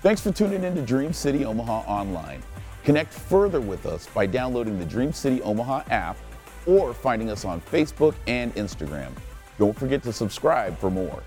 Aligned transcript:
Thanks 0.00 0.20
for 0.20 0.30
tuning 0.30 0.62
in 0.62 0.76
to 0.76 0.82
Dream 0.82 1.12
City 1.12 1.44
Omaha 1.44 1.80
Online. 1.80 2.40
Connect 2.84 3.12
further 3.12 3.60
with 3.60 3.84
us 3.84 4.06
by 4.06 4.26
downloading 4.26 4.78
the 4.78 4.84
Dream 4.84 5.12
City 5.12 5.42
Omaha 5.42 5.82
app 5.90 6.16
or 6.66 6.94
finding 6.94 7.30
us 7.30 7.44
on 7.44 7.60
Facebook 7.62 8.14
and 8.28 8.54
Instagram. 8.54 9.10
Don't 9.58 9.76
forget 9.76 10.04
to 10.04 10.12
subscribe 10.12 10.78
for 10.78 10.88
more. 10.88 11.20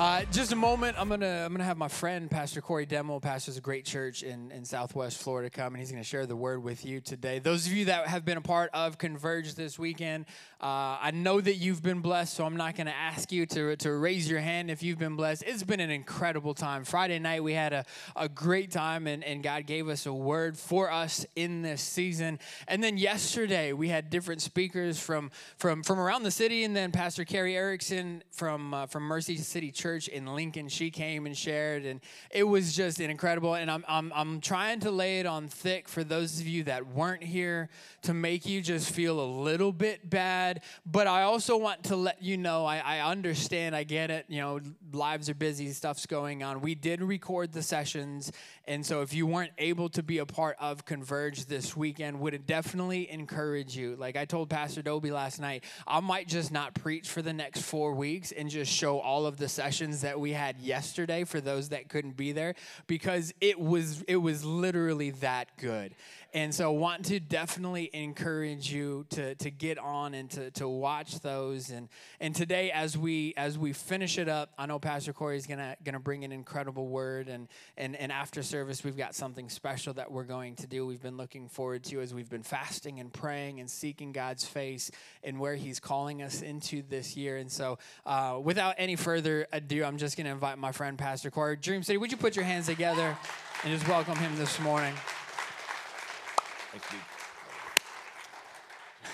Uh, 0.00 0.24
just 0.32 0.50
a 0.50 0.56
moment. 0.56 0.96
I'm 0.98 1.10
gonna 1.10 1.42
I'm 1.44 1.52
gonna 1.52 1.64
have 1.64 1.76
my 1.76 1.86
friend 1.86 2.30
Pastor 2.30 2.62
Corey 2.62 2.86
Demo, 2.86 3.20
pastors 3.20 3.58
a 3.58 3.60
great 3.60 3.84
church 3.84 4.22
in, 4.22 4.50
in 4.50 4.64
Southwest 4.64 5.20
Florida, 5.20 5.50
come 5.50 5.74
and 5.74 5.76
he's 5.76 5.90
gonna 5.90 6.02
share 6.02 6.24
the 6.24 6.34
word 6.34 6.62
with 6.62 6.86
you 6.86 7.02
today. 7.02 7.38
Those 7.38 7.66
of 7.66 7.74
you 7.74 7.84
that 7.84 8.06
have 8.06 8.24
been 8.24 8.38
a 8.38 8.40
part 8.40 8.70
of 8.72 8.96
Converge 8.96 9.56
this 9.56 9.78
weekend, 9.78 10.24
uh, 10.58 10.96
I 11.02 11.10
know 11.12 11.38
that 11.42 11.56
you've 11.56 11.82
been 11.82 12.00
blessed, 12.00 12.32
so 12.32 12.46
I'm 12.46 12.56
not 12.56 12.76
gonna 12.76 12.94
ask 12.98 13.30
you 13.30 13.44
to 13.44 13.76
to 13.76 13.92
raise 13.92 14.26
your 14.26 14.40
hand 14.40 14.70
if 14.70 14.82
you've 14.82 14.98
been 14.98 15.16
blessed. 15.16 15.44
It's 15.46 15.64
been 15.64 15.80
an 15.80 15.90
incredible 15.90 16.54
time. 16.54 16.84
Friday 16.84 17.18
night 17.18 17.44
we 17.44 17.52
had 17.52 17.74
a, 17.74 17.84
a 18.16 18.26
great 18.26 18.70
time, 18.70 19.06
and, 19.06 19.22
and 19.22 19.42
God 19.42 19.66
gave 19.66 19.86
us 19.90 20.06
a 20.06 20.14
word 20.14 20.56
for 20.56 20.90
us 20.90 21.26
in 21.36 21.60
this 21.60 21.82
season. 21.82 22.38
And 22.68 22.82
then 22.82 22.96
yesterday 22.96 23.74
we 23.74 23.88
had 23.90 24.08
different 24.08 24.40
speakers 24.40 24.98
from 24.98 25.30
from 25.58 25.82
from 25.82 26.00
around 26.00 26.22
the 26.22 26.30
city, 26.30 26.64
and 26.64 26.74
then 26.74 26.90
Pastor 26.90 27.26
Kerry 27.26 27.54
Erickson 27.54 28.22
from 28.30 28.72
uh, 28.72 28.86
from 28.86 29.02
Mercy 29.02 29.36
City 29.36 29.70
church 29.70 29.89
in 29.98 30.26
Lincoln. 30.26 30.68
She 30.68 30.90
came 30.90 31.26
and 31.26 31.36
shared, 31.36 31.84
and 31.84 32.00
it 32.30 32.44
was 32.44 32.74
just 32.74 33.00
incredible. 33.00 33.54
And 33.54 33.70
I'm, 33.70 33.84
I'm, 33.88 34.12
I'm 34.14 34.40
trying 34.40 34.80
to 34.80 34.90
lay 34.90 35.20
it 35.20 35.26
on 35.26 35.48
thick 35.48 35.88
for 35.88 36.04
those 36.04 36.40
of 36.40 36.46
you 36.46 36.64
that 36.64 36.86
weren't 36.86 37.22
here 37.22 37.68
to 38.02 38.14
make 38.14 38.46
you 38.46 38.60
just 38.60 38.90
feel 38.90 39.20
a 39.20 39.28
little 39.42 39.72
bit 39.72 40.08
bad. 40.08 40.62
But 40.86 41.06
I 41.06 41.22
also 41.22 41.56
want 41.56 41.84
to 41.84 41.96
let 41.96 42.22
you 42.22 42.36
know 42.36 42.64
I, 42.64 42.78
I 42.78 43.00
understand, 43.00 43.74
I 43.74 43.84
get 43.84 44.10
it. 44.10 44.26
You 44.28 44.40
know, 44.40 44.60
lives 44.92 45.28
are 45.28 45.34
busy, 45.34 45.70
stuff's 45.72 46.06
going 46.06 46.42
on. 46.42 46.60
We 46.60 46.74
did 46.74 47.02
record 47.02 47.52
the 47.52 47.62
sessions, 47.62 48.32
and 48.66 48.84
so 48.84 49.02
if 49.02 49.12
you 49.12 49.26
weren't 49.26 49.52
able 49.58 49.88
to 49.90 50.02
be 50.02 50.18
a 50.18 50.26
part 50.26 50.56
of 50.60 50.84
Converge 50.84 51.46
this 51.46 51.76
weekend, 51.76 52.20
would 52.20 52.46
definitely 52.46 53.10
encourage 53.10 53.76
you. 53.76 53.96
Like 53.96 54.16
I 54.16 54.24
told 54.24 54.50
Pastor 54.50 54.82
Dobie 54.82 55.10
last 55.10 55.40
night, 55.40 55.64
I 55.86 56.00
might 56.00 56.28
just 56.28 56.52
not 56.52 56.74
preach 56.74 57.08
for 57.08 57.22
the 57.22 57.32
next 57.32 57.62
four 57.62 57.94
weeks 57.94 58.32
and 58.32 58.48
just 58.48 58.72
show 58.72 59.00
all 59.00 59.26
of 59.26 59.36
the 59.36 59.48
sessions 59.48 59.79
that 60.02 60.20
we 60.20 60.32
had 60.32 60.58
yesterday 60.60 61.24
for 61.24 61.40
those 61.40 61.70
that 61.70 61.88
couldn't 61.88 62.16
be 62.16 62.32
there 62.32 62.54
because 62.86 63.32
it 63.40 63.58
was 63.58 64.02
it 64.02 64.16
was 64.16 64.44
literally 64.44 65.10
that 65.10 65.48
good. 65.56 65.94
And 66.32 66.54
so 66.54 66.70
want 66.70 67.06
to 67.06 67.18
definitely 67.18 67.90
encourage 67.92 68.72
you 68.72 69.04
to, 69.10 69.34
to 69.34 69.50
get 69.50 69.78
on 69.78 70.14
and 70.14 70.30
to, 70.30 70.52
to 70.52 70.68
watch 70.68 71.18
those. 71.20 71.70
And 71.70 71.88
and 72.20 72.34
today 72.34 72.70
as 72.70 72.96
we 72.96 73.34
as 73.36 73.58
we 73.58 73.72
finish 73.72 74.16
it 74.16 74.28
up, 74.28 74.52
I 74.56 74.66
know 74.66 74.78
Pastor 74.78 75.12
Corey 75.12 75.36
is 75.36 75.48
gonna 75.48 75.76
gonna 75.84 75.98
bring 75.98 76.24
an 76.24 76.30
incredible 76.30 76.86
word 76.86 77.28
and 77.28 77.48
and, 77.76 77.96
and 77.96 78.12
after 78.12 78.44
service 78.44 78.84
we've 78.84 78.96
got 78.96 79.16
something 79.16 79.48
special 79.48 79.92
that 79.94 80.12
we're 80.12 80.24
going 80.24 80.54
to 80.56 80.68
do. 80.68 80.86
We've 80.86 81.02
been 81.02 81.16
looking 81.16 81.48
forward 81.48 81.82
to 81.84 82.00
as 82.00 82.14
we've 82.14 82.30
been 82.30 82.44
fasting 82.44 83.00
and 83.00 83.12
praying 83.12 83.58
and 83.58 83.68
seeking 83.68 84.12
God's 84.12 84.46
face 84.46 84.90
and 85.24 85.40
where 85.40 85.56
He's 85.56 85.80
calling 85.80 86.22
us 86.22 86.42
into 86.42 86.82
this 86.82 87.16
year. 87.16 87.38
And 87.38 87.50
so 87.50 87.78
uh, 88.06 88.38
without 88.40 88.76
any 88.78 88.94
further 88.94 89.48
ado, 89.52 89.82
I'm 89.82 89.98
just 89.98 90.16
gonna 90.16 90.30
invite 90.30 90.58
my 90.58 90.70
friend 90.70 90.96
Pastor 90.96 91.30
Corey. 91.32 91.56
Dream 91.56 91.82
City, 91.82 91.96
would 91.96 92.12
you 92.12 92.18
put 92.18 92.36
your 92.36 92.44
hands 92.44 92.66
together 92.66 93.18
and 93.64 93.72
just 93.72 93.88
welcome 93.88 94.14
him 94.16 94.36
this 94.36 94.60
morning? 94.60 94.94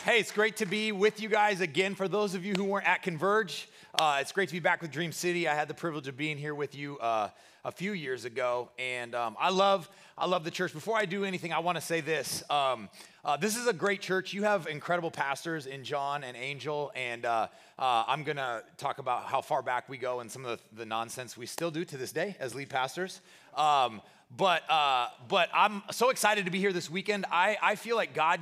Hey, 0.04 0.20
it's 0.20 0.30
great 0.30 0.58
to 0.58 0.66
be 0.66 0.92
with 0.92 1.22
you 1.22 1.30
guys 1.30 1.62
again. 1.62 1.94
For 1.94 2.06
those 2.06 2.34
of 2.34 2.44
you 2.44 2.52
who 2.54 2.64
weren't 2.64 2.86
at 2.86 3.02
Converge, 3.02 3.68
uh, 3.98 4.18
it's 4.20 4.30
great 4.30 4.50
to 4.50 4.54
be 4.54 4.60
back 4.60 4.82
with 4.82 4.90
Dream 4.90 5.10
City. 5.10 5.48
I 5.48 5.54
had 5.54 5.66
the 5.66 5.74
privilege 5.74 6.06
of 6.06 6.18
being 6.18 6.36
here 6.36 6.54
with 6.54 6.74
you 6.74 6.98
uh, 6.98 7.31
a 7.64 7.72
few 7.72 7.92
years 7.92 8.26
ago, 8.26 8.69
and 8.78 9.14
um, 9.14 9.36
I 9.41 9.48
love 9.48 9.88
I 10.19 10.26
love 10.26 10.44
the 10.44 10.50
church. 10.50 10.75
Before 10.75 10.98
I 10.98 11.06
do 11.06 11.25
anything, 11.25 11.53
I 11.54 11.60
want 11.60 11.76
to 11.76 11.82
say 11.82 12.03
this. 12.03 12.42
Um, 12.50 12.91
uh, 13.25 13.38
this 13.38 13.56
is 13.56 13.66
a 13.66 13.72
great 13.72 14.02
church. 14.02 14.34
You 14.34 14.42
have 14.42 14.66
incredible 14.66 15.10
pastors 15.10 15.66
in 15.66 15.82
John 15.82 16.25
and 16.25 16.36
Angel, 16.36 16.92
and 16.94 17.25
uh, 17.25 17.48
uh, 17.78 18.04
I'm 18.06 18.22
going 18.22 18.36
to 18.36 18.64
talk 18.76 18.98
about 18.98 19.25
how 19.25 19.41
far 19.41 19.62
back 19.62 19.88
we 19.88 19.97
go 19.97 20.20
and 20.20 20.31
some 20.31 20.44
of 20.44 20.58
the, 20.58 20.78
the, 20.81 20.86
nonsense 20.86 21.36
we 21.36 21.47
still 21.47 21.70
do 21.70 21.84
to 21.86 21.97
this 21.97 22.12
day 22.12 22.36
as 22.38 22.54
lead 22.54 22.70
pastors. 22.70 23.20
Um, 23.54 24.00
but 24.34 24.69
uh, 24.70 25.09
but 25.28 25.48
I'm 25.54 25.82
so 25.91 26.10
excited 26.10 26.44
to 26.47 26.50
be 26.50 26.59
here 26.59 26.72
this 26.72 26.91
weekend. 26.91 27.26
I, 27.31 27.56
I 27.62 27.75
feel 27.76 27.97
like 27.97 28.14
God 28.14 28.41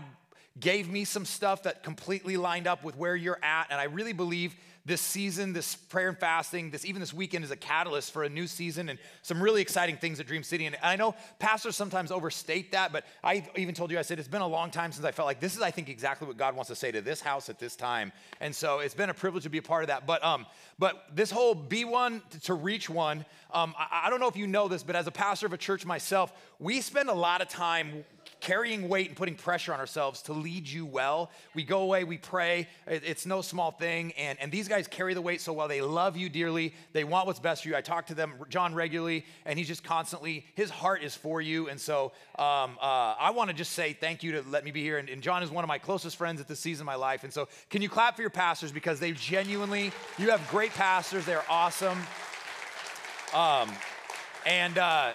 gave 0.58 0.88
me 0.88 1.04
some 1.04 1.24
stuff 1.24 1.64
that 1.64 1.82
completely 1.82 2.36
lined 2.36 2.66
up 2.66 2.84
with 2.84 2.96
where 2.96 3.16
you're 3.16 3.42
at, 3.42 3.66
and 3.70 3.80
I 3.80 3.84
really 3.84 4.12
believe 4.12 4.54
this 4.86 5.00
season, 5.00 5.54
this 5.54 5.74
prayer 5.74 6.08
and 6.08 6.18
fasting, 6.18 6.70
this 6.70 6.84
even 6.84 7.00
this 7.00 7.14
weekend 7.14 7.42
is 7.42 7.50
a 7.50 7.56
catalyst 7.56 8.12
for 8.12 8.22
a 8.24 8.28
new 8.28 8.46
season 8.46 8.90
and 8.90 8.98
some 9.22 9.42
really 9.42 9.62
exciting 9.62 9.96
things 9.96 10.20
at 10.20 10.26
Dream 10.26 10.42
City. 10.42 10.66
And 10.66 10.76
I 10.82 10.96
know 10.96 11.14
pastors 11.38 11.74
sometimes 11.74 12.10
overstate 12.10 12.72
that, 12.72 12.92
but 12.92 13.06
I 13.22 13.48
even 13.56 13.74
told 13.74 13.90
you, 13.90 13.98
I 13.98 14.02
said, 14.02 14.18
it's 14.18 14.28
been 14.28 14.42
a 14.42 14.46
long 14.46 14.70
time 14.70 14.92
since 14.92 15.06
I 15.06 15.12
felt 15.12 15.26
like 15.26 15.40
this 15.40 15.56
is, 15.56 15.62
I 15.62 15.70
think, 15.70 15.88
exactly 15.88 16.28
what 16.28 16.36
God 16.36 16.54
wants 16.54 16.68
to 16.68 16.76
say 16.76 16.92
to 16.92 17.00
this 17.00 17.22
house 17.22 17.48
at 17.48 17.58
this 17.58 17.76
time. 17.76 18.12
And 18.40 18.54
so 18.54 18.80
it's 18.80 18.94
been 18.94 19.08
a 19.08 19.14
privilege 19.14 19.44
to 19.44 19.50
be 19.50 19.58
a 19.58 19.62
part 19.62 19.84
of 19.84 19.88
that. 19.88 20.06
But 20.06 20.22
um, 20.22 20.44
but 20.78 21.06
this 21.14 21.30
whole 21.30 21.54
be 21.54 21.84
one 21.84 22.20
to 22.42 22.54
reach 22.54 22.90
one, 22.90 23.24
um, 23.52 23.74
I, 23.78 24.02
I 24.06 24.10
don't 24.10 24.20
know 24.20 24.28
if 24.28 24.36
you 24.36 24.46
know 24.46 24.68
this, 24.68 24.82
but 24.82 24.96
as 24.96 25.06
a 25.06 25.12
pastor 25.12 25.46
of 25.46 25.54
a 25.54 25.58
church 25.58 25.86
myself, 25.86 26.32
we 26.58 26.80
spend 26.80 27.08
a 27.08 27.14
lot 27.14 27.40
of 27.40 27.48
time 27.48 28.04
carrying 28.44 28.90
weight 28.90 29.08
and 29.08 29.16
putting 29.16 29.34
pressure 29.34 29.72
on 29.72 29.80
ourselves 29.80 30.20
to 30.20 30.34
lead 30.34 30.68
you 30.68 30.84
well. 30.84 31.30
We 31.54 31.62
go 31.64 31.80
away, 31.80 32.04
we 32.04 32.18
pray. 32.18 32.68
It's 32.86 33.24
no 33.24 33.40
small 33.40 33.70
thing. 33.70 34.12
And, 34.18 34.38
and 34.38 34.52
these 34.52 34.68
guys 34.68 34.86
carry 34.86 35.14
the 35.14 35.22
weight 35.22 35.40
so 35.40 35.54
well. 35.54 35.66
They 35.66 35.80
love 35.80 36.18
you 36.18 36.28
dearly. 36.28 36.74
They 36.92 37.04
want 37.04 37.26
what's 37.26 37.40
best 37.40 37.62
for 37.62 37.70
you. 37.70 37.76
I 37.76 37.80
talk 37.80 38.06
to 38.08 38.14
them, 38.14 38.34
John, 38.50 38.74
regularly, 38.74 39.24
and 39.46 39.58
he's 39.58 39.66
just 39.66 39.82
constantly, 39.82 40.44
his 40.54 40.68
heart 40.68 41.02
is 41.02 41.14
for 41.14 41.40
you. 41.40 41.70
And 41.70 41.80
so 41.80 42.12
um, 42.38 42.76
uh, 42.82 43.14
I 43.18 43.32
want 43.34 43.48
to 43.48 43.56
just 43.56 43.72
say 43.72 43.94
thank 43.94 44.22
you 44.22 44.32
to 44.32 44.44
let 44.50 44.62
me 44.62 44.72
be 44.72 44.82
here. 44.82 44.98
And, 44.98 45.08
and 45.08 45.22
John 45.22 45.42
is 45.42 45.50
one 45.50 45.64
of 45.64 45.68
my 45.68 45.78
closest 45.78 46.16
friends 46.16 46.38
at 46.38 46.46
this 46.46 46.60
season 46.60 46.82
of 46.82 46.86
my 46.86 46.96
life. 46.96 47.24
And 47.24 47.32
so 47.32 47.48
can 47.70 47.80
you 47.80 47.88
clap 47.88 48.14
for 48.14 48.20
your 48.20 48.30
pastors 48.30 48.72
because 48.72 49.00
they 49.00 49.12
genuinely, 49.12 49.90
you 50.18 50.30
have 50.30 50.46
great 50.50 50.72
pastors. 50.74 51.24
They're 51.24 51.50
awesome. 51.50 51.98
Um, 53.32 53.70
and 54.46 54.76
uh, 54.76 55.14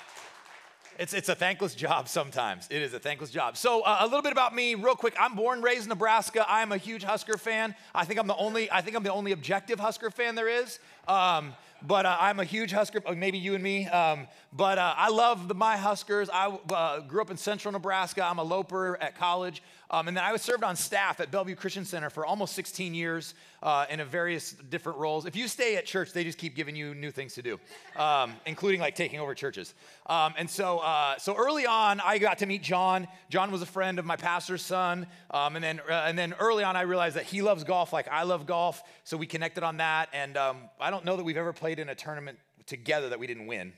it's, 0.99 1.13
it's 1.13 1.29
a 1.29 1.35
thankless 1.35 1.75
job 1.75 2.09
sometimes. 2.09 2.67
It 2.69 2.81
is 2.81 2.93
a 2.93 2.99
thankless 2.99 3.31
job. 3.31 3.55
So, 3.55 3.81
uh, 3.81 3.99
a 4.01 4.05
little 4.05 4.21
bit 4.21 4.33
about 4.33 4.53
me, 4.53 4.75
real 4.75 4.95
quick. 4.95 5.15
I'm 5.17 5.33
born, 5.33 5.61
raised 5.61 5.83
in 5.83 5.89
Nebraska. 5.89 6.45
I'm 6.47 6.73
a 6.73 6.77
huge 6.77 7.03
Husker 7.03 7.37
fan. 7.37 7.73
I 7.95 8.03
think 8.03 8.19
I'm 8.19 8.27
the 8.27 8.35
only, 8.35 8.69
I 8.69 8.81
think 8.81 8.97
I'm 8.97 9.03
the 9.03 9.13
only 9.13 9.31
objective 9.31 9.79
Husker 9.79 10.11
fan 10.11 10.35
there 10.35 10.49
is. 10.49 10.77
Um, 11.07 11.53
but 11.81 12.05
uh, 12.05 12.17
I'm 12.19 12.41
a 12.41 12.43
huge 12.43 12.73
Husker, 12.73 13.01
uh, 13.05 13.13
maybe 13.13 13.37
you 13.37 13.55
and 13.55 13.63
me. 13.63 13.87
Um, 13.87 14.27
but 14.51 14.77
uh, 14.77 14.93
I 14.97 15.09
love 15.09 15.47
the, 15.47 15.53
my 15.53 15.77
Huskers. 15.77 16.29
I 16.29 16.57
uh, 16.69 16.99
grew 16.99 17.21
up 17.21 17.31
in 17.31 17.37
central 17.37 17.71
Nebraska. 17.71 18.21
I'm 18.25 18.39
a 18.39 18.43
loper 18.43 19.01
at 19.01 19.17
college. 19.17 19.63
Um, 19.91 20.07
and 20.07 20.15
then 20.15 20.23
I 20.23 20.31
was 20.31 20.43
served 20.43 20.63
on 20.63 20.75
staff 20.75 21.19
at 21.19 21.31
Bellevue 21.31 21.55
Christian 21.55 21.83
Center 21.83 22.11
for 22.11 22.23
almost 22.25 22.53
16 22.53 22.93
years 22.93 23.33
uh, 23.63 23.85
in 23.89 24.03
various 24.05 24.51
different 24.69 24.99
roles. 24.99 25.25
If 25.25 25.35
you 25.35 25.47
stay 25.47 25.77
at 25.77 25.85
church, 25.85 26.13
they 26.13 26.23
just 26.23 26.37
keep 26.37 26.55
giving 26.55 26.75
you 26.75 26.93
new 26.93 27.09
things 27.09 27.33
to 27.35 27.41
do, 27.41 27.59
um, 27.95 28.33
including 28.45 28.81
like 28.81 28.95
taking 28.95 29.19
over 29.19 29.33
churches. 29.33 29.73
Um, 30.05 30.35
and 30.37 30.47
so, 30.47 30.79
uh, 30.79 31.17
so 31.17 31.35
early 31.35 31.65
on, 31.65 32.01
I 32.01 32.19
got 32.19 32.37
to 32.39 32.45
meet 32.45 32.61
John. 32.61 33.07
John 33.29 33.51
was 33.51 33.63
a 33.63 33.65
friend 33.65 33.97
of 33.97 34.05
my 34.05 34.15
pastor's 34.15 34.61
son. 34.61 35.07
Um, 35.31 35.55
and, 35.55 35.63
then, 35.63 35.79
uh, 35.89 35.93
and 36.05 36.17
then 36.17 36.35
early 36.39 36.63
on, 36.63 36.75
I 36.75 36.81
realized 36.81 37.15
that 37.15 37.25
he 37.25 37.41
loves 37.41 37.63
golf 37.63 37.91
like 37.91 38.07
I 38.07 38.23
love 38.23 38.45
golf. 38.45 38.83
So 39.05 39.17
we 39.17 39.25
connected 39.25 39.63
on 39.63 39.77
that. 39.77 40.09
And 40.13 40.37
um, 40.37 40.57
I 40.79 40.91
don't 40.91 41.03
know 41.03 41.17
that 41.17 41.23
we've 41.23 41.37
ever 41.37 41.53
played 41.53 41.79
in 41.79 41.89
a 41.89 41.95
tournament 41.95 42.37
together 42.67 43.09
that 43.09 43.19
we 43.19 43.25
didn't 43.25 43.47
win. 43.47 43.73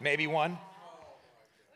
Maybe 0.00 0.26
one. 0.26 0.58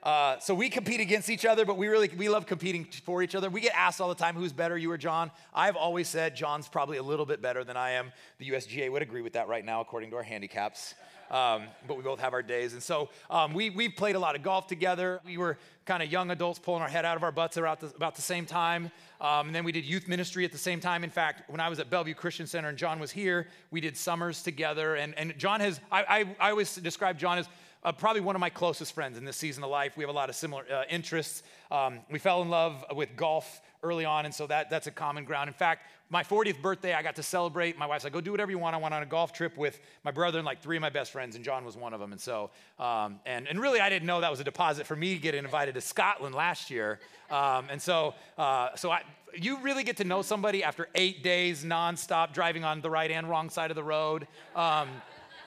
Uh, 0.03 0.39
so 0.39 0.55
we 0.55 0.71
compete 0.71 1.01
against 1.01 1.29
each 1.29 1.45
other, 1.45 1.67
but 1.67 1.77
we 1.77 1.89
really 1.89 2.11
we 2.17 2.29
love 2.29 2.47
competing 2.47 2.85
for 3.05 3.23
each 3.23 3.35
other. 3.35 3.51
We 3.51 3.61
get 3.61 3.75
asked 3.77 4.01
all 4.01 4.09
the 4.09 4.15
time, 4.15 4.35
"Who's 4.35 4.53
better, 4.53 4.79
you 4.79 4.91
or 4.91 4.97
John?" 4.97 5.31
I've 5.55 5.77
always 5.77 6.09
said 6.09 6.35
John's 6.35 6.69
probably 6.69 6.97
a 6.97 7.03
little 7.03 7.27
bit 7.27 7.43
better 7.43 7.65
than 7.65 7.77
I 7.77 7.91
am. 7.91 8.13
The 8.39 8.51
USGA 8.51 8.91
would 8.91 9.03
agree 9.03 9.23
with 9.23 9.35
that 9.35 9.49
right 9.49 9.65
now, 9.65 9.81
according 9.81 10.11
to 10.11 10.17
our 10.17 10.23
handicaps. 10.23 10.95
Um, 11.31 11.65
but 11.87 11.97
we 11.97 12.03
both 12.03 12.19
have 12.19 12.33
our 12.33 12.43
days, 12.43 12.73
and 12.73 12.83
so 12.83 13.11
um, 13.29 13.53
we 13.53 13.71
we 13.71 13.89
played 13.89 14.17
a 14.17 14.19
lot 14.19 14.35
of 14.35 14.43
golf 14.43 14.67
together. 14.67 15.21
We 15.25 15.37
were 15.37 15.59
kind 15.91 16.03
of 16.03 16.11
young 16.11 16.31
adults 16.31 16.59
pulling 16.59 16.83
our 16.83 16.89
head 16.89 17.05
out 17.05 17.17
of 17.17 17.23
our 17.23 17.33
butts 17.33 17.59
around 17.59 17.81
the, 17.81 17.89
about 17.89 18.15
the 18.15 18.23
same 18.23 18.47
time. 18.47 18.93
Um, 19.21 19.49
and 19.49 19.55
then 19.55 19.65
we 19.65 19.73
did 19.73 19.85
youth 19.85 20.07
ministry 20.09 20.45
at 20.45 20.53
the 20.53 20.59
same 20.59 20.79
time. 20.79 21.03
In 21.03 21.11
fact, 21.11 21.51
when 21.51 21.61
I 21.61 21.69
was 21.69 21.81
at 21.81 21.91
Bellevue 21.91 22.15
Christian 22.15 22.47
Center 22.47 22.69
and 22.69 22.79
John 22.79 23.01
was 23.01 23.11
here, 23.11 23.49
we 23.71 23.81
did 23.81 23.97
summers 23.97 24.43
together. 24.43 24.95
And, 24.95 25.19
and 25.19 25.37
John 25.37 25.59
has, 25.61 25.81
I, 25.91 26.05
I, 26.41 26.49
I 26.49 26.51
always 26.51 26.77
describe 26.77 27.19
John 27.19 27.39
as 27.39 27.49
uh, 27.83 27.93
probably 27.93 28.21
one 28.21 28.37
of 28.37 28.41
my 28.41 28.51
closest 28.51 28.93
friends 28.93 29.17
in 29.17 29.25
this 29.25 29.37
season 29.37 29.65
of 29.65 29.71
life. 29.71 29.97
We 29.97 30.05
have 30.05 30.11
a 30.11 30.15
lot 30.15 30.29
of 30.29 30.37
similar 30.37 30.65
uh, 30.71 30.85
interests. 30.91 31.43
Um, 31.71 32.01
we 32.11 32.19
fell 32.19 32.43
in 32.43 32.51
love 32.51 32.85
with 32.95 33.17
golf 33.17 33.63
early 33.83 34.05
on, 34.05 34.27
and 34.27 34.35
so 34.35 34.47
that, 34.47 34.69
that's 34.69 34.87
a 34.87 34.91
common 34.91 35.25
ground. 35.25 35.49
In 35.49 35.55
fact, 35.55 35.87
my 36.11 36.23
40th 36.23 36.61
birthday, 36.61 36.93
I 36.93 37.03
got 37.03 37.17
to 37.17 37.23
celebrate. 37.23 37.79
My 37.79 37.87
wife's 37.87 38.05
like, 38.05 38.13
go 38.13 38.21
do 38.21 38.33
whatever 38.33 38.51
you 38.51 38.59
want. 38.59 38.75
I 38.75 38.79
went 38.79 38.93
on 38.93 39.03
a 39.03 39.07
golf 39.07 39.33
trip 39.33 39.57
with 39.57 39.81
my 40.05 40.11
brother 40.11 40.39
and 40.39 40.45
like 40.45 40.61
three 40.61 40.77
of 40.77 40.83
my 40.83 40.91
best 40.91 41.13
friends, 41.13 41.37
and 41.37 41.45
John 41.45 41.65
was 41.65 41.77
one 41.77 41.95
of 41.95 42.01
them. 42.01 42.13
And 42.13 42.21
so, 42.21 42.51
um, 42.79 43.21
and, 43.25 43.47
and 43.47 43.61
really, 43.61 43.81
I 43.81 43.89
didn't 43.89 44.07
know 44.07 44.21
that 44.21 44.31
was 44.31 44.41
a 44.41 44.45
deposit 44.45 44.87
for 44.87 44.97
me 44.97 45.17
getting 45.19 45.45
invited 45.45 45.75
to 45.75 45.81
Scotland 45.81 46.35
last 46.35 46.71
year. 46.71 46.99
Um, 47.31 47.67
and 47.71 47.81
so, 47.81 48.15
uh, 48.37 48.75
so 48.75 48.91
I, 48.91 49.03
you 49.35 49.59
really 49.61 49.85
get 49.85 49.99
to 49.99 50.05
know 50.05 50.23
somebody 50.23 50.65
after 50.65 50.89
eight 50.95 51.23
days 51.23 51.65
nonstop 51.65 52.33
driving 52.33 52.65
on 52.65 52.81
the 52.81 52.91
right 52.91 53.11
and 53.11 53.29
wrong 53.29 53.49
side 53.49 53.71
of 53.71 53.77
the 53.77 53.85
road, 53.85 54.27
um, 54.57 54.89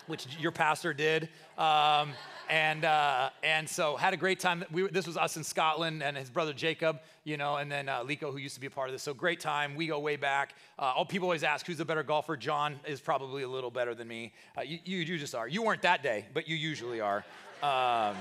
which 0.08 0.28
your 0.40 0.52
pastor 0.52 0.94
did. 0.94 1.30
Um, 1.58 2.14
and 2.50 2.86
uh, 2.86 3.30
and 3.42 3.68
so 3.68 3.96
had 3.96 4.14
a 4.14 4.18
great 4.18 4.40
time. 4.40 4.64
We, 4.72 4.88
this 4.88 5.08
was 5.08 5.18
us 5.18 5.38
in 5.38 5.44
Scotland 5.44 6.04
and 6.04 6.18
his 6.18 6.30
brother 6.30 6.54
Jacob, 6.54 7.00
you 7.24 7.38
know, 7.38 7.58
and 7.58 7.72
then 7.72 7.88
uh, 7.88 8.04
Lico, 8.04 8.32
who 8.32 8.38
used 8.38 8.56
to 8.56 8.62
be 8.62 8.68
a 8.68 8.70
part 8.70 8.90
of 8.90 8.94
this. 8.94 9.04
So 9.04 9.14
great 9.14 9.40
time. 9.40 9.76
We 9.76 9.88
go 9.88 10.00
way 10.00 10.18
back. 10.18 10.56
Uh, 10.78 10.94
all 10.96 11.06
people 11.06 11.28
always 11.28 11.44
ask 11.44 11.66
who's 11.66 11.78
the 11.78 11.86
better 11.86 12.04
golfer. 12.04 12.36
John 12.36 12.80
is 12.86 13.00
probably 13.00 13.44
a 13.44 13.48
little 13.48 13.72
better 13.72 13.96
than 13.96 14.08
me. 14.08 14.34
Uh, 14.58 14.62
you, 14.62 14.80
you, 14.84 14.98
you 15.00 15.18
just 15.18 15.36
are. 15.36 15.48
You 15.48 15.64
weren't 15.64 15.82
that 15.84 16.04
day, 16.04 16.26
but 16.34 16.48
you 16.48 16.56
usually 16.56 17.00
are. 17.00 17.24
Um, 17.62 18.18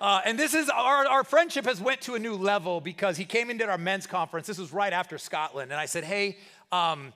uh, 0.00 0.20
and 0.24 0.38
this 0.38 0.54
is 0.54 0.68
our, 0.68 1.06
our 1.06 1.24
friendship 1.24 1.64
has 1.64 1.80
went 1.80 2.00
to 2.02 2.14
a 2.14 2.18
new 2.18 2.36
level 2.36 2.80
because 2.80 3.16
he 3.16 3.24
came 3.24 3.50
into 3.50 3.66
our 3.66 3.78
men's 3.78 4.06
conference. 4.06 4.46
This 4.46 4.58
was 4.58 4.72
right 4.72 4.92
after 4.92 5.18
Scotland, 5.18 5.72
and 5.72 5.80
I 5.80 5.86
said, 5.86 6.04
"Hey, 6.04 6.36
um, 6.70 7.12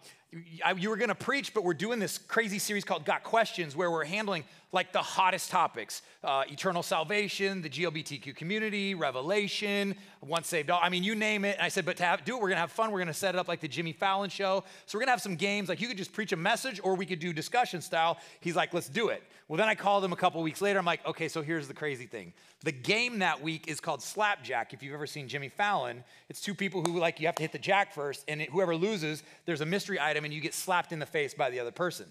you 0.77 0.91
were 0.91 0.97
going 0.97 1.09
to 1.09 1.15
preach, 1.15 1.53
but 1.53 1.63
we're 1.65 1.75
doing 1.75 1.99
this 1.99 2.19
crazy 2.19 2.59
series 2.59 2.85
called 2.85 3.05
Got 3.05 3.23
Questions, 3.23 3.77
where 3.77 3.91
we're 3.91 4.05
handling 4.05 4.45
like 4.73 4.93
the 4.93 5.03
hottest 5.03 5.51
topics 5.51 6.03
uh, 6.25 6.45
eternal 6.49 6.83
salvation, 6.83 7.63
the 7.63 7.69
GLBTQ 7.69 8.35
community, 8.37 8.95
revelation, 8.95 9.95
once 10.21 10.47
saved 10.47 10.71
all. 10.71 10.81
I 10.83 10.89
mean, 10.89 11.03
you 11.03 11.15
name 11.15 11.45
it. 11.45 11.57
And 11.57 11.63
I 11.63 11.69
said, 11.69 11.85
but 11.85 11.97
to 11.97 12.05
have, 12.05 12.25
do 12.25 12.37
it, 12.37 12.41
we're 12.41 12.49
going 12.49 12.57
to 12.57 12.61
have 12.61 12.71
fun. 12.71 12.93
We're 12.93 13.01
going 13.01 13.09
to 13.09 13.15
set 13.15 13.35
it 13.35 13.39
up 13.39 13.49
like 13.49 13.61
the 13.61 13.69
Jimmy 13.69 13.93
Fallon 13.93 14.31
show. 14.31 14.63
So 14.87 14.97
we're 14.97 15.01
going 15.01 15.09
to 15.09 15.13
have 15.13 15.21
some 15.21 15.35
games. 15.35 15.69
Like 15.69 15.81
you 15.81 15.89
could 15.89 15.97
just 15.97 16.13
preach 16.13 16.33
a 16.33 16.37
message 16.37 16.81
or 16.83 16.95
we 16.95 17.07
could 17.07 17.19
do 17.19 17.33
discussion 17.33 17.81
style. 17.81 18.19
He's 18.41 18.55
like, 18.55 18.73
let's 18.73 18.89
do 18.89 19.09
it. 19.09 19.23
Well, 19.49 19.57
then 19.59 19.69
I 19.69 19.75
called 19.75 20.05
him 20.05 20.13
a 20.13 20.17
couple 20.17 20.41
weeks 20.43 20.61
later. 20.61 20.79
I'm 20.79 20.85
like, 20.85 21.05
okay, 21.07 21.29
so 21.29 21.43
here's 21.43 21.67
the 21.69 21.75
crazy 21.75 22.07
thing. 22.07 22.33
The 22.65 22.73
game 22.73 23.19
that 23.19 23.43
week 23.43 23.67
is 23.67 23.81
called 23.81 24.01
Slapjack. 24.01 24.73
If 24.73 24.83
you've 24.83 24.95
ever 24.95 25.07
seen 25.07 25.27
Jimmy 25.27 25.49
Fallon, 25.49 26.05
it's 26.29 26.41
two 26.41 26.55
people 26.55 26.83
who 26.83 26.99
like 27.01 27.19
you 27.19 27.27
have 27.27 27.35
to 27.35 27.43
hit 27.43 27.53
the 27.53 27.59
jack 27.59 27.93
first, 27.93 28.25
and 28.29 28.41
it, 28.41 28.51
whoever 28.51 28.77
loses, 28.77 29.25
there's 29.45 29.61
a 29.61 29.67
mystery 29.67 29.99
item, 30.01 30.25
and 30.25 30.33
you 30.33 30.41
get 30.41 30.55
slapped 30.55 30.93
in 30.93 31.01
the 31.01 31.07
face 31.07 31.35
by 31.35 31.51
the 31.51 31.59
other 31.59 31.73
person. 31.73 32.07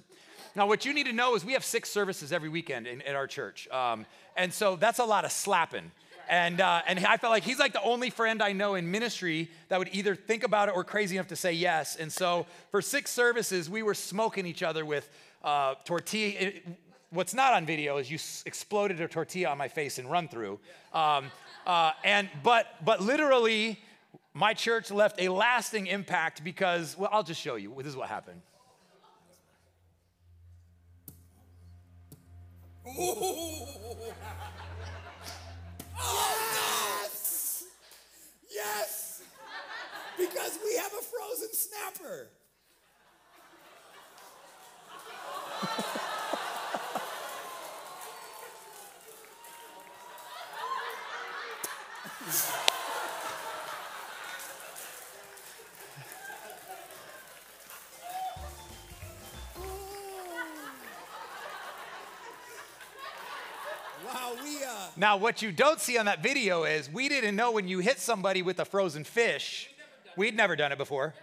Now, 0.56 0.68
what 0.68 0.86
you 0.86 0.94
need 0.94 1.06
to 1.06 1.13
know 1.13 1.36
is 1.36 1.45
we 1.45 1.53
have 1.53 1.63
six 1.63 1.89
services 1.89 2.31
every 2.31 2.50
weekend 2.50 2.88
in, 2.88 3.15
our 3.15 3.27
church. 3.27 3.69
Um, 3.69 4.06
and 4.36 4.53
so 4.53 4.75
that's 4.75 5.00
a 5.00 5.06
lot 5.06 5.24
of 5.24 5.31
slapping. 5.31 5.92
And, 6.30 6.62
uh, 6.62 6.81
and 6.88 7.00
I 7.06 7.18
felt 7.18 7.31
like 7.31 7.44
he's 7.44 7.59
like 7.59 7.74
the 7.74 7.81
only 7.81 8.09
friend 8.09 8.42
I 8.42 8.51
know 8.51 8.75
in 8.75 8.89
ministry 8.89 9.50
that 9.69 9.80
would 9.80 9.89
either 9.94 10.15
think 10.15 10.44
about 10.44 10.69
it 10.69 10.75
or 10.75 10.83
crazy 10.83 11.18
enough 11.18 11.27
to 11.27 11.36
say 11.36 11.53
yes. 11.53 11.95
And 11.95 12.12
so 12.12 12.45
for 12.69 12.81
six 12.81 13.12
services, 13.12 13.69
we 13.69 13.83
were 13.83 13.94
smoking 13.94 14.45
each 14.45 14.63
other 14.63 14.86
with 14.86 15.09
uh, 15.44 15.75
tortilla. 15.86 16.39
It, 16.39 16.65
what's 17.12 17.33
not 17.33 17.54
on 17.54 17.65
video 17.65 17.97
is 17.97 18.09
you 18.09 18.18
exploded 18.45 19.00
a 19.01 19.07
tortilla 19.07 19.50
on 19.50 19.57
my 19.57 19.68
face 19.68 20.00
and 20.00 20.09
run 20.09 20.27
through. 20.27 20.59
Um, 20.94 21.31
uh, 21.65 21.92
and, 22.04 22.30
but, 22.44 22.83
but 22.83 23.01
literally, 23.01 23.80
my 24.33 24.54
church 24.54 24.92
left 24.92 25.19
a 25.21 25.30
lasting 25.30 25.88
impact 25.88 26.44
because, 26.44 26.97
well, 26.97 27.09
I'll 27.12 27.24
just 27.24 27.42
show 27.42 27.56
you. 27.56 27.74
This 27.77 27.88
is 27.88 27.97
what 27.97 28.09
happened. 28.09 28.42
Yes! 32.83 33.24
Yes! 38.50 39.22
Because 40.18 40.57
we 40.66 40.75
have 40.78 40.92
a 40.94 41.01
frozen 41.04 41.54
snapper. 41.54 42.30
Now, 64.97 65.17
what 65.17 65.41
you 65.41 65.51
don't 65.51 65.79
see 65.79 65.97
on 65.97 66.05
that 66.05 66.21
video 66.21 66.63
is 66.63 66.89
we 66.89 67.09
didn't 67.09 67.35
know 67.35 67.51
when 67.51 67.67
you 67.67 67.79
hit 67.79 67.99
somebody 67.99 68.41
with 68.41 68.59
a 68.59 68.65
frozen 68.65 69.03
fish, 69.03 69.69
we'd 70.15 70.35
never 70.35 70.55
done 70.55 70.71
it 70.71 70.77
before. 70.77 71.13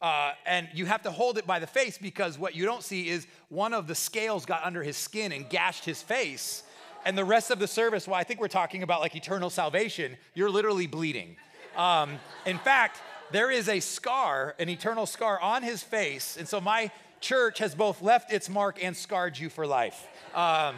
Uh, 0.00 0.32
and 0.46 0.68
you 0.72 0.86
have 0.86 1.02
to 1.02 1.10
hold 1.10 1.36
it 1.36 1.46
by 1.46 1.58
the 1.58 1.66
face 1.66 1.98
because 1.98 2.38
what 2.38 2.54
you 2.54 2.64
don't 2.64 2.82
see 2.82 3.08
is 3.08 3.26
one 3.50 3.74
of 3.74 3.86
the 3.86 3.94
scales 3.94 4.46
got 4.46 4.64
under 4.64 4.82
his 4.82 4.96
skin 4.96 5.30
and 5.32 5.48
gashed 5.50 5.84
his 5.84 6.00
face. 6.00 6.62
And 7.04 7.16
the 7.16 7.24
rest 7.24 7.50
of 7.50 7.58
the 7.58 7.66
service, 7.66 8.06
well, 8.06 8.16
I 8.16 8.24
think 8.24 8.40
we're 8.40 8.48
talking 8.48 8.82
about 8.82 9.00
like 9.00 9.14
eternal 9.14 9.50
salvation, 9.50 10.16
you're 10.34 10.50
literally 10.50 10.86
bleeding. 10.86 11.36
Um, 11.76 12.18
in 12.46 12.58
fact, 12.58 13.00
there 13.30 13.50
is 13.50 13.68
a 13.68 13.80
scar, 13.80 14.54
an 14.58 14.68
eternal 14.68 15.06
scar 15.06 15.40
on 15.40 15.62
his 15.62 15.82
face. 15.82 16.36
And 16.36 16.48
so 16.48 16.60
my 16.60 16.90
church 17.20 17.58
has 17.58 17.74
both 17.74 18.00
left 18.02 18.32
its 18.32 18.48
mark 18.48 18.82
and 18.82 18.96
scarred 18.96 19.38
you 19.38 19.50
for 19.50 19.66
life. 19.66 20.06
Um, 20.34 20.76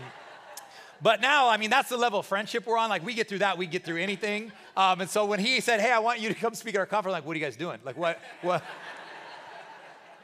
but 1.02 1.20
now, 1.20 1.48
I 1.48 1.56
mean, 1.56 1.70
that's 1.70 1.88
the 1.88 1.96
level 1.96 2.20
of 2.20 2.26
friendship 2.26 2.66
we're 2.66 2.78
on. 2.78 2.88
Like, 2.88 3.04
we 3.04 3.14
get 3.14 3.28
through 3.28 3.40
that, 3.40 3.58
we 3.58 3.66
get 3.66 3.84
through 3.84 3.98
anything. 3.98 4.52
Um, 4.76 5.00
and 5.00 5.10
so 5.10 5.26
when 5.26 5.40
he 5.40 5.60
said, 5.60 5.80
"Hey, 5.80 5.90
I 5.90 5.98
want 5.98 6.20
you 6.20 6.28
to 6.28 6.34
come 6.34 6.54
speak 6.54 6.74
at 6.74 6.78
our 6.78 6.86
conference," 6.86 7.14
I'm 7.14 7.18
like, 7.18 7.26
"What 7.26 7.36
are 7.36 7.38
you 7.40 7.44
guys 7.44 7.56
doing? 7.56 7.78
Like, 7.84 7.96
what, 7.96 8.20
what?" 8.42 8.62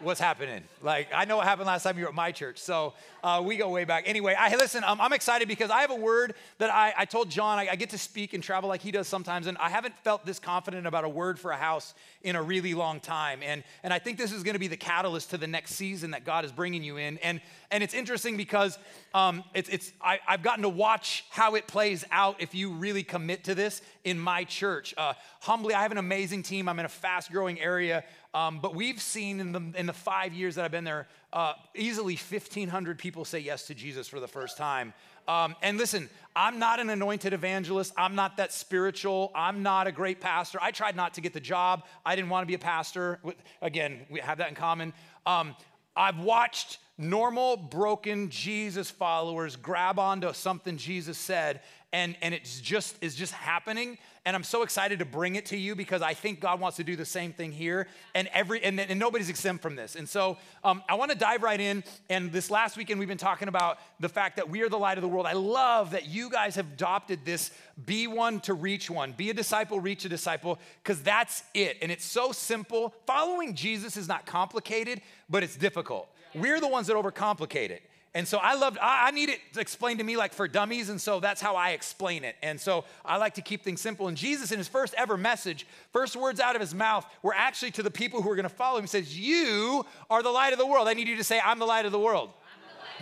What's 0.01 0.21
happening. 0.21 0.63
Like, 0.83 1.09
I 1.15 1.25
know 1.25 1.37
what 1.39 1.47
happened 1.47 1.67
last 1.67 1.83
time 1.83 1.97
you 1.99 2.05
were 2.05 2.11
at 2.11 2.15
my 2.15 2.33
church. 2.33 2.59
So 2.59 2.95
uh, 3.23 3.43
we 3.45 3.57
go 3.57 3.69
way 3.69 3.85
back. 3.85 4.05
Anyway, 4.07 4.35
I 4.39 4.55
listen, 4.55 4.85
um, 4.85 5.01
I'm 5.01 5.13
excited 5.13 5.49
because 5.49 5.71
I 5.71 5.81
have 5.81 5.91
a 5.91 5.97
word 5.97 6.35
that 6.59 6.71
I, 6.71 6.93
I 6.97 7.05
told 7.05 7.31
John 7.31 7.59
I, 7.59 7.69
I, 7.71 7.77
get 7.77 7.91
to 7.91 7.99
speak 7.99 8.35
and 8.35 8.43
travel 8.43 8.69
like 8.69 8.81
he 8.81 8.91
does 8.91 9.09
sometimes. 9.09 9.47
And 9.47 9.59
I 9.59 9.71
haven't 9.71 9.97
felt 9.99 10.25
this 10.25 10.39
confident 10.39 10.87
about 10.87 11.05
a 11.05 11.09
word 11.09 11.39
for 11.39 11.51
a 11.51 11.57
house 11.57 11.95
in 12.23 12.37
a 12.37 12.43
really 12.43 12.75
long 12.75 13.01
time. 13.01 13.41
And, 13.43 13.65
and 13.83 13.93
I 13.93 13.99
think 13.99 14.19
this 14.19 14.33
is 14.33 14.43
going 14.43 14.55
to 14.55 14.61
be 14.61 14.69
the 14.69 14.77
catalyst 14.77 15.31
to 15.31 15.39
the 15.39 15.47
next 15.47 15.75
season 15.75 16.13
that 16.13 16.25
God 16.25 16.45
is 16.45 16.53
bringing 16.53 16.83
you 16.83 16.97
in. 16.97 17.19
And, 17.19 17.41
and 17.71 17.83
it's 17.83 17.95
interesting 17.95 18.37
because 18.37 18.79
um, 19.15 19.43
it's, 19.55 19.69
it's, 19.69 19.93
I, 20.01 20.21
have 20.27 20.43
gotten 20.43 20.63
to 20.63 20.69
watch 20.69 21.25
how 21.31 21.55
it 21.55 21.67
plays 21.67 22.05
out 22.11 22.37
if 22.41 22.55
you 22.55 22.73
really 22.73 23.03
commit 23.03 23.45
to 23.45 23.55
this 23.55 23.83
in 24.05 24.19
my 24.19 24.45
church. 24.45 24.95
Uh, 24.97 25.15
humbly, 25.41 25.75
I 25.75 25.83
have 25.83 25.93
an 25.93 25.99
amazing 25.99 26.43
team. 26.43 26.69
I'm 26.69 26.79
in 26.79 26.87
a 26.87 26.91
fast 26.91 27.31
growing 27.33 27.61
area 27.61 28.05
um, 28.35 28.61
but 28.61 28.75
we've 28.75 29.01
seen 29.01 29.41
in 29.41 29.53
the, 29.53 29.63
in 29.75 29.87
the 29.87 29.93
five 29.93 30.35
years 30.35 30.57
that 30.57 30.65
I've 30.65 30.71
been 30.71 30.85
there, 30.85 31.09
uh, 31.33 31.55
easily 31.75 32.15
1,500 32.15 32.99
people 32.99 33.25
say 33.25 33.39
yes 33.39 33.67
to 33.69 33.75
Jesus 33.75 34.07
for 34.07 34.21
the 34.21 34.29
first 34.29 34.57
time. 34.57 34.93
Um, 35.27 35.55
and 35.63 35.79
listen, 35.79 36.09
I'm 36.37 36.59
not 36.59 36.81
an 36.81 36.91
anointed 36.91 37.33
evangelist. 37.33 37.93
I'm 37.97 38.15
not 38.15 38.37
that 38.39 38.53
spiritual. 38.53 39.31
I'm 39.35 39.63
not 39.63 39.87
a 39.87 39.93
great 39.93 40.21
pastor. 40.21 40.59
I 40.61 40.71
tried 40.71 40.97
not 40.97 41.15
to 41.15 41.21
get 41.21 41.33
the 41.33 41.41
job. 41.41 41.85
I 42.05 42.17
didn't 42.17 42.31
want 42.31 42.43
to 42.43 42.47
be 42.47 42.55
a 42.55 42.59
pastor. 42.59 43.19
Again, 43.61 44.07
we 44.11 44.21
have 44.21 44.39
that 44.39 44.49
in 44.49 44.55
common. 44.55 44.93
Um, 45.27 45.55
I've 45.97 46.19
watched 46.19 46.79
normal, 46.97 47.57
broken 47.57 48.31
Jesus 48.31 48.91
followers 48.91 49.57
grab 49.57 49.99
onto 49.99 50.33
something 50.33 50.77
Jesus 50.77 51.19
said 51.19 51.61
and, 51.93 52.17
and 52.21 52.35
it's 52.35 52.61
just 52.61 52.97
is 53.01 53.15
just 53.15 53.33
happening 53.33 53.99
and 54.29 54.37
i'm 54.37 54.45
so 54.45 54.63
excited 54.63 54.99
to 54.99 55.07
bring 55.07 55.37
it 55.37 55.47
to 55.47 55.57
you 55.57 55.75
because 55.75 56.03
i 56.03 56.13
think 56.13 56.39
god 56.39 56.61
wants 56.61 56.77
to 56.77 56.85
do 56.85 56.97
the 56.97 57.05
same 57.05 57.33
thing 57.33 57.51
here 57.51 57.89
and 58.15 58.29
every 58.35 58.63
and, 58.63 58.79
and 58.79 59.01
nobody's 59.01 59.31
exempt 59.31 59.63
from 59.63 59.75
this. 59.75 59.97
And 59.97 60.07
so 60.07 60.37
um, 60.63 60.83
i 60.87 60.95
want 60.95 61.11
to 61.11 61.17
dive 61.17 61.43
right 61.43 61.59
in 61.59 61.83
and 62.11 62.31
this 62.31 62.51
last 62.51 62.77
weekend 62.77 62.99
we've 62.99 63.09
been 63.09 63.17
talking 63.17 63.49
about 63.49 63.79
the 64.01 64.09
fact 64.09 64.37
that 64.37 64.51
we 64.51 64.61
are 64.61 64.69
the 64.69 64.79
light 64.79 64.99
of 64.99 65.03
the 65.03 65.09
world. 65.09 65.25
I 65.25 65.33
love 65.33 65.93
that 65.93 66.07
you 66.07 66.29
guys 66.29 66.57
have 66.57 66.67
adopted 66.73 67.25
this 67.25 67.51
be 67.87 68.07
one 68.07 68.41
to 68.41 68.53
reach 68.53 68.91
one. 68.91 69.13
Be 69.13 69.31
a 69.31 69.35
disciple 69.35 69.81
reach 69.81 70.05
a 70.05 70.11
disciple 70.11 70.59
because 70.83 71.03
that's 71.03 71.43
it. 71.55 71.79
And 71.81 71.91
it's 71.91 72.05
so 72.05 72.31
simple. 72.31 72.95
Following 73.07 73.55
jesus 73.55 73.97
is 73.97 74.09
not 74.09 74.27
complicated 74.27 75.01
but 75.31 75.43
it's 75.43 75.57
difficult. 75.57 76.07
We're 76.35 76.61
the 76.61 76.69
ones 76.69 76.89
that 76.89 76.97
overcomplicate 76.97 77.71
it 77.71 77.88
and 78.15 78.27
so 78.27 78.39
I 78.39 78.55
loved, 78.55 78.79
I, 78.81 79.11
need 79.11 79.29
it 79.29 79.41
explained 79.57 79.99
to 79.99 80.05
me 80.05 80.17
like 80.17 80.33
for 80.33 80.49
dummies, 80.49 80.89
and 80.89 81.01
so 81.01 81.21
that's 81.21 81.41
how 81.41 81.57
I 81.57 81.71
explain 81.71 82.25
it. 82.25 82.37
And 82.43 82.59
so 82.59 82.85
I 83.05 83.19
like 83.19 83.35
to 83.35 83.43
keep 83.43 83.63
things 83.63 83.81
simple. 83.81 84.09
And 84.09 84.17
Jesus, 84.17 84.51
in 84.51 84.59
his 84.59 84.67
first 84.67 84.95
ever 84.97 85.17
message, 85.17 85.67
first 85.93 86.17
words 86.17 86.41
out 86.41 86.55
of 86.55 86.61
his 86.61 86.75
mouth 86.75 87.07
were 87.23 87.35
actually 87.35 87.71
to 87.73 87.83
the 87.83 87.91
people 87.91 88.23
who 88.23 88.31
are 88.31 88.37
gonna 88.37 88.49
follow 88.49 88.79
him. 88.79 88.85
He 88.85 88.89
says, 88.89 89.19
You 89.19 89.85
are 90.09 90.23
the 90.23 90.31
light 90.31 90.53
of 90.53 90.59
the 90.59 90.67
world. 90.67 90.89
I 90.89 90.95
need 90.95 91.07
you 91.07 91.17
to 91.17 91.25
say, 91.25 91.39
I'm 91.45 91.59
the 91.59 91.67
light 91.67 91.85
of 91.85 91.93
the 91.93 91.99
world. 91.99 92.31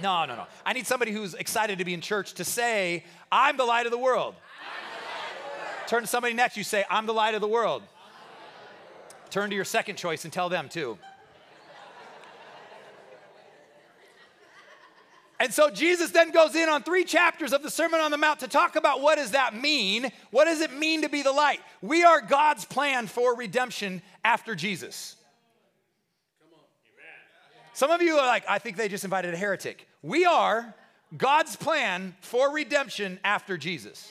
No, 0.03 0.27
no, 0.27 0.37
no. 0.37 0.47
I 0.65 0.73
need 0.73 0.87
somebody 0.87 1.13
who's 1.13 1.35
excited 1.35 1.79
to 1.79 1.85
be 1.85 1.95
in 1.95 2.01
church 2.01 2.35
to 2.35 2.45
say, 2.45 3.05
I'm 3.31 3.57
the 3.57 3.65
light 3.65 3.87
of 3.87 3.93
the 3.93 3.99
world. 3.99 4.35
Turn 5.87 6.03
to 6.03 6.07
somebody 6.07 6.35
next, 6.35 6.57
you 6.57 6.65
say, 6.65 6.85
I'm 6.91 7.07
the 7.07 7.15
light 7.15 7.35
of 7.35 7.41
the 7.41 7.49
world. 7.49 7.83
Turn 9.31 9.51
to 9.51 9.57
your 9.57 9.65
second 9.65 9.97
choice 9.97 10.25
and 10.25 10.33
tell 10.33 10.49
them 10.49 10.69
too. 10.69 10.99
And 15.38 15.52
so 15.52 15.71
Jesus 15.71 16.11
then 16.11 16.31
goes 16.31 16.55
in 16.55 16.69
on 16.69 16.83
three 16.83 17.05
chapters 17.05 17.52
of 17.52 17.62
the 17.62 17.71
Sermon 17.71 18.00
on 18.00 18.11
the 18.11 18.16
Mount 18.16 18.40
to 18.40 18.49
talk 18.49 18.76
about 18.76 19.02
what 19.02 19.16
does 19.16 19.33
that 19.33 19.55
mean? 19.55 20.11
What 20.31 20.47
does 20.47 20.61
it 20.61 20.73
mean 20.73 21.02
to 21.02 21.09
be 21.09 21.23
the 21.23 21.33
light? 21.33 21.61
We 21.83 22.05
are 22.05 22.21
God's 22.23 22.64
plan 22.64 23.07
for 23.07 23.37
redemption 23.37 24.00
after 24.25 24.55
Jesus. 24.55 25.16
Some 27.75 27.90
of 27.90 28.00
you 28.00 28.16
are 28.16 28.26
like, 28.26 28.45
I 28.49 28.59
think 28.59 28.78
they 28.78 28.88
just 28.88 29.05
invited 29.05 29.35
a 29.35 29.37
heretic. 29.37 29.87
We 30.02 30.25
are 30.25 30.75
God's 31.14 31.57
plan 31.57 32.16
for 32.23 32.50
redemption 32.50 33.21
after 33.23 33.59
Jesus. 33.59 34.11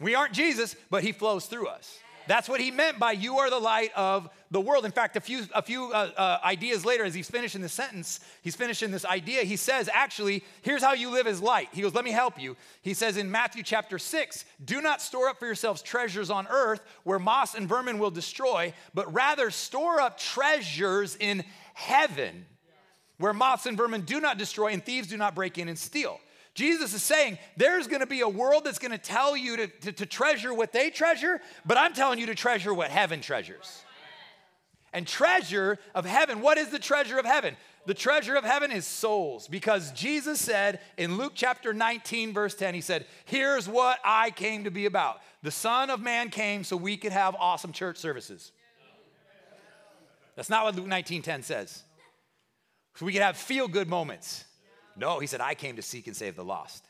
We 0.00 0.14
aren't 0.14 0.32
Jesus, 0.32 0.74
but 0.88 1.02
he 1.02 1.12
flows 1.12 1.44
through 1.44 1.66
us. 1.66 1.98
That's 2.26 2.48
what 2.48 2.60
he 2.60 2.70
meant 2.70 2.98
by 2.98 3.12
you 3.12 3.38
are 3.38 3.50
the 3.50 3.58
light 3.58 3.90
of 3.94 4.28
the 4.50 4.60
world. 4.60 4.84
In 4.84 4.92
fact, 4.92 5.16
a 5.16 5.20
few, 5.20 5.46
a 5.54 5.62
few 5.62 5.92
uh, 5.92 6.10
uh, 6.16 6.38
ideas 6.44 6.84
later, 6.84 7.04
as 7.04 7.14
he's 7.14 7.28
finishing 7.28 7.60
the 7.60 7.68
sentence, 7.68 8.20
he's 8.42 8.56
finishing 8.56 8.90
this 8.90 9.04
idea. 9.04 9.42
He 9.42 9.56
says, 9.56 9.88
actually, 9.92 10.44
here's 10.62 10.82
how 10.82 10.92
you 10.92 11.10
live 11.10 11.26
as 11.26 11.42
light. 11.42 11.68
He 11.72 11.82
goes, 11.82 11.94
let 11.94 12.04
me 12.04 12.12
help 12.12 12.40
you. 12.40 12.56
He 12.82 12.94
says 12.94 13.16
in 13.16 13.30
Matthew 13.30 13.62
chapter 13.62 13.98
6, 13.98 14.44
do 14.64 14.80
not 14.80 15.02
store 15.02 15.28
up 15.28 15.38
for 15.38 15.46
yourselves 15.46 15.82
treasures 15.82 16.30
on 16.30 16.46
earth 16.48 16.80
where 17.02 17.18
moss 17.18 17.54
and 17.54 17.68
vermin 17.68 17.98
will 17.98 18.10
destroy, 18.10 18.72
but 18.94 19.12
rather 19.12 19.50
store 19.50 20.00
up 20.00 20.18
treasures 20.18 21.16
in 21.18 21.44
heaven 21.74 22.46
where 23.18 23.32
moths 23.32 23.66
and 23.66 23.76
vermin 23.76 24.02
do 24.02 24.20
not 24.20 24.38
destroy 24.38 24.68
and 24.68 24.84
thieves 24.84 25.08
do 25.08 25.16
not 25.16 25.34
break 25.34 25.58
in 25.58 25.68
and 25.68 25.78
steal. 25.78 26.18
Jesus 26.54 26.94
is 26.94 27.02
saying 27.02 27.38
there's 27.56 27.88
gonna 27.88 28.06
be 28.06 28.20
a 28.20 28.28
world 28.28 28.64
that's 28.64 28.78
gonna 28.78 28.96
tell 28.96 29.36
you 29.36 29.56
to, 29.56 29.66
to, 29.66 29.92
to, 29.92 30.06
treasure 30.06 30.54
what 30.54 30.72
they 30.72 30.88
treasure, 30.88 31.40
but 31.66 31.76
I'm 31.76 31.92
telling 31.92 32.20
you 32.20 32.26
to 32.26 32.34
treasure 32.34 32.72
what 32.72 32.90
heaven 32.90 33.20
treasures. 33.20 33.82
And 34.92 35.06
treasure 35.06 35.80
of 35.92 36.04
heaven, 36.04 36.40
what 36.40 36.56
is 36.56 36.68
the 36.68 36.78
treasure 36.78 37.18
of 37.18 37.26
heaven? 37.26 37.56
The 37.86 37.94
treasure 37.94 38.36
of 38.36 38.44
heaven 38.44 38.70
is 38.70 38.86
souls 38.86 39.48
because 39.48 39.90
Jesus 39.90 40.40
said 40.40 40.80
in 40.96 41.18
Luke 41.18 41.32
chapter 41.34 41.74
19, 41.74 42.32
verse 42.32 42.54
10, 42.54 42.74
he 42.74 42.80
said, 42.80 43.04
Here's 43.24 43.68
what 43.68 43.98
I 44.04 44.30
came 44.30 44.64
to 44.64 44.70
be 44.70 44.86
about. 44.86 45.20
The 45.42 45.50
Son 45.50 45.90
of 45.90 46.00
Man 46.00 46.30
came 46.30 46.62
so 46.62 46.76
we 46.76 46.96
could 46.96 47.12
have 47.12 47.34
awesome 47.34 47.72
church 47.72 47.98
services. 47.98 48.52
That's 50.36 50.48
not 50.48 50.64
what 50.64 50.76
Luke 50.76 50.86
19 50.86 51.22
10 51.22 51.42
says. 51.42 51.82
So 52.94 53.04
we 53.04 53.12
could 53.12 53.22
have 53.22 53.36
feel 53.36 53.66
good 53.66 53.88
moments. 53.88 54.44
No, 54.96 55.18
he 55.18 55.26
said, 55.26 55.40
I 55.40 55.54
came 55.54 55.76
to 55.76 55.82
seek 55.82 56.06
and 56.06 56.16
save 56.16 56.36
the 56.36 56.44
lost. 56.44 56.84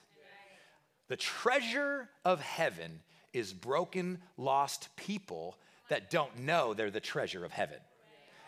The 1.08 1.16
treasure 1.16 2.08
of 2.24 2.40
heaven 2.40 3.00
is 3.32 3.52
broken, 3.52 4.18
lost 4.36 4.88
people 4.96 5.56
that 5.88 6.10
don't 6.10 6.40
know 6.40 6.72
they're 6.72 6.90
the 6.90 7.00
treasure 7.00 7.44
of 7.44 7.52
heaven. 7.52 7.78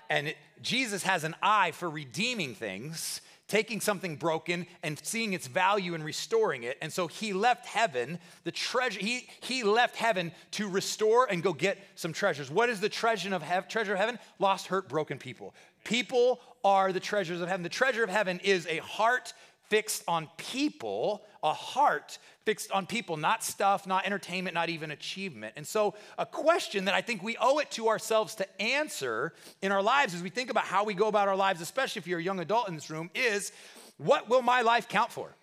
And 0.08 0.28
it, 0.28 0.36
Jesus 0.62 1.02
has 1.02 1.25
an 1.25 1.34
eye 1.42 1.72
for 1.72 1.90
redeeming 1.90 2.54
things, 2.54 3.20
taking 3.48 3.80
something 3.80 4.16
broken 4.16 4.66
and 4.82 4.98
seeing 5.04 5.32
its 5.32 5.46
value 5.46 5.94
and 5.94 6.04
restoring 6.04 6.62
it. 6.62 6.78
And 6.80 6.92
so 6.92 7.06
he 7.06 7.32
left 7.32 7.66
heaven, 7.66 8.18
the 8.44 8.52
treasure, 8.52 9.00
he, 9.00 9.28
he 9.40 9.62
left 9.62 9.96
heaven 9.96 10.32
to 10.52 10.68
restore 10.68 11.26
and 11.30 11.42
go 11.42 11.52
get 11.52 11.78
some 11.94 12.12
treasures. 12.12 12.50
What 12.50 12.68
is 12.68 12.80
the 12.80 12.88
treasure 12.88 13.34
of, 13.34 13.42
he- 13.42 13.68
treasure 13.68 13.92
of 13.92 13.98
heaven? 13.98 14.18
Lost, 14.38 14.68
hurt, 14.68 14.88
broken 14.88 15.18
people. 15.18 15.54
People 15.87 16.40
are 16.64 16.93
the 16.93 16.99
treasures 16.99 17.40
of 17.40 17.49
heaven. 17.49 17.62
The 17.62 17.69
treasure 17.69 18.02
of 18.02 18.11
heaven 18.11 18.40
is 18.43 18.66
a 18.66 18.78
heart 18.78 19.33
fixed 19.69 20.02
on 20.09 20.28
people, 20.37 21.23
a 21.45 21.52
heart 21.52 22.19
fixed 22.45 22.73
on 22.73 22.87
people, 22.87 23.16
not 23.16 23.45
stuff, 23.45 23.87
not 23.87 24.05
entertainment, 24.05 24.52
not 24.52 24.69
even 24.69 24.90
achievement. 24.90 25.55
And 25.57 25.64
so, 25.64 25.95
a 26.19 26.26
question 26.26 26.87
that 26.87 26.95
I 26.95 27.02
think 27.02 27.23
we 27.23 27.37
owe 27.40 27.59
it 27.59 27.71
to 27.73 27.87
ourselves 27.87 28.35
to 28.37 28.61
answer 28.61 29.33
in 29.62 29.71
our 29.71 29.81
lives 29.81 30.12
as 30.12 30.25
we 30.25 30.28
think 30.28 30.50
about 30.50 30.64
how 30.64 30.83
we 30.83 30.93
go 30.93 31.07
about 31.07 31.28
our 31.28 31.37
lives, 31.37 31.61
especially 31.61 32.00
if 32.00 32.09
you're 32.09 32.19
a 32.19 32.23
young 32.23 32.40
adult 32.40 32.69
in 32.69 32.75
this 32.75 32.90
room, 32.90 33.09
is 33.14 33.52
what 33.97 34.28
will 34.28 34.43
my 34.43 34.62
life 34.62 34.88
count 34.88 35.12
for? 35.12 35.37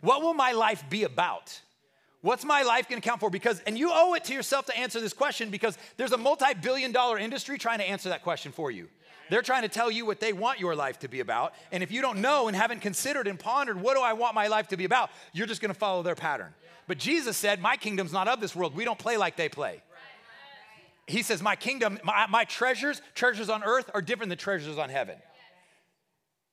What 0.00 0.22
will 0.22 0.34
my 0.34 0.52
life 0.52 0.88
be 0.88 1.04
about? 1.04 1.60
What's 2.22 2.46
my 2.46 2.62
life 2.62 2.88
gonna 2.88 3.02
count 3.02 3.20
for? 3.20 3.28
Because, 3.28 3.60
and 3.66 3.78
you 3.78 3.90
owe 3.92 4.14
it 4.14 4.24
to 4.24 4.32
yourself 4.32 4.64
to 4.66 4.76
answer 4.76 5.02
this 5.02 5.12
question 5.12 5.50
because 5.50 5.76
there's 5.98 6.12
a 6.12 6.16
multi 6.16 6.54
billion 6.54 6.92
dollar 6.92 7.18
industry 7.18 7.58
trying 7.58 7.78
to 7.78 7.88
answer 7.88 8.08
that 8.08 8.22
question 8.22 8.52
for 8.52 8.70
you. 8.70 8.88
They're 9.30 9.42
trying 9.42 9.62
to 9.62 9.68
tell 9.68 9.90
you 9.90 10.06
what 10.06 10.20
they 10.20 10.32
want 10.32 10.60
your 10.60 10.74
life 10.74 10.98
to 11.00 11.08
be 11.08 11.20
about. 11.20 11.54
And 11.72 11.82
if 11.82 11.90
you 11.90 12.00
don't 12.00 12.20
know 12.20 12.48
and 12.48 12.56
haven't 12.56 12.80
considered 12.80 13.26
and 13.26 13.38
pondered, 13.38 13.80
what 13.80 13.94
do 13.94 14.02
I 14.02 14.12
want 14.14 14.34
my 14.34 14.48
life 14.48 14.68
to 14.68 14.76
be 14.76 14.84
about? 14.84 15.10
You're 15.32 15.46
just 15.46 15.60
going 15.60 15.72
to 15.72 15.78
follow 15.78 16.02
their 16.02 16.14
pattern. 16.14 16.54
But 16.86 16.98
Jesus 16.98 17.36
said, 17.36 17.60
My 17.60 17.76
kingdom's 17.76 18.12
not 18.12 18.28
of 18.28 18.40
this 18.40 18.56
world. 18.56 18.74
We 18.74 18.84
don't 18.84 18.98
play 18.98 19.16
like 19.16 19.36
they 19.36 19.48
play. 19.48 19.82
He 21.06 21.22
says, 21.22 21.42
My 21.42 21.56
kingdom, 21.56 21.98
my, 22.02 22.26
my 22.28 22.44
treasures, 22.44 23.02
treasures 23.14 23.48
on 23.48 23.62
earth 23.62 23.90
are 23.94 24.02
different 24.02 24.30
than 24.30 24.38
treasures 24.38 24.78
on 24.78 24.88
heaven. 24.88 25.16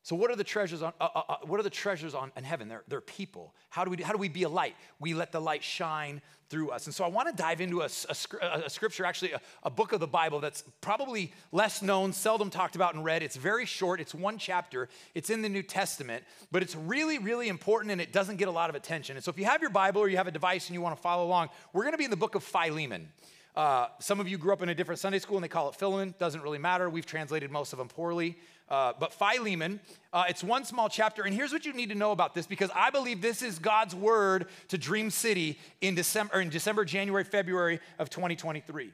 So 0.05 0.15
what 0.15 0.29
are 0.29 0.35
the 0.35 0.43
treasures 0.43 0.83
on 0.83 0.93
uh, 1.01 1.07
uh, 1.15 1.21
uh, 1.29 1.35
what 1.47 1.59
are 1.59 1.63
the 1.63 1.69
treasures 1.71 2.13
on 2.13 2.31
in 2.37 2.43
heaven? 2.43 2.67
They're, 2.67 2.83
they're 2.87 3.01
people. 3.01 3.55
How 3.71 3.83
do 3.83 3.89
we 3.89 4.03
how 4.03 4.11
do 4.11 4.19
we 4.19 4.29
be 4.29 4.43
a 4.43 4.49
light? 4.49 4.75
We 4.99 5.15
let 5.15 5.31
the 5.31 5.41
light 5.41 5.63
shine 5.63 6.21
through 6.47 6.69
us. 6.69 6.85
And 6.85 6.93
so 6.93 7.03
I 7.03 7.07
want 7.07 7.27
to 7.27 7.33
dive 7.33 7.59
into 7.59 7.81
a, 7.81 7.89
a, 8.09 8.65
a 8.65 8.69
scripture, 8.69 9.03
actually 9.03 9.31
a, 9.31 9.41
a, 9.63 9.71
book 9.71 9.93
of 9.93 9.99
the 9.99 10.05
Bible 10.05 10.39
that's 10.39 10.63
probably 10.79 11.33
less 11.51 11.81
known, 11.81 12.13
seldom 12.13 12.51
talked 12.51 12.75
about 12.75 12.93
and 12.93 13.03
read. 13.03 13.23
It's 13.23 13.35
very 13.35 13.65
short. 13.65 13.99
It's 13.99 14.13
one 14.13 14.37
chapter. 14.37 14.89
It's 15.15 15.31
in 15.31 15.41
the 15.41 15.49
New 15.49 15.63
Testament, 15.63 16.23
but 16.51 16.61
it's 16.61 16.75
really 16.75 17.17
really 17.17 17.47
important 17.47 17.91
and 17.91 17.99
it 17.99 18.13
doesn't 18.13 18.35
get 18.35 18.47
a 18.47 18.51
lot 18.51 18.69
of 18.69 18.75
attention. 18.75 19.17
And 19.17 19.25
so 19.25 19.31
if 19.31 19.39
you 19.39 19.45
have 19.45 19.59
your 19.59 19.71
Bible 19.71 20.01
or 20.01 20.07
you 20.07 20.17
have 20.17 20.27
a 20.27 20.31
device 20.31 20.67
and 20.67 20.75
you 20.75 20.81
want 20.81 20.95
to 20.95 21.01
follow 21.01 21.25
along, 21.25 21.49
we're 21.73 21.81
going 21.81 21.93
to 21.93 21.97
be 21.97 22.05
in 22.05 22.11
the 22.11 22.15
book 22.15 22.35
of 22.35 22.43
Philemon. 22.43 23.07
Uh, 23.55 23.87
some 23.99 24.19
of 24.19 24.27
you 24.27 24.37
grew 24.37 24.51
up 24.51 24.61
in 24.61 24.69
a 24.69 24.75
different 24.75 24.99
Sunday 24.99 25.19
school 25.19 25.37
and 25.37 25.43
they 25.43 25.49
call 25.49 25.69
it 25.69 25.75
Philemon. 25.75 26.13
Doesn't 26.19 26.41
really 26.41 26.57
matter. 26.57 26.89
We've 26.89 27.05
translated 27.05 27.51
most 27.51 27.71
of 27.71 27.79
them 27.79 27.87
poorly. 27.87 28.37
Uh, 28.67 28.93
but 28.99 29.13
Philemon, 29.13 29.79
uh, 30.11 30.25
it's 30.27 30.43
one 30.43 30.65
small 30.65 30.89
chapter. 30.89 31.23
And 31.23 31.33
here's 31.33 31.53
what 31.53 31.65
you 31.65 31.73
need 31.73 31.89
to 31.89 31.95
know 31.95 32.11
about 32.11 32.33
this 32.33 32.47
because 32.47 32.69
I 32.75 32.89
believe 32.89 33.21
this 33.21 33.41
is 33.41 33.59
God's 33.59 33.95
word 33.95 34.47
to 34.69 34.77
Dream 34.77 35.09
City 35.09 35.57
in 35.81 35.95
December, 35.95 36.41
in 36.41 36.49
December 36.49 36.83
January, 36.83 37.23
February 37.23 37.79
of 37.97 38.09
2023. 38.09 38.91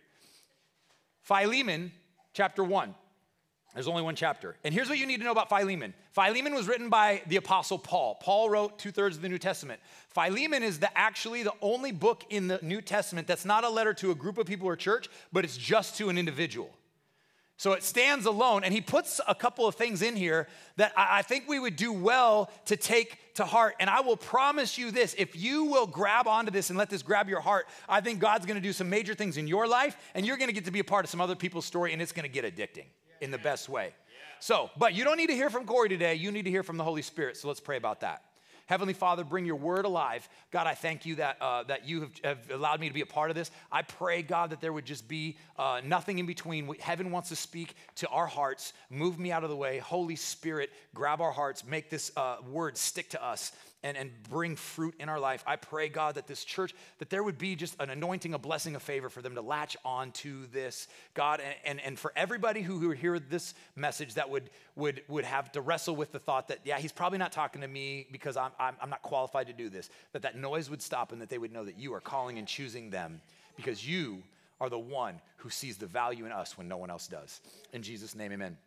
Philemon, 1.24 1.92
chapter 2.34 2.64
1. 2.64 2.94
There's 3.74 3.88
only 3.88 4.02
one 4.02 4.16
chapter. 4.16 4.58
And 4.66 4.74
here's 4.74 4.90
what 4.90 4.98
you 4.98 5.06
need 5.06 5.18
to 5.18 5.24
know 5.24 5.32
about 5.32 5.50
Philemon 5.50 5.94
Philemon 6.12 6.54
was 6.54 6.68
written 6.68 6.90
by 6.90 7.22
the 7.28 7.38
Apostle 7.38 7.80
Paul. 7.80 8.16
Paul 8.22 8.50
wrote 8.50 8.78
two 8.78 8.92
thirds 8.92 9.16
of 9.16 9.22
the 9.22 9.30
New 9.30 9.38
Testament. 9.38 9.80
Philemon 10.10 10.62
is 10.62 10.80
the, 10.80 10.96
actually 10.98 11.44
the 11.44 11.54
only 11.62 11.94
book 11.94 12.26
in 12.30 12.48
the 12.48 12.60
New 12.62 12.82
Testament 12.82 13.28
that's 13.28 13.46
not 13.46 13.64
a 13.64 13.70
letter 13.70 13.94
to 13.96 14.12
a 14.12 14.16
group 14.16 14.38
of 14.38 14.46
people 14.46 14.68
or 14.68 14.76
church, 14.76 15.08
but 15.32 15.46
it's 15.46 15.56
just 15.56 15.98
to 15.98 16.10
an 16.10 16.18
individual. 16.18 16.70
So 17.56 17.74
it 17.74 17.84
stands 17.84 18.26
alone, 18.26 18.64
and 18.64 18.74
he 18.74 18.82
puts 18.82 19.22
a 19.28 19.36
couple 19.36 19.68
of 19.68 19.76
things 19.76 20.02
in 20.02 20.16
here 20.16 20.48
that 20.78 20.92
I 20.98 21.22
think 21.22 21.48
we 21.48 21.60
would 21.60 21.76
do 21.76 21.94
well 21.94 22.50
to 22.66 22.76
take 22.76 23.36
to 23.36 23.46
heart. 23.46 23.76
And 23.80 23.88
I 23.88 24.02
will 24.02 24.18
promise 24.18 24.80
you 24.80 24.90
this 24.90 25.16
if 25.18 25.36
you 25.36 25.66
will 25.66 25.86
grab 25.86 26.28
onto 26.28 26.52
this 26.52 26.72
and 26.72 26.80
let 26.80 26.90
this 26.90 27.04
grab 27.04 27.30
your 27.30 27.40
heart, 27.40 27.68
I 27.88 28.02
think 28.02 28.20
God's 28.20 28.48
gonna 28.48 28.62
do 28.62 28.74
some 28.74 28.90
major 28.90 29.14
things 29.14 29.38
in 29.38 29.48
your 29.48 29.68
life, 29.68 29.96
and 30.16 30.26
you're 30.26 30.38
gonna 30.38 30.52
get 30.52 30.66
to 30.66 30.72
be 30.72 30.80
a 30.80 30.84
part 30.84 31.06
of 31.06 31.12
some 31.12 31.22
other 31.22 31.36
people's 31.36 31.66
story, 31.66 31.94
and 31.94 32.02
it's 32.02 32.12
gonna 32.12 32.28
get 32.28 32.44
addicting 32.44 32.86
in 33.22 33.32
the 33.32 33.38
best 33.38 33.70
way. 33.70 33.94
So, 34.40 34.72
but 34.78 34.94
you 34.96 35.04
don't 35.04 35.18
need 35.18 35.28
to 35.28 35.36
hear 35.36 35.50
from 35.50 35.66
Corey 35.66 35.88
today, 35.88 36.16
you 36.16 36.32
need 36.32 36.46
to 36.46 36.52
hear 36.52 36.64
from 36.64 36.78
the 36.78 36.84
Holy 36.84 37.04
Spirit. 37.04 37.38
So 37.38 37.48
let's 37.48 37.60
pray 37.60 37.78
about 37.78 38.02
that. 38.02 38.24
Heavenly 38.66 38.94
Father, 38.94 39.26
bring 39.26 39.46
your 39.46 39.58
word 39.58 39.84
alive. 39.84 40.28
God, 40.50 40.66
I 40.66 40.76
thank 40.76 41.06
you 41.06 41.16
that, 41.16 41.38
uh, 41.42 41.64
that 41.64 41.86
you 41.86 42.02
have, 42.02 42.12
have, 42.24 42.52
allowed 42.52 42.80
me 42.80 42.88
to 42.88 42.94
be 42.94 43.02
a 43.02 43.06
part 43.06 43.30
of 43.30 43.36
this. 43.36 43.52
I 43.70 43.82
pray, 43.82 44.22
God, 44.22 44.52
that 44.52 44.62
there 44.62 44.72
would 44.72 44.86
just 44.86 45.10
be 45.10 45.38
uh, 45.60 45.82
nothing 45.84 46.20
in 46.20 46.26
between. 46.26 46.74
Heaven 46.80 47.12
wants 47.12 47.30
to 47.30 47.36
speak 47.36 47.76
to 47.96 48.08
our 48.08 48.28
hearts. 48.28 48.72
Move 48.90 49.20
me 49.20 49.32
out 49.32 49.44
of 49.44 49.50
the 49.50 49.58
way. 49.58 49.80
Holy 49.80 50.16
Spirit, 50.16 50.70
grab 50.96 51.20
our 51.20 51.34
hearts. 51.34 51.66
Make 51.66 51.90
this 51.90 52.14
uh, 52.16 52.38
word 52.50 52.78
stick 52.78 53.10
to 53.10 53.24
us 53.24 53.52
and, 53.84 53.98
and 53.98 54.12
bring 54.30 54.56
fruit 54.56 54.96
in 55.00 55.10
our 55.10 55.20
life. 55.20 55.44
I 55.48 55.56
pray, 55.56 55.90
God, 55.90 56.16
that 56.16 56.28
this 56.28 56.44
church, 56.44 56.74
that 57.00 57.10
there 57.10 57.24
would 57.24 57.38
be 57.38 57.56
just 57.56 57.76
an 57.80 57.90
anointing, 57.90 58.34
a 58.34 58.40
blessing, 58.40 58.76
a 58.76 58.80
favor 58.80 59.10
for 59.10 59.22
them 59.22 59.36
to 59.36 59.42
latch 59.42 59.76
on 59.84 60.12
to 60.12 60.46
this, 60.48 60.88
God, 61.14 61.42
and, 61.42 61.56
and, 61.66 61.82
and 61.82 62.00
for 62.00 62.14
everybody 62.16 62.62
who, 62.62 62.78
who 62.78 62.92
hear 62.92 63.18
this 63.20 63.54
message 63.76 64.16
that 64.16 64.30
would, 64.30 64.50
would, 64.76 65.02
would 65.08 65.26
have 65.26 65.52
to 65.54 65.62
wrestle 65.62 65.96
with 65.96 66.12
the 66.12 66.20
thought 66.20 66.48
that, 66.50 66.60
yeah, 66.64 66.78
he's 66.78 66.92
probably 66.92 67.18
not 67.18 67.32
talking 67.32 67.62
to 67.62 67.68
me 67.68 68.08
because 68.12 68.38
I'm, 68.38 68.52
I'm, 68.60 68.76
I'm 68.82 68.90
not 68.90 69.02
qualified 69.02 69.48
to 69.48 69.54
do 69.54 69.70
this, 69.70 69.90
that 70.14 70.22
that 70.22 70.38
noise 70.38 70.70
would 70.70 70.82
stop 70.82 71.12
and 71.12 71.22
that 71.22 71.30
they 71.30 71.38
would 71.38 71.52
know 71.52 71.66
that 71.66 71.78
you 71.78 71.94
are 71.94 72.02
calling 72.02 72.38
and 72.38 72.48
choosing 72.48 72.90
them 72.90 73.22
because 73.56 73.88
you 73.88 74.22
are 74.60 74.70
the 74.70 74.80
one 74.80 75.20
who 75.38 75.50
sees 75.50 75.78
the 75.78 75.88
value 75.88 76.26
in 76.26 76.32
us 76.32 76.58
when 76.58 76.68
no 76.68 76.78
one 76.78 76.92
else 76.92 77.08
does. 77.08 77.42
In 77.74 77.82
Jesus' 77.82 78.14
name, 78.14 78.32
amen. 78.32 78.58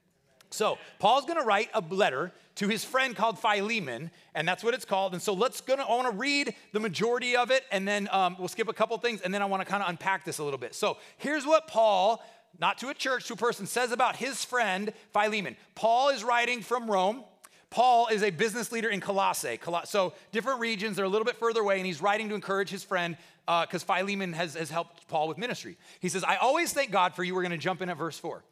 So 0.55 0.79
Paul's 0.99 1.25
going 1.25 1.39
to 1.39 1.45
write 1.45 1.71
a 1.75 1.83
letter 1.91 2.33
to 2.57 2.69
his 2.69 2.85
friend 2.85 3.17
called 3.17 3.39
Philemon, 3.39 4.11
and 4.35 4.47
that's 4.47 4.63
what 4.63 4.75
it's 4.75 4.85
called. 4.85 5.13
And 5.13 5.21
so 5.21 5.33
let's 5.35 5.61
gonna 5.61 5.83
I 5.83 5.91
want 5.91 6.11
to 6.11 6.17
read 6.17 6.55
the 6.73 6.81
majority 6.81 7.37
of 7.37 7.51
it, 7.51 7.65
and 7.73 7.87
then 7.87 8.09
um, 8.13 8.37
we'll 8.39 8.49
skip 8.49 8.69
a 8.69 8.73
couple 8.73 8.97
things, 8.99 9.21
and 9.21 9.35
then 9.35 9.43
I 9.43 9.47
want 9.47 9.63
to 9.63 9.67
kind 9.67 9.83
of 9.83 9.89
unpack 9.89 10.25
this 10.25 10.39
a 10.39 10.45
little 10.45 10.59
bit. 10.59 10.75
So 10.75 10.99
here's 11.19 11.45
what 11.45 11.67
Paul, 11.67 12.23
not 12.61 12.79
to 12.79 12.89
a 12.89 12.95
church, 12.95 13.27
to 13.27 13.35
a 13.35 13.37
person, 13.37 13.67
says 13.67 13.91
about 13.91 14.17
his 14.17 14.45
friend 14.45 14.93
Philemon. 15.13 15.57
Paul 15.75 16.11
is 16.11 16.23
writing 16.23 16.63
from 16.63 16.91
Rome. 16.91 17.25
Paul 17.71 18.07
is 18.07 18.23
a 18.23 18.31
business 18.31 18.71
leader 18.71 18.89
in 18.89 19.01
Colossae. 19.01 19.59
So 19.87 20.13
different 20.31 20.61
regions, 20.61 20.95
they're 20.95 21.05
a 21.05 21.09
little 21.09 21.25
bit 21.25 21.37
further 21.39 21.61
away, 21.61 21.79
and 21.79 21.87
he's 21.87 22.01
writing 22.01 22.29
to 22.29 22.37
encourage 22.37 22.71
his 22.71 22.85
friend 22.85 23.17
because 23.47 23.83
uh, 23.83 23.97
Philemon 23.97 24.33
has, 24.33 24.55
has 24.55 24.71
helped 24.71 25.09
Paul 25.09 25.27
with 25.27 25.39
ministry. 25.39 25.77
He 25.99 26.09
says, 26.09 26.23
I 26.23 26.37
always 26.37 26.73
thank 26.73 26.93
God 26.93 27.17
for 27.17 27.25
you. 27.25 27.35
We're 27.35 27.43
going 27.43 27.51
to 27.51 27.59
jump 27.59 27.83
in 27.83 27.89
at 27.89 27.97
verse 27.97 28.17
4. 28.19 28.45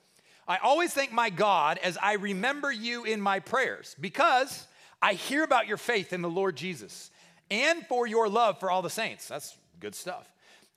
I 0.47 0.59
always 0.59 0.93
thank 0.93 1.13
my 1.13 1.31
God 1.31 1.79
as 1.83 1.97
I 1.97 2.15
remember 2.15 2.73
you 2.73 3.05
in 3.05 3.21
my 3.21 3.41
prayers 3.41 3.95
because 4.01 4.67
I 5.01 5.15
hear 5.15 5.45
about 5.45 5.67
your 5.67 5.77
faith 5.77 6.13
in 6.13 6.23
the 6.23 6.31
Lord 6.31 6.57
Jesus 6.57 7.11
and 7.51 7.87
for 7.87 8.07
your 8.07 8.29
love 8.29 8.59
for 8.59 8.71
all 8.71 8.83
the 8.83 8.91
saints. 8.91 9.29
That's 9.29 9.57
good 9.79 9.95
stuff. 9.95 10.29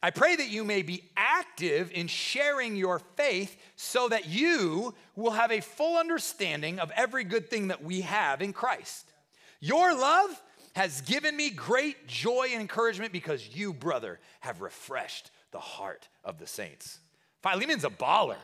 I 0.04 0.12
pray 0.12 0.36
that 0.36 0.50
you 0.50 0.64
may 0.64 0.84
be 0.84 1.04
active 1.18 1.92
in 1.92 2.08
sharing 2.08 2.76
your 2.76 3.00
faith 3.00 3.58
so 3.76 4.08
that 4.10 4.28
you 4.28 4.94
will 5.16 5.32
have 5.32 5.52
a 5.52 5.62
full 5.62 5.98
understanding 5.98 6.80
of 6.80 6.92
every 6.96 7.24
good 7.24 7.50
thing 7.50 7.70
that 7.70 7.84
we 7.84 8.02
have 8.02 8.42
in 8.42 8.54
Christ. 8.54 9.12
Your 9.60 9.96
love 9.96 10.42
has 10.76 11.02
given 11.02 11.36
me 11.36 11.50
great 11.50 12.06
joy 12.06 12.50
and 12.52 12.62
encouragement 12.62 13.14
because 13.14 13.56
you, 13.56 13.74
brother, 13.74 14.20
have 14.42 14.62
refreshed 14.62 15.32
the 15.52 15.60
heart 15.60 16.08
of 16.24 16.38
the 16.38 16.46
saints. 16.46 17.00
Philemon's 17.42 17.86
a 17.86 17.90
baller. 17.90 18.38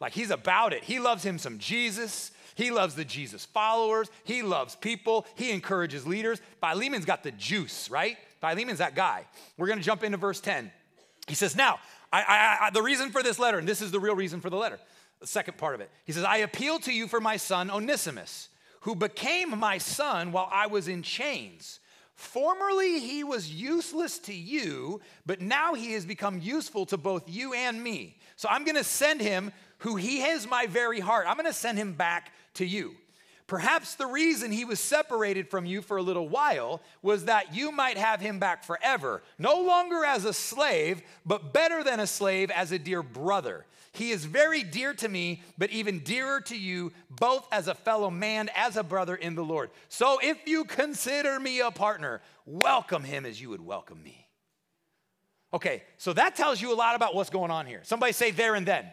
Like 0.00 0.12
he's 0.12 0.30
about 0.30 0.72
it. 0.72 0.84
He 0.84 0.98
loves 0.98 1.24
him 1.24 1.38
some 1.38 1.58
Jesus. 1.58 2.30
He 2.54 2.70
loves 2.70 2.94
the 2.94 3.04
Jesus 3.04 3.44
followers. 3.44 4.10
He 4.24 4.42
loves 4.42 4.76
people. 4.76 5.26
He 5.34 5.50
encourages 5.50 6.06
leaders. 6.06 6.40
Philemon's 6.60 7.04
got 7.04 7.22
the 7.22 7.32
juice, 7.32 7.90
right? 7.90 8.16
Philemon's 8.40 8.78
that 8.78 8.94
guy. 8.94 9.24
We're 9.56 9.66
going 9.66 9.78
to 9.78 9.84
jump 9.84 10.04
into 10.04 10.18
verse 10.18 10.40
10. 10.40 10.70
He 11.26 11.34
says, 11.34 11.56
Now, 11.56 11.78
I, 12.12 12.22
I, 12.22 12.66
I, 12.66 12.70
the 12.70 12.82
reason 12.82 13.10
for 13.10 13.22
this 13.22 13.38
letter, 13.38 13.58
and 13.58 13.66
this 13.66 13.82
is 13.82 13.90
the 13.90 14.00
real 14.00 14.14
reason 14.14 14.40
for 14.40 14.50
the 14.50 14.56
letter, 14.56 14.78
the 15.20 15.26
second 15.26 15.56
part 15.56 15.74
of 15.74 15.80
it. 15.80 15.90
He 16.04 16.12
says, 16.12 16.24
I 16.24 16.38
appeal 16.38 16.78
to 16.80 16.92
you 16.92 17.08
for 17.08 17.20
my 17.20 17.36
son 17.36 17.70
Onesimus, 17.70 18.48
who 18.80 18.94
became 18.94 19.58
my 19.58 19.78
son 19.78 20.30
while 20.30 20.48
I 20.52 20.66
was 20.66 20.86
in 20.86 21.02
chains. 21.02 21.80
Formerly 22.14 23.00
he 23.00 23.24
was 23.24 23.52
useless 23.52 24.18
to 24.20 24.34
you, 24.34 25.00
but 25.26 25.40
now 25.40 25.74
he 25.74 25.92
has 25.94 26.06
become 26.06 26.38
useful 26.38 26.86
to 26.86 26.96
both 26.96 27.28
you 27.28 27.52
and 27.54 27.82
me. 27.82 28.18
So 28.36 28.48
I'm 28.48 28.64
going 28.64 28.76
to 28.76 28.84
send 28.84 29.20
him, 29.20 29.52
who 29.84 29.96
he 29.96 30.20
has 30.20 30.48
my 30.48 30.66
very 30.66 30.98
heart, 30.98 31.26
I'm 31.28 31.36
going 31.36 31.44
to 31.46 31.52
send 31.52 31.76
him 31.76 31.92
back 31.92 32.32
to 32.54 32.64
you. 32.64 32.94
Perhaps 33.46 33.96
the 33.96 34.06
reason 34.06 34.50
he 34.50 34.64
was 34.64 34.80
separated 34.80 35.50
from 35.50 35.66
you 35.66 35.82
for 35.82 35.98
a 35.98 36.02
little 36.02 36.26
while 36.26 36.80
was 37.02 37.26
that 37.26 37.54
you 37.54 37.70
might 37.70 37.98
have 37.98 38.18
him 38.18 38.38
back 38.38 38.64
forever, 38.64 39.22
no 39.38 39.60
longer 39.60 40.02
as 40.02 40.24
a 40.24 40.32
slave, 40.32 41.02
but 41.26 41.52
better 41.52 41.84
than 41.84 42.00
a 42.00 42.06
slave, 42.06 42.50
as 42.50 42.72
a 42.72 42.78
dear 42.78 43.02
brother. 43.02 43.66
He 43.92 44.10
is 44.10 44.24
very 44.24 44.62
dear 44.62 44.94
to 44.94 45.08
me, 45.08 45.42
but 45.58 45.68
even 45.68 45.98
dearer 45.98 46.40
to 46.40 46.58
you, 46.58 46.90
both 47.10 47.46
as 47.52 47.68
a 47.68 47.74
fellow 47.74 48.10
man, 48.10 48.48
as 48.56 48.78
a 48.78 48.82
brother 48.82 49.14
in 49.14 49.34
the 49.34 49.44
Lord. 49.44 49.68
So 49.90 50.18
if 50.22 50.48
you 50.48 50.64
consider 50.64 51.38
me 51.38 51.60
a 51.60 51.70
partner, 51.70 52.22
welcome 52.46 53.04
him 53.04 53.26
as 53.26 53.38
you 53.38 53.50
would 53.50 53.60
welcome 53.60 54.02
me. 54.02 54.26
Okay, 55.52 55.82
so 55.98 56.14
that 56.14 56.36
tells 56.36 56.62
you 56.62 56.72
a 56.72 56.74
lot 56.74 56.96
about 56.96 57.14
what's 57.14 57.28
going 57.28 57.50
on 57.50 57.66
here. 57.66 57.82
Somebody 57.84 58.14
say 58.14 58.30
there 58.30 58.54
and 58.54 58.66
then. 58.66 58.86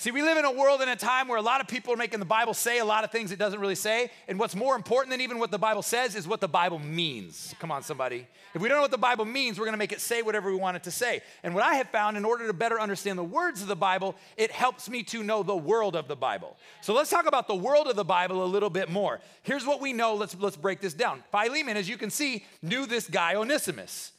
See, 0.00 0.12
we 0.12 0.22
live 0.22 0.38
in 0.38 0.46
a 0.46 0.50
world 0.50 0.80
and 0.80 0.88
a 0.88 0.96
time 0.96 1.28
where 1.28 1.36
a 1.36 1.42
lot 1.42 1.60
of 1.60 1.68
people 1.68 1.92
are 1.92 1.96
making 1.98 2.20
the 2.20 2.24
Bible 2.24 2.54
say 2.54 2.78
a 2.78 2.84
lot 2.86 3.04
of 3.04 3.10
things 3.10 3.32
it 3.32 3.38
doesn't 3.38 3.60
really 3.60 3.74
say. 3.74 4.10
And 4.28 4.38
what's 4.38 4.56
more 4.56 4.74
important 4.74 5.10
than 5.10 5.20
even 5.20 5.38
what 5.38 5.50
the 5.50 5.58
Bible 5.58 5.82
says 5.82 6.16
is 6.16 6.26
what 6.26 6.40
the 6.40 6.48
Bible 6.48 6.78
means. 6.78 7.54
Come 7.58 7.70
on, 7.70 7.82
somebody. 7.82 8.26
If 8.54 8.62
we 8.62 8.70
don't 8.70 8.78
know 8.78 8.82
what 8.82 8.92
the 8.92 8.96
Bible 8.96 9.26
means, 9.26 9.58
we're 9.58 9.66
going 9.66 9.74
to 9.74 9.78
make 9.78 9.92
it 9.92 10.00
say 10.00 10.22
whatever 10.22 10.50
we 10.50 10.56
want 10.56 10.78
it 10.78 10.84
to 10.84 10.90
say. 10.90 11.20
And 11.42 11.54
what 11.54 11.64
I 11.64 11.74
have 11.74 11.90
found, 11.90 12.16
in 12.16 12.24
order 12.24 12.46
to 12.46 12.54
better 12.54 12.80
understand 12.80 13.18
the 13.18 13.22
words 13.22 13.60
of 13.60 13.68
the 13.68 13.76
Bible, 13.76 14.14
it 14.38 14.50
helps 14.50 14.88
me 14.88 15.02
to 15.02 15.22
know 15.22 15.42
the 15.42 15.54
world 15.54 15.94
of 15.94 16.08
the 16.08 16.16
Bible. 16.16 16.56
So 16.80 16.94
let's 16.94 17.10
talk 17.10 17.26
about 17.26 17.46
the 17.46 17.54
world 17.54 17.86
of 17.86 17.94
the 17.94 18.02
Bible 18.02 18.42
a 18.42 18.46
little 18.46 18.70
bit 18.70 18.88
more. 18.88 19.20
Here's 19.42 19.66
what 19.66 19.82
we 19.82 19.92
know. 19.92 20.14
Let's, 20.14 20.34
let's 20.40 20.56
break 20.56 20.80
this 20.80 20.94
down. 20.94 21.22
Philemon, 21.30 21.76
as 21.76 21.90
you 21.90 21.98
can 21.98 22.08
see, 22.08 22.46
knew 22.62 22.86
this 22.86 23.06
guy, 23.06 23.34
Onesimus. 23.34 24.12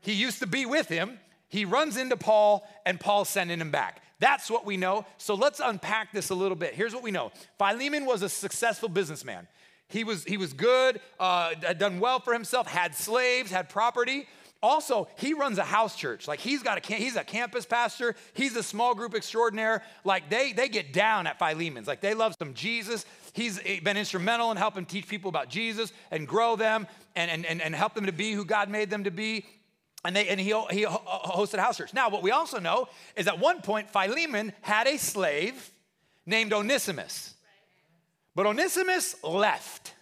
He 0.00 0.12
used 0.12 0.38
to 0.38 0.46
be 0.46 0.64
with 0.64 0.88
him. 0.88 1.18
He 1.48 1.64
runs 1.64 1.96
into 1.96 2.16
Paul, 2.16 2.64
and 2.86 3.00
Paul's 3.00 3.28
sending 3.28 3.60
him 3.60 3.72
back. 3.72 4.00
That's 4.20 4.50
what 4.50 4.64
we 4.64 4.76
know. 4.76 5.06
So 5.18 5.34
let's 5.34 5.60
unpack 5.60 6.12
this 6.12 6.30
a 6.30 6.34
little 6.34 6.56
bit. 6.56 6.74
Here's 6.74 6.94
what 6.94 7.02
we 7.02 7.10
know 7.10 7.32
Philemon 7.58 8.06
was 8.06 8.22
a 8.22 8.28
successful 8.28 8.88
businessman. 8.88 9.46
He 9.88 10.02
was, 10.02 10.24
he 10.24 10.36
was 10.36 10.52
good, 10.52 11.00
uh, 11.20 11.54
had 11.62 11.78
done 11.78 12.00
well 12.00 12.18
for 12.18 12.32
himself, 12.32 12.66
had 12.66 12.94
slaves, 12.94 13.50
had 13.50 13.68
property. 13.68 14.26
Also, 14.62 15.08
he 15.16 15.34
runs 15.34 15.58
a 15.58 15.62
house 15.62 15.94
church. 15.94 16.26
Like 16.26 16.40
he's 16.40 16.62
got 16.62 16.78
a 16.78 16.94
he's 16.94 17.16
a 17.16 17.22
campus 17.22 17.66
pastor. 17.66 18.16
He's 18.32 18.56
a 18.56 18.62
small 18.62 18.94
group 18.94 19.14
extraordinaire. 19.14 19.82
Like 20.04 20.30
they 20.30 20.54
they 20.54 20.70
get 20.70 20.94
down 20.94 21.26
at 21.26 21.38
Philemon's. 21.38 21.86
Like 21.86 22.00
they 22.00 22.14
love 22.14 22.34
some 22.38 22.54
Jesus. 22.54 23.04
He's 23.34 23.60
been 23.60 23.98
instrumental 23.98 24.50
in 24.52 24.56
helping 24.56 24.86
teach 24.86 25.06
people 25.06 25.28
about 25.28 25.50
Jesus 25.50 25.92
and 26.10 26.26
grow 26.26 26.56
them 26.56 26.86
and, 27.14 27.30
and, 27.30 27.44
and, 27.44 27.60
and 27.60 27.74
help 27.74 27.92
them 27.92 28.06
to 28.06 28.12
be 28.12 28.32
who 28.32 28.46
God 28.46 28.70
made 28.70 28.88
them 28.88 29.04
to 29.04 29.10
be. 29.10 29.44
And, 30.04 30.14
they, 30.14 30.28
and 30.28 30.38
he, 30.38 30.48
he 30.70 30.84
hosted 30.84 31.58
house 31.58 31.78
church. 31.78 31.94
Now, 31.94 32.10
what 32.10 32.22
we 32.22 32.30
also 32.30 32.60
know 32.60 32.88
is 33.16 33.26
at 33.26 33.38
one 33.38 33.62
point, 33.62 33.88
Philemon 33.90 34.52
had 34.60 34.86
a 34.86 34.98
slave 34.98 35.70
named 36.26 36.52
Onesimus. 36.52 37.34
But 38.34 38.46
Onesimus 38.46 39.16
left. 39.22 39.93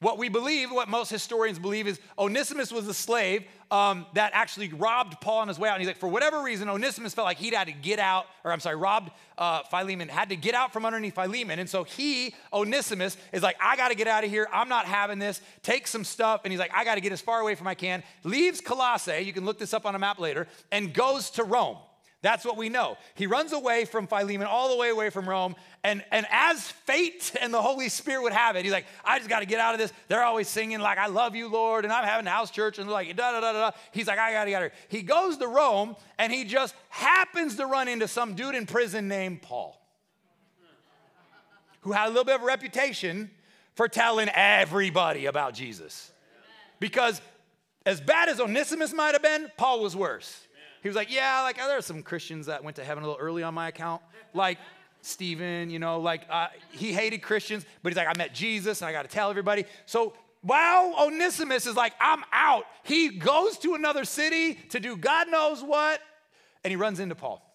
What 0.00 0.16
we 0.16 0.30
believe, 0.30 0.70
what 0.70 0.88
most 0.88 1.10
historians 1.10 1.58
believe, 1.58 1.86
is 1.86 2.00
Onesimus 2.18 2.72
was 2.72 2.88
a 2.88 2.94
slave 2.94 3.44
um, 3.70 4.06
that 4.14 4.30
actually 4.32 4.70
robbed 4.70 5.20
Paul 5.20 5.40
on 5.40 5.48
his 5.48 5.58
way 5.58 5.68
out. 5.68 5.74
And 5.74 5.82
he's 5.82 5.88
like, 5.88 5.98
for 5.98 6.08
whatever 6.08 6.42
reason, 6.42 6.70
Onesimus 6.70 7.12
felt 7.12 7.26
like 7.26 7.36
he'd 7.36 7.52
had 7.52 7.66
to 7.66 7.72
get 7.72 7.98
out, 7.98 8.24
or 8.42 8.50
I'm 8.50 8.60
sorry, 8.60 8.76
robbed 8.76 9.10
uh, 9.36 9.62
Philemon, 9.64 10.08
had 10.08 10.30
to 10.30 10.36
get 10.36 10.54
out 10.54 10.72
from 10.72 10.86
underneath 10.86 11.14
Philemon. 11.14 11.58
And 11.58 11.68
so 11.68 11.84
he, 11.84 12.34
Onesimus, 12.50 13.18
is 13.32 13.42
like, 13.42 13.56
I 13.62 13.76
got 13.76 13.90
to 13.90 13.94
get 13.94 14.08
out 14.08 14.24
of 14.24 14.30
here. 14.30 14.48
I'm 14.50 14.70
not 14.70 14.86
having 14.86 15.18
this. 15.18 15.42
Takes 15.62 15.90
some 15.90 16.04
stuff, 16.04 16.40
and 16.44 16.52
he's 16.52 16.60
like, 16.60 16.72
I 16.74 16.84
got 16.84 16.94
to 16.94 17.02
get 17.02 17.12
as 17.12 17.20
far 17.20 17.40
away 17.40 17.54
from 17.54 17.66
I 17.66 17.74
can. 17.74 18.02
Leaves 18.24 18.62
Colossae, 18.62 19.20
you 19.20 19.34
can 19.34 19.44
look 19.44 19.58
this 19.58 19.74
up 19.74 19.84
on 19.84 19.94
a 19.94 19.98
map 19.98 20.18
later, 20.18 20.48
and 20.72 20.94
goes 20.94 21.28
to 21.32 21.44
Rome. 21.44 21.76
That's 22.22 22.44
what 22.44 22.58
we 22.58 22.68
know. 22.68 22.98
He 23.14 23.26
runs 23.26 23.54
away 23.54 23.86
from 23.86 24.06
Philemon, 24.06 24.46
all 24.46 24.68
the 24.68 24.76
way 24.76 24.90
away 24.90 25.08
from 25.08 25.26
Rome. 25.26 25.56
And, 25.82 26.04
and 26.12 26.26
as 26.30 26.70
fate 26.70 27.34
and 27.40 27.52
the 27.52 27.62
Holy 27.62 27.88
Spirit 27.88 28.22
would 28.24 28.34
have 28.34 28.56
it, 28.56 28.64
he's 28.64 28.72
like, 28.72 28.84
I 29.04 29.16
just 29.18 29.30
got 29.30 29.40
to 29.40 29.46
get 29.46 29.58
out 29.58 29.72
of 29.72 29.80
this. 29.80 29.90
They're 30.08 30.22
always 30.22 30.46
singing, 30.46 30.80
like, 30.80 30.98
I 30.98 31.06
love 31.06 31.34
you, 31.34 31.48
Lord, 31.48 31.84
and 31.84 31.92
I'm 31.92 32.04
having 32.04 32.26
house 32.26 32.50
church, 32.50 32.78
and 32.78 32.86
they're 32.86 32.92
like, 32.92 33.16
da 33.16 33.32
da 33.32 33.40
da 33.40 33.52
da. 33.52 33.70
He's 33.92 34.06
like, 34.06 34.18
I 34.18 34.32
got 34.32 34.44
to 34.44 34.50
get 34.50 34.60
here. 34.60 34.72
He 34.88 35.00
goes 35.00 35.38
to 35.38 35.46
Rome, 35.46 35.96
and 36.18 36.30
he 36.30 36.44
just 36.44 36.74
happens 36.90 37.56
to 37.56 37.64
run 37.64 37.88
into 37.88 38.06
some 38.06 38.34
dude 38.34 38.54
in 38.54 38.66
prison 38.66 39.08
named 39.08 39.40
Paul, 39.40 39.80
who 41.80 41.92
had 41.92 42.06
a 42.06 42.10
little 42.10 42.24
bit 42.24 42.34
of 42.34 42.42
a 42.42 42.46
reputation 42.46 43.30
for 43.76 43.88
telling 43.88 44.28
everybody 44.28 45.24
about 45.24 45.54
Jesus. 45.54 46.12
Because 46.80 47.22
as 47.86 47.98
bad 47.98 48.28
as 48.28 48.40
Onesimus 48.40 48.92
might 48.92 49.12
have 49.12 49.22
been, 49.22 49.50
Paul 49.56 49.80
was 49.80 49.96
worse. 49.96 50.46
He 50.82 50.88
was 50.88 50.96
like, 50.96 51.12
Yeah, 51.12 51.42
like 51.42 51.56
there 51.56 51.78
are 51.78 51.82
some 51.82 52.02
Christians 52.02 52.46
that 52.46 52.64
went 52.64 52.76
to 52.76 52.84
heaven 52.84 53.04
a 53.04 53.06
little 53.06 53.20
early 53.20 53.42
on 53.42 53.54
my 53.54 53.68
account. 53.68 54.02
Like, 54.34 54.58
Stephen, 55.02 55.70
you 55.70 55.78
know, 55.78 56.00
like 56.00 56.22
uh, 56.30 56.48
he 56.72 56.92
hated 56.92 57.22
Christians, 57.22 57.64
but 57.82 57.90
he's 57.90 57.96
like, 57.96 58.08
I 58.08 58.16
met 58.16 58.34
Jesus 58.34 58.82
and 58.82 58.88
I 58.88 58.92
got 58.92 59.02
to 59.02 59.08
tell 59.08 59.30
everybody. 59.30 59.64
So 59.86 60.14
wow, 60.42 60.94
Onesimus 61.00 61.66
is 61.66 61.76
like, 61.76 61.92
I'm 62.00 62.24
out. 62.32 62.64
He 62.82 63.08
goes 63.08 63.58
to 63.58 63.74
another 63.74 64.04
city 64.04 64.54
to 64.70 64.80
do 64.80 64.96
God 64.96 65.30
knows 65.30 65.62
what, 65.62 66.00
and 66.64 66.70
he 66.70 66.76
runs 66.76 67.00
into 67.00 67.14
Paul. 67.14 67.46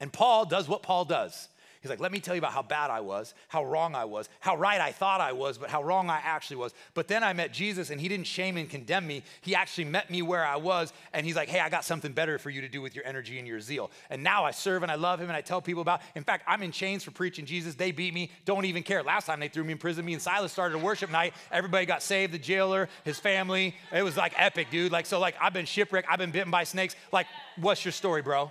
And 0.00 0.12
Paul 0.12 0.44
does 0.44 0.68
what 0.68 0.82
Paul 0.82 1.04
does. 1.04 1.48
He's 1.86 1.90
like, 1.90 2.00
let 2.00 2.10
me 2.10 2.18
tell 2.18 2.34
you 2.34 2.40
about 2.40 2.52
how 2.52 2.62
bad 2.62 2.90
I 2.90 2.98
was, 2.98 3.32
how 3.46 3.64
wrong 3.64 3.94
I 3.94 4.04
was, 4.04 4.28
how 4.40 4.56
right 4.56 4.80
I 4.80 4.90
thought 4.90 5.20
I 5.20 5.32
was, 5.32 5.56
but 5.56 5.70
how 5.70 5.84
wrong 5.84 6.10
I 6.10 6.16
actually 6.16 6.56
was. 6.56 6.74
But 6.94 7.06
then 7.06 7.22
I 7.22 7.32
met 7.32 7.52
Jesus 7.52 7.90
and 7.90 8.00
he 8.00 8.08
didn't 8.08 8.26
shame 8.26 8.56
and 8.56 8.68
condemn 8.68 9.06
me. 9.06 9.22
He 9.40 9.54
actually 9.54 9.84
met 9.84 10.10
me 10.10 10.20
where 10.20 10.44
I 10.44 10.56
was. 10.56 10.92
And 11.12 11.24
he's 11.24 11.36
like, 11.36 11.48
hey, 11.48 11.60
I 11.60 11.68
got 11.68 11.84
something 11.84 12.12
better 12.12 12.38
for 12.38 12.50
you 12.50 12.60
to 12.62 12.68
do 12.68 12.82
with 12.82 12.96
your 12.96 13.06
energy 13.06 13.38
and 13.38 13.46
your 13.46 13.60
zeal. 13.60 13.92
And 14.10 14.24
now 14.24 14.44
I 14.44 14.50
serve 14.50 14.82
and 14.82 14.90
I 14.90 14.96
love 14.96 15.20
him 15.20 15.28
and 15.28 15.36
I 15.36 15.42
tell 15.42 15.62
people 15.62 15.82
about. 15.82 16.00
In 16.16 16.24
fact, 16.24 16.42
I'm 16.48 16.62
in 16.62 16.72
chains 16.72 17.04
for 17.04 17.12
preaching 17.12 17.46
Jesus. 17.46 17.76
They 17.76 17.92
beat 17.92 18.12
me, 18.12 18.32
don't 18.44 18.64
even 18.64 18.82
care. 18.82 19.04
Last 19.04 19.26
time 19.26 19.38
they 19.38 19.48
threw 19.48 19.62
me 19.62 19.72
in 19.72 19.78
prison, 19.78 20.04
me 20.04 20.14
and 20.14 20.22
Silas 20.22 20.50
started 20.50 20.74
a 20.74 20.78
worship 20.78 21.10
night. 21.10 21.34
Everybody 21.52 21.86
got 21.86 22.02
saved, 22.02 22.32
the 22.32 22.38
jailer, 22.38 22.88
his 23.04 23.20
family. 23.20 23.76
It 23.92 24.02
was 24.02 24.16
like 24.16 24.32
epic, 24.36 24.70
dude. 24.70 24.90
Like, 24.90 25.06
so 25.06 25.20
like 25.20 25.36
I've 25.40 25.52
been 25.52 25.66
shipwrecked, 25.66 26.08
I've 26.10 26.18
been 26.18 26.32
bitten 26.32 26.50
by 26.50 26.64
snakes. 26.64 26.96
Like, 27.12 27.26
what's 27.56 27.84
your 27.84 27.92
story, 27.92 28.22
bro? 28.22 28.50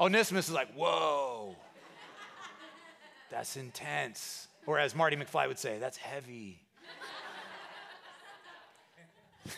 Onesimus 0.00 0.48
is 0.48 0.54
like, 0.54 0.72
whoa, 0.74 1.54
that's 3.30 3.56
intense. 3.56 4.48
Or 4.66 4.78
as 4.78 4.94
Marty 4.94 5.16
McFly 5.16 5.46
would 5.46 5.58
say, 5.58 5.78
that's 5.78 5.98
heavy. 5.98 6.62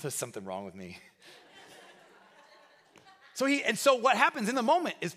There's 0.00 0.14
something 0.14 0.44
wrong 0.44 0.64
with 0.64 0.74
me. 0.74 0.98
So 3.34 3.44
he, 3.44 3.62
and 3.62 3.78
so 3.78 3.96
what 3.96 4.16
happens 4.16 4.48
in 4.48 4.54
the 4.54 4.62
moment 4.62 4.94
is 5.02 5.14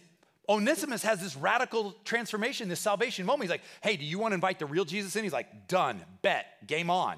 Onesimus 0.50 1.04
has 1.04 1.22
this 1.22 1.38
radical 1.38 1.96
transformation, 2.04 2.68
this 2.68 2.82
salvation 2.82 3.26
moment. 3.26 3.44
He's 3.44 3.52
like, 3.52 3.62
hey, 3.82 3.96
do 3.96 4.04
you 4.04 4.20
want 4.20 4.32
to 4.32 4.36
invite 4.36 4.60
the 4.60 4.66
real 4.66 4.84
Jesus 4.84 5.16
in? 5.16 5.24
He's 5.24 5.32
like, 5.32 5.68
done, 5.70 6.02
bet, 6.22 6.68
game 6.68 6.90
on. 6.90 7.18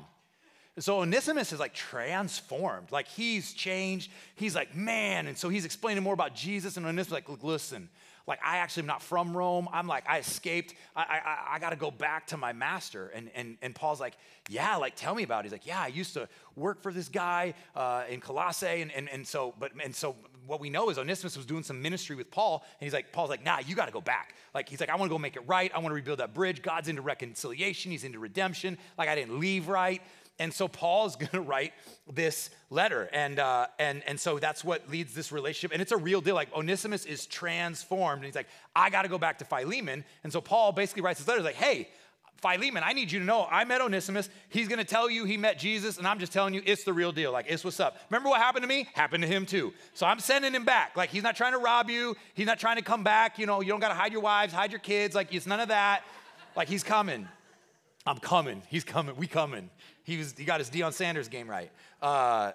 So 0.80 1.02
Onesimus 1.02 1.52
is 1.52 1.60
like 1.60 1.74
transformed, 1.74 2.92
like 2.92 3.08
he's 3.08 3.54
changed. 3.54 4.10
He's 4.36 4.56
like, 4.56 4.76
man. 4.76 5.28
And 5.28 5.38
so 5.38 5.50
he's 5.50 5.66
explaining 5.66 6.02
more 6.02 6.14
about 6.14 6.34
Jesus. 6.34 6.78
And 6.78 6.86
Onesimus 6.86 7.12
like, 7.12 7.30
look, 7.30 7.44
listen, 7.44 7.90
Like, 8.28 8.40
I 8.46 8.58
actually 8.58 8.82
am 8.82 8.88
not 8.88 9.02
from 9.02 9.36
Rome. 9.36 9.68
I'm 9.74 9.88
like, 9.88 10.04
I 10.08 10.20
escaped. 10.20 10.76
I, 10.96 11.02
I, 11.02 11.56
I 11.56 11.60
got 11.60 11.72
to 11.72 11.76
go 11.76 11.92
back 11.92 12.28
to 12.28 12.38
my 12.38 12.54
master. 12.54 13.08
And, 13.10 13.30
and, 13.36 13.58
and 13.62 13.74
Paul's 13.74 14.00
like, 14.00 14.16
yeah, 14.50 14.76
like, 14.76 14.96
tell 14.96 15.16
me 15.16 15.24
about 15.24 15.40
it. 15.40 15.46
He's 15.46 15.52
like, 15.52 15.66
yeah, 15.66 15.82
I 15.82 15.88
used 15.88 16.14
to 16.14 16.28
work 16.56 16.82
for 16.82 16.94
this 16.94 17.10
guy 17.10 17.54
uh, 17.76 18.04
in 18.10 18.22
Colossae. 18.22 18.82
And, 18.82 18.92
and, 18.92 19.10
and 19.10 19.26
so, 19.28 19.54
but, 19.60 19.72
and 19.84 19.96
so 19.96 20.16
what 20.46 20.60
we 20.60 20.70
know 20.70 20.90
is 20.90 20.98
Onesimus 20.98 21.36
was 21.36 21.46
doing 21.46 21.64
some 21.64 21.82
ministry 21.82 22.16
with 22.16 22.30
Paul. 22.30 22.64
And 22.80 22.86
he's 22.86 22.94
like, 22.94 23.12
Paul's 23.12 23.30
like, 23.30 23.44
nah, 23.44 23.60
you 23.60 23.76
got 23.76 23.88
to 23.88 23.92
go 23.92 24.02
back. 24.02 24.36
Like, 24.54 24.70
he's 24.70 24.80
like, 24.80 24.90
I 24.90 24.96
want 24.96 25.10
to 25.10 25.14
go 25.14 25.20
make 25.20 25.36
it 25.36 25.48
right. 25.48 25.72
I 25.74 25.80
want 25.80 25.90
to 25.90 25.96
rebuild 25.96 26.20
that 26.20 26.34
bridge. 26.34 26.62
God's 26.62 26.90
into 26.90 27.02
reconciliation. 27.02 27.92
He's 27.92 28.04
into 28.04 28.20
redemption. 28.20 28.78
Like, 28.98 29.10
I 29.10 29.16
didn't 29.16 29.40
leave 29.40 29.68
right. 29.68 30.02
And 30.39 30.54
so 30.54 30.67
Paul 30.67 31.06
is 31.06 31.15
going 31.17 31.32
to 31.32 31.41
write 31.41 31.74
this 32.12 32.50
letter, 32.70 33.10
and 33.13 33.39
uh, 33.39 33.67
and 33.80 34.04
and 34.08 34.20
so 34.20 34.39
that's 34.39 34.63
what 34.63 34.89
leads 34.89 35.13
this 35.13 35.32
relationship, 35.32 35.72
and 35.74 35.82
it's 35.82 35.91
a 35.91 35.98
real 35.98 36.22
deal. 36.22 36.36
Like 36.36 36.54
Onesimus 36.54 37.06
is 37.06 37.26
transformed, 37.26 38.17
and 38.20 38.26
he's 38.26 38.36
like, 38.36 38.48
I 38.76 38.89
got 38.89 39.04
to 39.04 39.10
go 39.10 39.17
back 39.17 39.39
to 39.39 39.46
Philemon, 39.46 40.04
and 40.24 40.34
so 40.34 40.41
Paul 40.41 40.72
basically 40.72 41.04
writes 41.04 41.20
this 41.20 41.28
letter, 41.28 41.41
like, 41.41 41.56
Hey, 41.56 41.89
Philemon, 42.41 42.82
I 42.84 42.94
need 42.94 43.12
you 43.12 43.20
to 43.20 43.26
know 43.26 43.48
I 43.50 43.63
met 43.65 43.82
Onesimus. 43.82 44.30
He's 44.50 44.67
going 44.67 44.80
to 44.80 44.86
tell 44.86 45.10
you 45.10 45.26
he 45.26 45.38
met 45.38 45.60
Jesus, 45.60 46.00
and 46.00 46.08
I'm 46.08 46.17
just 46.17 46.34
telling 46.34 46.56
you 46.56 46.63
it's 46.65 46.84
the 46.84 46.94
real 46.94 47.12
deal. 47.12 47.32
Like 47.32 47.46
it's 47.48 47.63
what's 47.63 47.80
up. 47.80 47.98
Remember 48.10 48.30
what 48.30 48.41
happened 48.41 48.63
to 48.63 48.67
me? 48.67 48.88
Happened 48.94 49.22
to 49.24 49.30
him 49.30 49.46
too. 49.46 49.74
So 49.94 50.08
I'm 50.08 50.20
sending 50.20 50.54
him 50.54 50.65
back. 50.65 50.98
Like 50.98 51.12
he's 51.12 51.24
not 51.24 51.36
trying 51.36 51.52
to 51.52 51.60
rob 51.60 51.89
you. 51.89 52.15
He's 52.34 52.48
not 52.48 52.60
trying 52.60 52.78
to 52.78 52.82
come 52.82 53.04
back. 53.04 53.38
You 53.38 53.46
know, 53.46 53.62
you 53.62 53.70
don't 53.70 53.80
got 53.80 53.89
to 53.89 53.94
hide 53.94 54.12
your 54.12 54.22
wives, 54.22 54.54
hide 54.54 54.72
your 54.72 54.80
kids. 54.80 55.13
Like 55.13 55.34
it's 55.34 55.46
none 55.46 55.60
of 55.60 55.67
that. 55.67 56.02
Like 56.56 56.67
he's 56.67 56.84
coming. 56.84 57.28
I'm 58.08 58.17
coming. 58.17 58.63
He's 58.67 58.84
coming. 58.84 59.15
We 59.15 59.28
coming. 59.28 59.70
He, 60.04 60.18
was, 60.18 60.34
he 60.38 60.46
got 60.46 60.60
his 60.60 60.70
Deion 60.70 60.94
Sanders 60.94 61.28
game 61.28 61.50
right. 61.50 61.72
Uh, 62.02 62.52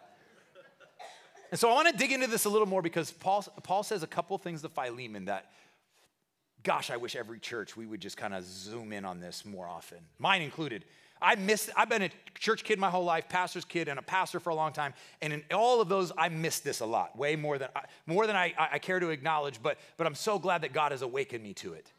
and 1.50 1.60
so 1.60 1.70
I 1.70 1.74
want 1.74 1.88
to 1.88 1.96
dig 1.96 2.12
into 2.12 2.26
this 2.26 2.44
a 2.44 2.48
little 2.48 2.66
more 2.66 2.82
because 2.82 3.10
Paul, 3.10 3.44
Paul 3.62 3.82
says 3.82 4.02
a 4.02 4.06
couple 4.06 4.36
things 4.38 4.62
to 4.62 4.68
Philemon 4.68 5.26
that, 5.26 5.52
gosh, 6.62 6.90
I 6.90 6.96
wish 6.96 7.14
every 7.14 7.38
church 7.38 7.76
we 7.76 7.86
would 7.86 8.00
just 8.00 8.16
kind 8.16 8.34
of 8.34 8.44
zoom 8.44 8.92
in 8.92 9.04
on 9.04 9.20
this 9.20 9.44
more 9.44 9.66
often, 9.66 9.98
mine 10.18 10.42
included. 10.42 10.84
I 11.22 11.34
miss, 11.36 11.70
I've 11.74 11.88
been 11.88 12.02
a 12.02 12.10
church 12.38 12.62
kid 12.62 12.78
my 12.78 12.90
whole 12.90 13.04
life, 13.04 13.28
pastor's 13.28 13.64
kid, 13.64 13.88
and 13.88 13.98
a 13.98 14.02
pastor 14.02 14.38
for 14.38 14.50
a 14.50 14.54
long 14.54 14.72
time. 14.72 14.92
And 15.22 15.32
in 15.32 15.42
all 15.54 15.80
of 15.80 15.88
those, 15.88 16.12
I 16.18 16.28
miss 16.28 16.60
this 16.60 16.80
a 16.80 16.86
lot, 16.86 17.16
way 17.16 17.36
more 17.36 17.56
than, 17.56 17.68
more 18.04 18.26
than 18.26 18.36
I, 18.36 18.52
I 18.58 18.78
care 18.78 19.00
to 19.00 19.08
acknowledge. 19.08 19.62
But, 19.62 19.78
but 19.96 20.06
I'm 20.06 20.14
so 20.14 20.38
glad 20.38 20.62
that 20.62 20.74
God 20.74 20.92
has 20.92 21.00
awakened 21.00 21.42
me 21.42 21.54
to 21.54 21.72
it. 21.72 21.90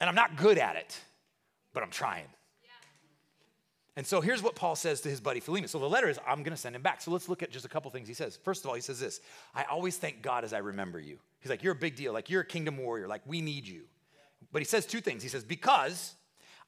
And 0.00 0.08
I'm 0.08 0.16
not 0.16 0.36
good 0.36 0.56
at 0.56 0.76
it, 0.76 0.98
but 1.74 1.82
I'm 1.82 1.90
trying. 1.90 2.24
And 3.98 4.06
so 4.06 4.20
here's 4.20 4.44
what 4.44 4.54
Paul 4.54 4.76
says 4.76 5.00
to 5.00 5.08
his 5.08 5.20
buddy 5.20 5.40
Philemon. 5.40 5.68
So 5.68 5.80
the 5.80 5.88
letter 5.88 6.08
is, 6.08 6.20
I'm 6.24 6.44
going 6.44 6.54
to 6.54 6.56
send 6.56 6.76
him 6.76 6.82
back. 6.82 7.00
So 7.00 7.10
let's 7.10 7.28
look 7.28 7.42
at 7.42 7.50
just 7.50 7.64
a 7.64 7.68
couple 7.68 7.90
things 7.90 8.06
he 8.06 8.14
says. 8.14 8.38
First 8.44 8.62
of 8.62 8.68
all, 8.68 8.76
he 8.76 8.80
says 8.80 9.00
this 9.00 9.20
I 9.56 9.64
always 9.64 9.96
thank 9.96 10.22
God 10.22 10.44
as 10.44 10.52
I 10.52 10.58
remember 10.58 11.00
you. 11.00 11.18
He's 11.40 11.50
like, 11.50 11.64
You're 11.64 11.72
a 11.72 11.76
big 11.76 11.96
deal. 11.96 12.12
Like, 12.12 12.30
you're 12.30 12.42
a 12.42 12.46
kingdom 12.46 12.78
warrior. 12.78 13.08
Like, 13.08 13.22
we 13.26 13.40
need 13.40 13.66
you. 13.66 13.82
But 14.52 14.62
he 14.62 14.66
says 14.66 14.86
two 14.86 15.00
things. 15.00 15.24
He 15.24 15.28
says, 15.28 15.42
Because 15.42 16.14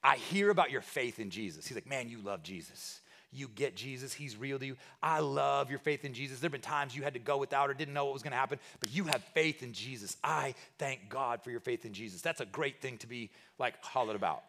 I 0.03 0.17
hear 0.17 0.51
about 0.51 0.73
your 0.73 0.81
faith 0.81 1.21
in 1.21 1.31
Jesus. 1.31 1.69
He's 1.69 1.77
like, 1.77 1.89
Man, 1.89 2.09
you 2.09 2.19
love 2.19 2.43
Jesus. 2.43 3.01
You 3.31 3.47
get 3.47 3.77
Jesus. 3.77 4.13
He's 4.13 4.37
real 4.37 4.59
to 4.59 4.67
you. 4.67 4.77
I 5.01 5.21
love 5.21 5.71
your 5.71 5.79
faith 5.79 6.05
in 6.05 6.13
Jesus. 6.13 6.41
There 6.41 6.47
have 6.49 6.53
been 6.53 6.61
times 6.61 6.97
you 6.97 7.05
had 7.05 7.15
to 7.15 7.21
go 7.21 7.39
without 7.39 7.71
or 7.71 7.75
didn't 7.75 7.95
know 7.95 8.07
what 8.07 8.15
was 8.15 8.25
going 8.25 8.33
to 8.33 8.39
happen, 8.39 8.59
but 8.81 8.93
you 8.93 9.05
have 9.05 9.23
faith 9.35 9.63
in 9.63 9.73
Jesus. 9.73 10.17
I 10.25 10.57
thank 10.79 11.09
God 11.09 11.45
for 11.45 11.53
your 11.53 11.61
faith 11.61 11.85
in 11.85 11.93
Jesus. 11.93 12.23
That's 12.23 12.41
a 12.41 12.47
great 12.47 12.81
thing 12.83 12.99
to 12.99 13.07
be 13.07 13.31
like 13.57 13.81
hollered 13.85 14.17
about. 14.17 14.43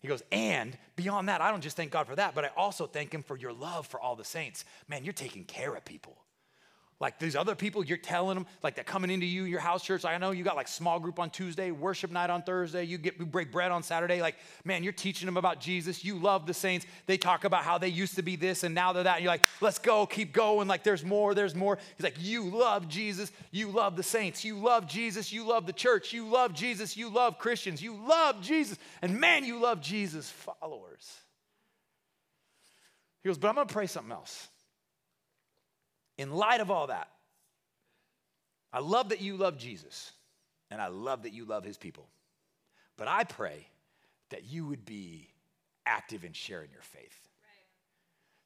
He 0.00 0.08
goes, 0.08 0.22
and 0.32 0.76
beyond 0.96 1.28
that, 1.28 1.40
I 1.40 1.50
don't 1.50 1.60
just 1.60 1.76
thank 1.76 1.90
God 1.90 2.06
for 2.06 2.16
that, 2.16 2.34
but 2.34 2.44
I 2.44 2.50
also 2.56 2.86
thank 2.86 3.12
Him 3.12 3.22
for 3.22 3.36
your 3.36 3.52
love 3.52 3.86
for 3.86 4.00
all 4.00 4.16
the 4.16 4.24
saints. 4.24 4.64
Man, 4.88 5.04
you're 5.04 5.12
taking 5.12 5.44
care 5.44 5.74
of 5.74 5.84
people. 5.84 6.16
Like 7.00 7.18
these 7.18 7.34
other 7.34 7.54
people, 7.54 7.82
you're 7.82 7.96
telling 7.96 8.34
them, 8.34 8.46
like 8.62 8.74
they're 8.74 8.84
coming 8.84 9.10
into 9.10 9.24
you, 9.24 9.44
your 9.44 9.58
house 9.58 9.82
church. 9.82 10.04
I 10.04 10.18
know 10.18 10.32
you 10.32 10.44
got 10.44 10.54
like 10.54 10.68
small 10.68 11.00
group 11.00 11.18
on 11.18 11.30
Tuesday, 11.30 11.70
worship 11.70 12.10
night 12.10 12.28
on 12.28 12.42
Thursday. 12.42 12.84
You 12.84 12.98
get 12.98 13.18
you 13.18 13.24
break 13.24 13.50
bread 13.50 13.72
on 13.72 13.82
Saturday. 13.82 14.20
Like, 14.20 14.36
man, 14.66 14.82
you're 14.84 14.92
teaching 14.92 15.24
them 15.24 15.38
about 15.38 15.60
Jesus. 15.60 16.04
You 16.04 16.16
love 16.16 16.46
the 16.46 16.52
saints. 16.52 16.84
They 17.06 17.16
talk 17.16 17.44
about 17.44 17.64
how 17.64 17.78
they 17.78 17.88
used 17.88 18.16
to 18.16 18.22
be 18.22 18.36
this 18.36 18.64
and 18.64 18.74
now 18.74 18.92
they're 18.92 19.04
that. 19.04 19.16
And 19.16 19.24
you're 19.24 19.32
like, 19.32 19.40
let's 19.62 19.78
go, 19.78 20.04
keep 20.04 20.34
going. 20.34 20.68
Like, 20.68 20.84
there's 20.84 21.02
more, 21.02 21.34
there's 21.34 21.54
more. 21.54 21.78
He's 21.96 22.04
like, 22.04 22.16
you 22.18 22.44
love 22.44 22.86
Jesus. 22.86 23.32
You 23.50 23.70
love 23.70 23.96
the 23.96 24.02
saints. 24.02 24.44
You 24.44 24.58
love 24.58 24.86
Jesus. 24.86 25.32
You 25.32 25.48
love 25.48 25.64
the 25.64 25.72
church. 25.72 26.12
You 26.12 26.28
love 26.28 26.52
Jesus. 26.52 26.98
You 26.98 27.08
love 27.08 27.38
Christians. 27.38 27.80
You 27.80 27.94
love 27.94 28.42
Jesus. 28.42 28.76
And 29.00 29.18
man, 29.18 29.46
you 29.46 29.58
love 29.58 29.80
Jesus 29.80 30.28
followers. 30.28 31.16
He 33.22 33.30
goes, 33.30 33.38
but 33.38 33.48
I'm 33.48 33.54
to 33.66 33.72
pray 33.72 33.86
something 33.86 34.12
else 34.12 34.48
in 36.20 36.30
light 36.30 36.60
of 36.60 36.70
all 36.70 36.88
that, 36.88 37.08
I 38.74 38.80
love 38.80 39.08
that 39.08 39.22
you 39.22 39.38
love 39.38 39.56
Jesus 39.56 40.12
and 40.70 40.78
I 40.80 40.88
love 40.88 41.22
that 41.22 41.32
you 41.32 41.46
love 41.46 41.64
his 41.64 41.78
people. 41.78 42.08
But 42.98 43.08
I 43.08 43.24
pray 43.24 43.66
that 44.28 44.44
you 44.44 44.66
would 44.66 44.84
be 44.84 45.30
active 45.86 46.22
in 46.22 46.34
sharing 46.34 46.70
your 46.70 46.82
faith. 46.82 47.26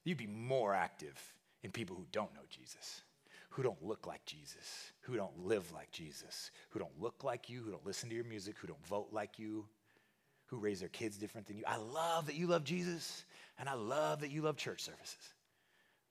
You'd 0.05 0.17
be 0.17 0.25
more 0.25 0.73
active 0.73 1.21
in 1.63 1.71
people 1.71 1.97
who 1.97 2.05
don't 2.13 2.33
know 2.33 2.45
Jesus, 2.49 3.01
who 3.49 3.61
don't 3.61 3.83
look 3.83 4.07
like 4.07 4.25
Jesus, 4.25 4.93
who 5.01 5.17
don't 5.17 5.37
live 5.45 5.69
like 5.73 5.91
Jesus, 5.91 6.51
who 6.69 6.79
don't 6.79 6.97
look 6.97 7.25
like 7.25 7.49
you, 7.49 7.61
who 7.61 7.71
don't 7.71 7.85
listen 7.85 8.07
to 8.07 8.15
your 8.15 8.23
music, 8.23 8.55
who 8.57 8.67
don't 8.67 8.85
vote 8.87 9.09
like 9.11 9.37
you, 9.37 9.65
who 10.45 10.59
raise 10.59 10.79
their 10.79 10.87
kids 10.87 11.17
different 11.17 11.45
than 11.45 11.57
you. 11.57 11.65
I 11.67 11.75
love 11.75 12.27
that 12.27 12.35
you 12.35 12.47
love 12.47 12.63
Jesus 12.63 13.25
and 13.59 13.67
I 13.67 13.73
love 13.73 14.21
that 14.21 14.31
you 14.31 14.43
love 14.43 14.55
church 14.55 14.81
services. 14.81 15.33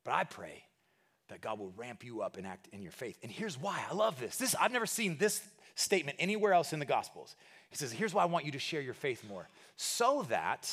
But 0.05 0.13
I 0.13 0.25
pray 0.25 0.63
that 1.29 1.41
God 1.41 1.59
will 1.59 1.73
ramp 1.77 2.05
you 2.05 2.23
up 2.23 2.37
and 2.37 2.47
act 2.47 2.69
in 2.73 2.83
your 2.83 2.93
faith. 2.93 3.19
And 3.23 3.31
here's 3.31 3.59
why 3.59 3.83
I 3.91 3.95
love 3.95 4.19
this. 4.21 4.37
This 4.37 4.55
I've 4.55 4.73
never 4.73 4.87
seen 4.87 5.17
this 5.19 5.43
statement 5.75 6.17
anywhere 6.21 6.53
else 6.53 6.73
in 6.73 6.79
the 6.79 6.85
Gospels. 6.85 7.35
He 7.71 7.77
says, 7.77 7.93
Here's 7.93 8.15
why 8.15 8.23
I 8.23 8.27
want 8.27 8.45
you 8.45 8.53
to 8.53 8.59
share 8.59 8.81
your 8.81 8.95
faith 8.95 9.25
more. 9.29 9.49
So 9.77 10.25
that 10.29 10.71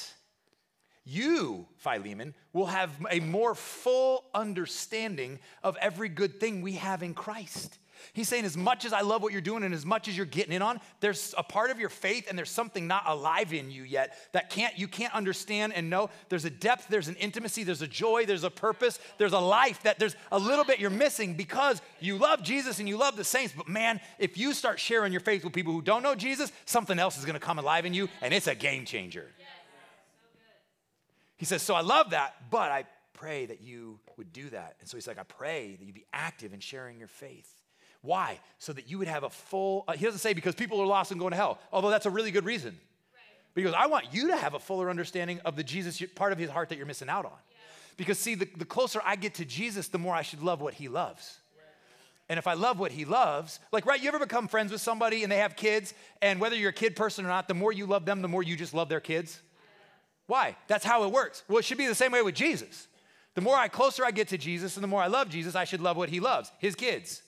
you, 1.04 1.68
Philemon, 1.78 2.36
will 2.54 2.68
have 2.68 2.92
a 3.10 3.20
more 3.20 3.56
full 3.56 4.26
understanding 4.34 5.40
of 5.64 5.78
every 5.82 6.10
good 6.10 6.40
thing 6.40 6.62
we 6.62 6.74
have 6.74 7.02
in 7.02 7.14
Christ. 7.14 7.78
He's 8.14 8.28
saying, 8.28 8.46
as 8.46 8.58
much 8.58 8.86
as 8.86 8.94
I 8.94 9.02
love 9.02 9.22
what 9.22 9.32
you're 9.32 9.42
doing 9.42 9.64
and 9.64 9.74
as 9.74 9.86
much 9.86 10.08
as 10.08 10.16
you're 10.16 10.26
getting 10.26 10.54
in 10.54 10.62
on, 10.62 10.80
there's 11.00 11.34
a 11.38 11.44
part 11.44 11.72
of 11.72 11.80
your 11.80 11.90
faith 11.90 12.28
and 12.30 12.38
there's 12.38 12.50
something 12.50 12.88
not 12.88 13.04
alive 13.06 13.54
in 13.54 13.72
you 13.72 13.84
yet 13.84 14.18
that 14.32 14.50
can't 14.50 14.78
you 14.78 14.88
can't 14.88 15.14
understand 15.14 15.74
and 15.74 15.90
know. 15.90 16.10
There's 16.30 16.46
a 16.46 16.50
depth, 16.50 16.88
there's 16.90 17.08
an 17.08 17.16
intimacy, 17.16 17.64
there's 17.64 17.82
a 17.82 17.88
joy, 17.88 18.26
there's 18.26 18.44
a 18.44 18.50
purpose, 18.50 19.00
there's 19.18 19.34
a 19.34 19.40
life 19.40 19.84
that 19.84 20.00
there's 20.00 20.16
a 20.32 20.40
little 20.40 20.66
bit 20.66 20.80
you're 20.80 20.90
missing 20.90 21.36
because 21.36 21.82
you 22.00 22.18
love 22.18 22.44
Jesus 22.44 22.80
and 22.80 22.88
you 22.88 22.98
love 22.98 23.16
the 23.16 23.24
saints. 23.24 23.54
But 23.56 23.68
man, 23.68 24.00
if 24.20 24.38
you 24.38 24.54
start 24.54 24.80
sharing 24.80 25.12
your 25.12 25.22
faith 25.22 25.44
with 25.44 25.54
people 25.54 25.74
who 25.74 25.82
don't 25.82 26.04
know 26.04 26.16
Jesus, 26.16 26.52
something 26.66 27.00
else 27.00 27.18
is 27.18 27.26
gonna 27.26 27.40
come 27.40 27.60
alive 27.60 27.86
in 27.86 27.94
you, 27.94 28.10
and 28.22 28.34
it's 28.34 28.48
a 28.48 28.56
game 28.56 28.86
changer. 28.86 29.28
He 31.38 31.46
says, 31.46 31.64
So 31.64 31.74
I 31.74 31.82
love 31.82 32.12
that, 32.12 32.36
but 32.52 32.72
I 32.72 32.86
pray 33.14 33.48
that 33.48 33.62
you 33.62 34.00
would 34.18 34.34
do 34.34 34.50
that. 34.50 34.76
And 34.80 34.90
so 34.90 34.98
he's 34.98 35.08
like, 35.08 35.18
I 35.20 35.24
pray 35.24 35.76
that 35.76 35.86
you 35.86 35.94
be 35.94 36.06
active 36.14 36.54
in 36.54 36.60
sharing 36.60 37.00
your 37.00 37.08
faith. 37.08 37.52
Why? 38.02 38.40
So 38.58 38.74
that 38.74 38.90
you 38.90 38.98
would 38.98 39.08
have 39.08 39.24
a 39.24 39.30
full, 39.30 39.84
uh, 39.88 39.94
he 39.94 40.06
doesn't 40.06 40.20
say 40.20 40.34
because 40.34 40.56
people 40.56 40.80
are 40.82 40.88
lost 40.88 41.12
and 41.12 41.20
going 41.20 41.32
to 41.32 41.38
hell, 41.38 41.60
although 41.72 41.90
that's 41.90 42.06
a 42.06 42.10
really 42.10 42.32
good 42.32 42.46
reason. 42.46 42.72
Right. 42.72 43.22
Because 43.54 43.74
I 43.74 43.88
want 43.88 44.08
you 44.12 44.28
to 44.30 44.38
have 44.38 44.54
a 44.56 44.60
fuller 44.60 44.90
understanding 44.90 45.40
of 45.46 45.56
the 45.56 45.64
Jesus 45.64 46.02
part 46.16 46.32
of 46.32 46.40
his 46.40 46.50
heart 46.50 46.70
that 46.70 46.78
you're 46.78 46.88
missing 46.88 47.10
out 47.10 47.26
on. 47.26 47.32
Yeah. 47.32 47.58
Because, 47.98 48.18
see, 48.18 48.36
the, 48.36 48.48
the 48.58 48.66
closer 48.66 49.02
I 49.06 49.16
get 49.16 49.36
to 49.36 49.46
Jesus, 49.46 49.88
the 49.88 50.00
more 50.00 50.16
I 50.16 50.24
should 50.24 50.42
love 50.42 50.62
what 50.62 50.74
he 50.74 50.88
loves. 50.88 51.38
And 52.28 52.38
if 52.38 52.48
I 52.48 52.54
love 52.54 52.80
what 52.80 52.94
he 52.94 53.04
loves, 53.04 53.60
like, 53.74 53.86
right, 53.86 54.02
you 54.02 54.08
ever 54.08 54.18
become 54.18 54.48
friends 54.48 54.72
with 54.72 54.80
somebody 54.80 55.24
and 55.24 55.32
they 55.32 55.40
have 55.40 55.58
kids, 55.58 55.94
and 56.22 56.40
whether 56.40 56.56
you're 56.56 56.70
a 56.70 56.74
kid 56.74 56.96
person 56.96 57.26
or 57.26 57.28
not, 57.28 57.50
the 57.50 57.54
more 57.54 57.74
you 57.74 57.86
love 57.86 58.06
them, 58.06 58.22
the 58.22 58.30
more 58.30 58.42
you 58.42 58.56
just 58.56 58.74
love 58.74 58.88
their 58.88 59.02
kids? 59.02 59.42
Why? 60.28 60.56
That's 60.68 60.86
how 60.86 61.04
it 61.04 61.12
works. 61.12 61.44
Well, 61.50 61.58
it 61.58 61.66
should 61.66 61.78
be 61.78 61.88
the 61.88 61.96
same 61.96 62.14
way 62.14 62.22
with 62.22 62.36
Jesus. 62.36 62.88
The 63.36 63.42
more 63.42 63.58
I 63.58 63.68
closer 63.68 64.06
I 64.06 64.12
get 64.12 64.30
to 64.30 64.38
Jesus 64.38 64.78
and 64.78 64.84
the 64.84 64.88
more 64.88 65.02
I 65.04 65.08
love 65.08 65.30
Jesus, 65.30 65.56
I 65.56 65.66
should 65.66 65.82
love 65.82 65.98
what 65.98 66.08
he 66.08 66.22
loves, 66.22 66.52
his 66.58 66.74
kids 66.74 67.22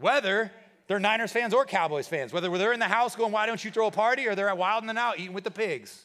whether 0.00 0.50
they're 0.88 0.98
Niners 0.98 1.30
fans 1.30 1.54
or 1.54 1.64
Cowboys 1.64 2.08
fans, 2.08 2.32
whether 2.32 2.48
they're 2.58 2.72
in 2.72 2.80
the 2.80 2.86
house 2.86 3.14
going, 3.14 3.32
Why 3.32 3.46
don't 3.46 3.64
you 3.64 3.70
throw 3.70 3.86
a 3.86 3.90
party? 3.90 4.26
or 4.26 4.34
they're 4.34 4.48
at 4.48 4.58
Wild 4.58 4.84
and 4.84 4.98
Out 4.98 5.18
eating 5.18 5.32
with 5.32 5.44
the 5.44 5.50
pigs. 5.50 6.04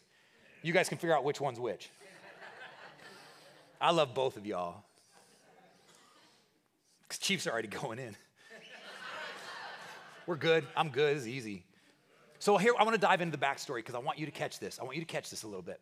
You 0.62 0.74
guys 0.74 0.90
can 0.90 0.98
figure 0.98 1.16
out 1.16 1.24
which 1.24 1.42
one's 1.42 1.60
which. 1.60 1.90
I 3.80 3.92
love 3.92 4.14
both 4.14 4.38
of 4.38 4.46
y'all. 4.46 4.84
Because 7.04 7.20
Chiefs 7.20 7.48
are 7.48 7.52
already 7.52 7.68
going 7.82 8.00
in. 8.00 8.16
We're 10.28 10.36
good. 10.38 10.66
I'm 10.76 10.90
good. 10.90 11.18
It's 11.18 11.28
easy. 11.28 11.64
So 12.40 12.58
here, 12.58 12.74
I 12.78 12.84
want 12.84 12.96
to 12.96 13.02
dive 13.02 13.22
into 13.22 13.38
the 13.38 13.44
backstory 13.44 13.78
because 13.78 13.96
I 13.96 14.00
want 14.00 14.20
you 14.20 14.26
to 14.26 14.32
catch 14.32 14.60
this. 14.60 14.80
I 14.80 14.84
want 14.84 14.96
you 14.96 15.02
to 15.02 15.12
catch 15.12 15.30
this 15.30 15.44
a 15.44 15.48
little 15.48 15.62
bit. 15.62 15.80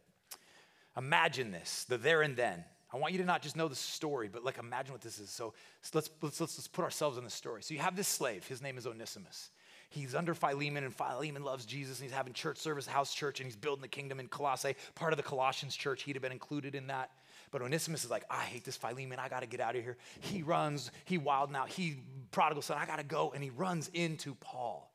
Imagine 0.98 1.52
this 1.52 1.86
the 1.86 1.98
there 1.98 2.22
and 2.22 2.36
then. 2.36 2.64
I 2.94 2.98
want 2.98 3.14
you 3.14 3.20
to 3.20 3.26
not 3.26 3.42
just 3.42 3.56
know 3.56 3.68
the 3.68 3.76
story, 3.76 4.30
but 4.32 4.44
like 4.44 4.60
imagine 4.60 4.94
what 4.94 5.02
this 5.02 5.20
is. 5.20 5.30
So, 5.30 5.54
let's, 5.94 6.10
let's, 6.22 6.40
let's, 6.40 6.58
let's 6.58 6.68
put 6.68 6.84
ourselves 6.84 7.18
in 7.18 7.24
the 7.24 7.30
story. 7.30 7.64
So 7.64 7.74
you 7.74 7.80
have 7.80 7.96
this 7.96 8.08
slave, 8.08 8.46
his 8.48 8.62
name 8.62 8.78
is 8.78 8.86
Onesimus. 8.86 9.50
He's 9.90 10.16
under 10.16 10.34
Philemon, 10.34 10.84
and 10.84 10.96
Philemon 10.96 11.44
loves 11.44 11.66
Jesus, 11.66 12.00
and 12.00 12.10
he's 12.10 12.16
having 12.16 12.34
church 12.34 12.58
service, 12.58 12.88
house 12.88 13.14
church, 13.14 13.40
and 13.40 13.46
he's 13.46 13.56
building 13.56 13.84
the 13.84 13.88
kingdom 13.88 14.20
in 14.20 14.28
Colossae, 14.28 14.76
part 14.96 15.14
of 15.14 15.18
the 15.18 15.24
Colossians 15.24 15.76
church. 15.76 16.02
He'd 16.02 16.16
have 16.16 16.24
been 16.24 16.32
included 16.32 16.74
in 16.74 16.88
that. 16.88 17.12
But 17.52 17.62
Onesimus 17.62 18.04
is 18.04 18.10
like, 18.10 18.24
I 18.28 18.42
hate 18.42 18.66
this 18.66 18.76
Philemon. 18.76 19.20
I 19.20 19.30
got 19.30 19.42
to 19.42 19.46
get 19.46 19.60
out 19.60 19.76
of 19.76 19.84
here. 19.84 19.98
He 20.22 20.42
runs, 20.42 20.90
he 21.06 21.20
wild 21.20 21.52
now. 21.52 21.66
He 21.66 21.98
prodigal 22.32 22.64
son, 22.64 22.80
I 22.80 22.88
got 22.88 22.98
to 22.98 23.04
go. 23.04 23.32
And 23.36 23.44
he 23.44 23.52
runs 23.52 23.92
into 23.94 24.34
Paul. 24.36 24.92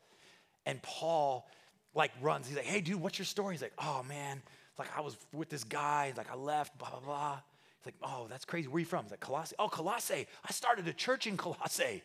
And 0.67 0.83
Paul 0.83 1.47
like 1.95 2.11
runs. 2.21 2.49
He's 2.49 2.57
like, 2.57 2.67
hey, 2.67 2.81
dude, 2.81 3.01
what's 3.01 3.21
your 3.21 3.27
story? 3.27 3.55
He's 3.55 3.63
like, 3.63 3.75
oh 3.79 4.03
man, 4.09 4.43
it's 4.71 4.79
like 4.81 4.89
I 4.97 5.01
was 5.01 5.17
with 5.33 5.49
this 5.49 5.63
guy, 5.63 6.13
like 6.17 6.31
I 6.33 6.35
left, 6.35 6.77
blah, 6.77 6.91
blah, 6.91 7.01
blah. 7.01 7.41
He's 7.81 7.87
like, 7.87 7.95
oh, 8.03 8.27
that's 8.29 8.45
crazy. 8.45 8.69
Where 8.69 8.77
are 8.77 8.81
you 8.81 8.87
from? 8.87 9.05
He's 9.05 9.12
like, 9.12 9.21
Colossae. 9.21 9.55
Oh, 9.59 9.69
Colossae. 9.69 10.27
I 10.45 10.53
started 10.53 10.88
a 10.88 10.93
church 10.93 11.27
in 11.27 11.37
Colossae. 11.37 12.03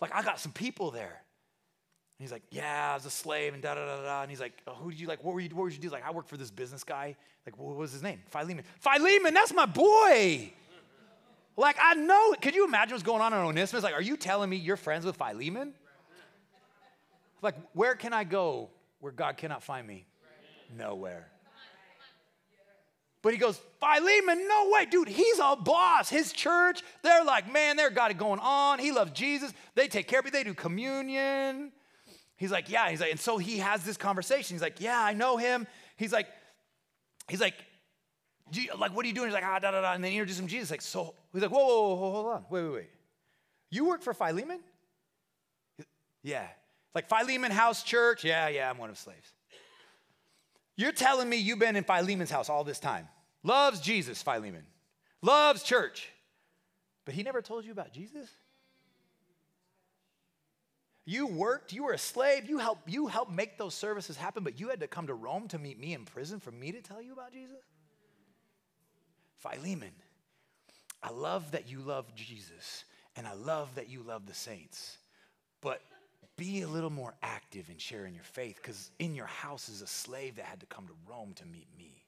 Like, 0.00 0.14
I 0.14 0.22
got 0.22 0.40
some 0.40 0.52
people 0.52 0.90
there. 0.90 1.22
And 2.18 2.24
he's 2.24 2.32
like, 2.32 2.42
yeah, 2.50 2.92
I 2.92 2.94
was 2.94 3.04
a 3.04 3.10
slave 3.10 3.52
and 3.52 3.62
da 3.62 3.74
da 3.74 3.84
da 3.84 4.02
da. 4.02 4.22
And 4.22 4.30
he's 4.30 4.40
like, 4.40 4.54
oh, 4.66 4.74
who 4.74 4.90
did 4.90 5.00
you 5.00 5.06
like? 5.06 5.22
What 5.22 5.34
were 5.34 5.40
you? 5.40 5.48
What 5.50 5.62
were 5.62 5.70
you 5.70 5.78
do? 5.78 5.90
Like, 5.90 6.06
I 6.06 6.10
worked 6.10 6.28
for 6.28 6.36
this 6.36 6.50
business 6.50 6.84
guy. 6.84 7.16
Like, 7.44 7.58
what 7.58 7.76
was 7.76 7.92
his 7.92 8.02
name? 8.02 8.20
Philemon. 8.30 8.64
Philemon, 8.80 9.34
that's 9.34 9.52
my 9.52 9.66
boy. 9.66 10.52
Like, 11.56 11.76
I 11.80 11.94
know. 11.94 12.34
Could 12.40 12.54
you 12.54 12.64
imagine 12.64 12.94
what's 12.94 13.02
going 13.02 13.20
on 13.20 13.32
in 13.32 13.38
Onesimus? 13.38 13.84
Like, 13.84 13.94
are 13.94 14.02
you 14.02 14.16
telling 14.16 14.48
me 14.48 14.56
you're 14.56 14.76
friends 14.76 15.04
with 15.04 15.16
Philemon? 15.16 15.74
Like, 17.42 17.56
where 17.74 17.94
can 17.94 18.12
I 18.12 18.24
go 18.24 18.70
where 19.00 19.12
God 19.12 19.36
cannot 19.36 19.62
find 19.62 19.86
me? 19.86 20.06
Nowhere. 20.76 21.28
But 23.22 23.32
he 23.32 23.38
goes, 23.38 23.60
Philemon, 23.78 24.48
no 24.48 24.70
way, 24.72 24.84
dude, 24.84 25.08
he's 25.08 25.38
a 25.38 25.54
boss. 25.56 26.08
His 26.08 26.32
church, 26.32 26.82
they're 27.02 27.24
like, 27.24 27.50
man, 27.52 27.76
they're 27.76 27.90
got 27.90 28.10
it 28.10 28.18
going 28.18 28.40
on. 28.40 28.80
He 28.80 28.90
loves 28.90 29.12
Jesus. 29.12 29.52
They 29.76 29.86
take 29.86 30.08
care 30.08 30.18
of 30.18 30.24
me. 30.24 30.32
They 30.32 30.42
do 30.42 30.54
communion. 30.54 31.70
He's 32.36 32.50
like, 32.50 32.68
yeah. 32.68 32.90
He's 32.90 33.00
like, 33.00 33.12
and 33.12 33.20
so 33.20 33.38
he 33.38 33.58
has 33.58 33.84
this 33.84 33.96
conversation. 33.96 34.56
He's 34.56 34.62
like, 34.62 34.80
yeah, 34.80 35.00
I 35.00 35.12
know 35.12 35.36
him. 35.36 35.68
He's 35.96 36.12
like, 36.12 36.26
he's 37.28 37.40
like, 37.40 37.54
like, 38.76 38.94
what 38.94 39.04
are 39.04 39.08
you 39.08 39.14
doing? 39.14 39.28
He's 39.28 39.34
like, 39.34 39.44
ah, 39.46 39.60
da, 39.60 39.70
da, 39.70 39.80
da. 39.80 39.92
And 39.92 40.02
then 40.02 40.10
he 40.10 40.18
introduces 40.18 40.40
him 40.40 40.48
to 40.48 40.52
Jesus. 40.52 40.70
Like, 40.70 40.82
so, 40.82 41.14
he's 41.32 41.42
like, 41.42 41.52
whoa, 41.52 41.64
whoa, 41.64 41.94
whoa, 41.94 42.10
hold 42.10 42.26
on. 42.26 42.44
Wait, 42.50 42.62
wait, 42.64 42.72
wait. 42.74 42.90
You 43.70 43.86
work 43.86 44.02
for 44.02 44.12
Philemon? 44.12 44.60
Yeah. 46.22 46.46
Like 46.94 47.08
Philemon 47.08 47.52
House 47.52 47.82
Church? 47.82 48.24
Yeah, 48.24 48.48
yeah, 48.48 48.68
I'm 48.68 48.78
one 48.78 48.90
of 48.90 48.98
slaves. 48.98 49.32
You're 50.76 50.92
telling 50.92 51.28
me 51.28 51.36
you've 51.36 51.58
been 51.58 51.76
in 51.76 51.84
Philemon's 51.84 52.30
house 52.30 52.48
all 52.48 52.64
this 52.64 52.78
time. 52.78 53.08
Loves 53.42 53.80
Jesus, 53.80 54.22
Philemon. 54.22 54.64
Loves 55.20 55.62
church. 55.62 56.10
But 57.04 57.14
he 57.14 57.22
never 57.22 57.42
told 57.42 57.64
you 57.64 57.72
about 57.72 57.92
Jesus? 57.92 58.28
You 61.04 61.26
worked, 61.26 61.72
you 61.72 61.84
were 61.84 61.92
a 61.92 61.98
slave, 61.98 62.48
you 62.48 62.58
helped, 62.58 62.88
you 62.88 63.08
helped 63.08 63.32
make 63.32 63.58
those 63.58 63.74
services 63.74 64.16
happen, 64.16 64.44
but 64.44 64.60
you 64.60 64.68
had 64.68 64.80
to 64.80 64.86
come 64.86 65.08
to 65.08 65.14
Rome 65.14 65.48
to 65.48 65.58
meet 65.58 65.80
me 65.80 65.94
in 65.94 66.04
prison 66.04 66.38
for 66.38 66.52
me 66.52 66.70
to 66.70 66.80
tell 66.80 67.02
you 67.02 67.12
about 67.12 67.32
Jesus? 67.32 67.56
Philemon, 69.38 69.90
I 71.02 71.10
love 71.10 71.50
that 71.50 71.68
you 71.68 71.80
love 71.80 72.14
Jesus, 72.14 72.84
and 73.16 73.26
I 73.26 73.34
love 73.34 73.74
that 73.74 73.88
you 73.88 74.04
love 74.04 74.26
the 74.26 74.34
saints, 74.34 74.98
but 75.60 75.82
be 76.42 76.62
a 76.62 76.66
little 76.66 76.90
more 76.90 77.14
active 77.22 77.70
in 77.70 77.78
sharing 77.78 78.14
your 78.14 78.24
faith 78.24 78.56
because 78.56 78.90
in 78.98 79.14
your 79.14 79.26
house 79.26 79.68
is 79.68 79.80
a 79.80 79.86
slave 79.86 80.34
that 80.34 80.44
had 80.44 80.58
to 80.58 80.66
come 80.66 80.88
to 80.88 80.92
Rome 81.08 81.34
to 81.36 81.46
meet 81.46 81.68
me. 81.78 82.02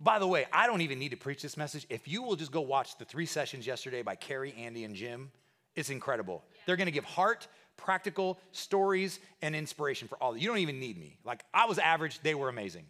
By 0.00 0.18
the 0.18 0.26
way, 0.26 0.46
I 0.50 0.66
don't 0.66 0.80
even 0.80 0.98
need 0.98 1.10
to 1.10 1.18
preach 1.18 1.42
this 1.42 1.58
message. 1.58 1.84
If 1.90 2.08
you 2.08 2.22
will 2.22 2.36
just 2.36 2.50
go 2.50 2.62
watch 2.62 2.96
the 2.96 3.04
three 3.04 3.26
sessions 3.26 3.66
yesterday 3.66 4.00
by 4.00 4.14
Carrie, 4.14 4.54
Andy, 4.56 4.84
and 4.84 4.94
Jim, 4.94 5.30
it's 5.76 5.90
incredible. 5.90 6.42
They're 6.64 6.76
gonna 6.76 6.90
give 6.90 7.04
heart, 7.04 7.48
practical 7.76 8.38
stories, 8.52 9.20
and 9.42 9.54
inspiration 9.54 10.08
for 10.08 10.16
all. 10.22 10.34
You 10.34 10.48
don't 10.48 10.58
even 10.58 10.80
need 10.80 10.96
me. 10.96 11.18
Like, 11.22 11.44
I 11.52 11.66
was 11.66 11.78
average, 11.78 12.20
they 12.20 12.34
were 12.34 12.48
amazing. 12.48 12.86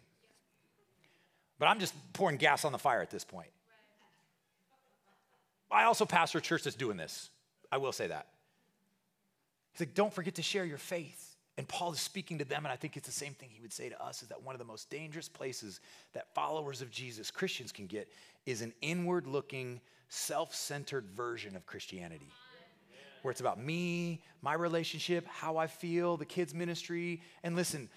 But 1.57 1.67
I'm 1.67 1.81
just 1.81 1.93
pouring 2.13 2.37
gas 2.37 2.63
on 2.63 2.71
the 2.71 2.79
fire 2.79 3.01
at 3.01 3.09
this 3.09 3.25
point. 3.25 3.49
I 5.71 5.83
also 5.83 6.05
pastor 6.05 6.39
a 6.39 6.41
church 6.41 6.63
that's 6.63 6.75
doing 6.75 6.97
this. 6.97 7.29
I 7.71 7.77
will 7.77 7.91
say 7.91 8.07
that. 8.07 8.27
He's 9.73 9.81
like, 9.81 9.93
don't 9.93 10.13
forget 10.13 10.35
to 10.35 10.41
share 10.41 10.65
your 10.65 10.77
faith. 10.77 11.35
And 11.57 11.67
Paul 11.67 11.91
is 11.91 11.99
speaking 11.99 12.37
to 12.37 12.45
them, 12.45 12.65
and 12.65 12.71
I 12.71 12.77
think 12.77 12.95
it's 12.95 13.05
the 13.05 13.13
same 13.13 13.33
thing 13.33 13.49
he 13.51 13.61
would 13.61 13.73
say 13.73 13.89
to 13.89 14.01
us 14.01 14.21
is 14.21 14.29
that 14.29 14.41
one 14.41 14.55
of 14.55 14.59
the 14.59 14.65
most 14.65 14.89
dangerous 14.89 15.27
places 15.27 15.81
that 16.13 16.33
followers 16.33 16.81
of 16.81 16.89
Jesus, 16.89 17.31
Christians, 17.31 17.73
can 17.73 17.85
get 17.85 18.09
is 18.45 18.61
an 18.61 18.73
inward 18.81 19.27
looking, 19.27 19.81
self 20.07 20.55
centered 20.55 21.09
version 21.09 21.57
of 21.57 21.65
Christianity. 21.65 22.29
Where 23.23 23.31
it's 23.33 23.41
about 23.41 23.61
me, 23.61 24.21
my 24.41 24.53
relationship, 24.53 25.27
how 25.27 25.57
I 25.57 25.67
feel, 25.67 26.15
the 26.15 26.23
kids' 26.23 26.53
ministry. 26.53 27.21
And 27.43 27.57
listen, 27.57 27.89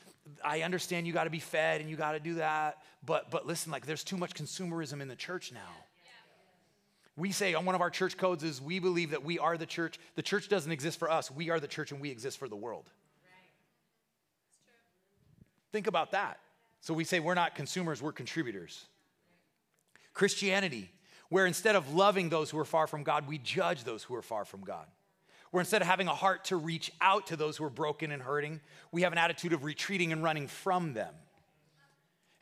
I 0.45 0.63
understand 0.63 1.07
you 1.07 1.13
got 1.13 1.25
to 1.25 1.31
be 1.31 1.39
fed 1.39 1.81
and 1.81 1.89
you 1.89 1.95
got 1.95 2.13
to 2.13 2.21
do 2.21 2.35
that, 2.35 2.83
but 3.07 3.31
but 3.31 3.47
listen, 3.47 3.71
like 3.71 3.87
there's 3.87 4.03
too 4.03 4.17
much 4.17 4.35
consumerism 4.35 5.01
in 5.01 5.07
the 5.07 5.15
church 5.15 5.53
now. 5.53 5.61
We 7.17 7.33
say 7.33 7.55
on 7.55 7.65
one 7.67 7.75
of 7.75 7.81
our 7.81 7.91
church 7.91 8.17
codes 8.17 8.43
is 8.43 8.61
we 8.61 8.79
believe 8.79 9.11
that 9.11 9.25
we 9.25 9.39
are 9.39 9.59
the 9.59 9.67
church. 9.67 9.99
The 10.15 10.23
church 10.23 10.49
doesn't 10.49 10.73
exist 10.73 10.99
for 10.99 11.11
us. 11.11 11.31
We 11.31 11.51
are 11.51 11.61
the 11.61 11.69
church 11.69 11.93
and 11.93 12.01
we 12.01 12.11
exist 12.11 12.39
for 12.39 12.49
the 12.49 12.57
world. 12.57 12.89
Think 15.73 15.87
about 15.87 16.13
that. 16.13 16.39
So 16.81 16.95
we 16.95 17.05
say 17.05 17.21
we're 17.21 17.35
not 17.35 17.55
consumers, 17.55 18.03
we're 18.03 18.13
contributors. 18.13 18.87
Christianity, 20.15 20.91
where 21.29 21.47
instead 21.47 21.77
of 21.77 21.95
loving 21.95 22.29
those 22.29 22.51
who 22.51 22.59
are 22.59 22.65
far 22.65 22.87
from 22.87 23.05
God, 23.05 23.27
we 23.27 23.39
judge 23.39 23.85
those 23.85 24.03
who 24.03 24.15
are 24.15 24.23
far 24.23 24.45
from 24.45 24.63
God. 24.63 24.87
Where 25.51 25.61
instead 25.61 25.81
of 25.83 25.89
having 25.89 26.09
a 26.09 26.15
heart 26.15 26.47
to 26.47 26.57
reach 26.57 26.91
out 27.01 27.29
to 27.29 27.37
those 27.37 27.57
who 27.57 27.65
are 27.65 27.71
broken 27.71 28.11
and 28.11 28.23
hurting, 28.23 28.61
we 28.91 29.03
have 29.03 29.13
an 29.13 29.19
attitude 29.19 29.53
of 29.53 29.65
retreating 29.65 30.13
and 30.13 30.23
running 30.23 30.49
from 30.49 30.93
them. 30.93 31.15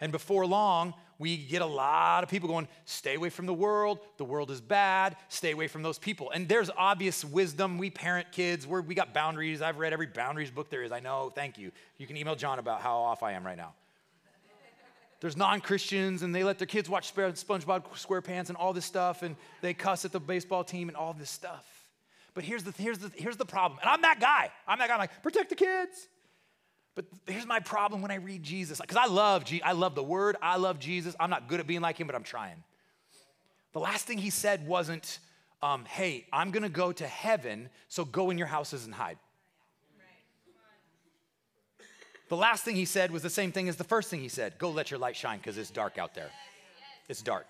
And 0.00 0.10
before 0.10 0.46
long, 0.46 0.94
we 1.20 1.36
get 1.36 1.60
a 1.60 1.66
lot 1.66 2.24
of 2.24 2.30
people 2.30 2.48
going, 2.48 2.66
stay 2.86 3.14
away 3.14 3.28
from 3.28 3.44
the 3.44 3.52
world. 3.52 3.98
The 4.16 4.24
world 4.24 4.50
is 4.50 4.62
bad. 4.62 5.16
Stay 5.28 5.50
away 5.50 5.68
from 5.68 5.82
those 5.82 5.98
people. 5.98 6.30
And 6.30 6.48
there's 6.48 6.70
obvious 6.74 7.22
wisdom. 7.26 7.76
We 7.76 7.90
parent 7.90 8.32
kids. 8.32 8.66
We're, 8.66 8.80
we 8.80 8.94
got 8.94 9.12
boundaries. 9.12 9.60
I've 9.60 9.78
read 9.78 9.92
every 9.92 10.06
boundaries 10.06 10.50
book 10.50 10.70
there 10.70 10.82
is. 10.82 10.92
I 10.92 11.00
know. 11.00 11.30
Thank 11.32 11.58
you. 11.58 11.72
You 11.98 12.06
can 12.06 12.16
email 12.16 12.36
John 12.36 12.58
about 12.58 12.80
how 12.80 12.96
off 12.96 13.22
I 13.22 13.32
am 13.32 13.44
right 13.44 13.58
now. 13.58 13.74
There's 15.20 15.36
non 15.36 15.60
Christians, 15.60 16.22
and 16.22 16.34
they 16.34 16.42
let 16.42 16.56
their 16.56 16.66
kids 16.66 16.88
watch 16.88 17.14
SpongeBob 17.14 17.84
SquarePants 17.92 18.48
and 18.48 18.56
all 18.56 18.72
this 18.72 18.86
stuff, 18.86 19.22
and 19.22 19.36
they 19.60 19.74
cuss 19.74 20.06
at 20.06 20.12
the 20.12 20.20
baseball 20.20 20.64
team 20.64 20.88
and 20.88 20.96
all 20.96 21.12
this 21.12 21.28
stuff. 21.28 21.66
But 22.32 22.44
here's 22.44 22.64
the, 22.64 22.72
here's 22.78 22.98
the, 22.98 23.12
here's 23.14 23.36
the 23.36 23.44
problem. 23.44 23.78
And 23.82 23.90
I'm 23.90 24.00
that 24.00 24.20
guy. 24.20 24.50
I'm 24.66 24.78
that 24.78 24.88
guy. 24.88 24.94
I'm 24.94 25.00
like, 25.00 25.22
protect 25.22 25.50
the 25.50 25.56
kids. 25.56 26.08
But 26.94 27.06
here's 27.26 27.46
my 27.46 27.60
problem 27.60 28.02
when 28.02 28.10
I 28.10 28.16
read 28.16 28.42
Jesus, 28.42 28.80
because 28.80 28.96
I 28.96 29.06
love 29.06 29.44
Je- 29.44 29.62
I 29.62 29.72
love 29.72 29.94
the 29.94 30.02
word, 30.02 30.36
I 30.42 30.56
love 30.56 30.78
Jesus. 30.78 31.14
I'm 31.20 31.30
not 31.30 31.48
good 31.48 31.60
at 31.60 31.66
being 31.66 31.80
like 31.80 31.98
him, 31.98 32.06
but 32.06 32.16
I'm 32.16 32.24
trying. 32.24 32.62
The 33.72 33.80
last 33.80 34.06
thing 34.06 34.18
he 34.18 34.30
said 34.30 34.66
wasn't, 34.66 35.20
um, 35.62 35.84
"Hey, 35.84 36.26
I'm 36.32 36.50
gonna 36.50 36.68
go 36.68 36.92
to 36.92 37.06
heaven, 37.06 37.70
so 37.88 38.04
go 38.04 38.30
in 38.30 38.38
your 38.38 38.48
houses 38.48 38.84
and 38.84 38.94
hide." 38.94 39.18
The 42.28 42.36
last 42.36 42.64
thing 42.64 42.76
he 42.76 42.84
said 42.84 43.10
was 43.10 43.22
the 43.22 43.30
same 43.30 43.50
thing 43.50 43.68
as 43.68 43.76
the 43.76 43.84
first 43.84 44.08
thing 44.08 44.20
he 44.20 44.28
said 44.28 44.56
go 44.56 44.70
let 44.70 44.90
your 44.90 44.98
light 44.98 45.16
shine 45.16 45.38
because 45.38 45.58
it's 45.58 45.70
dark 45.70 45.98
out 45.98 46.14
there. 46.14 46.30
It's 47.08 47.22
dark. 47.22 47.46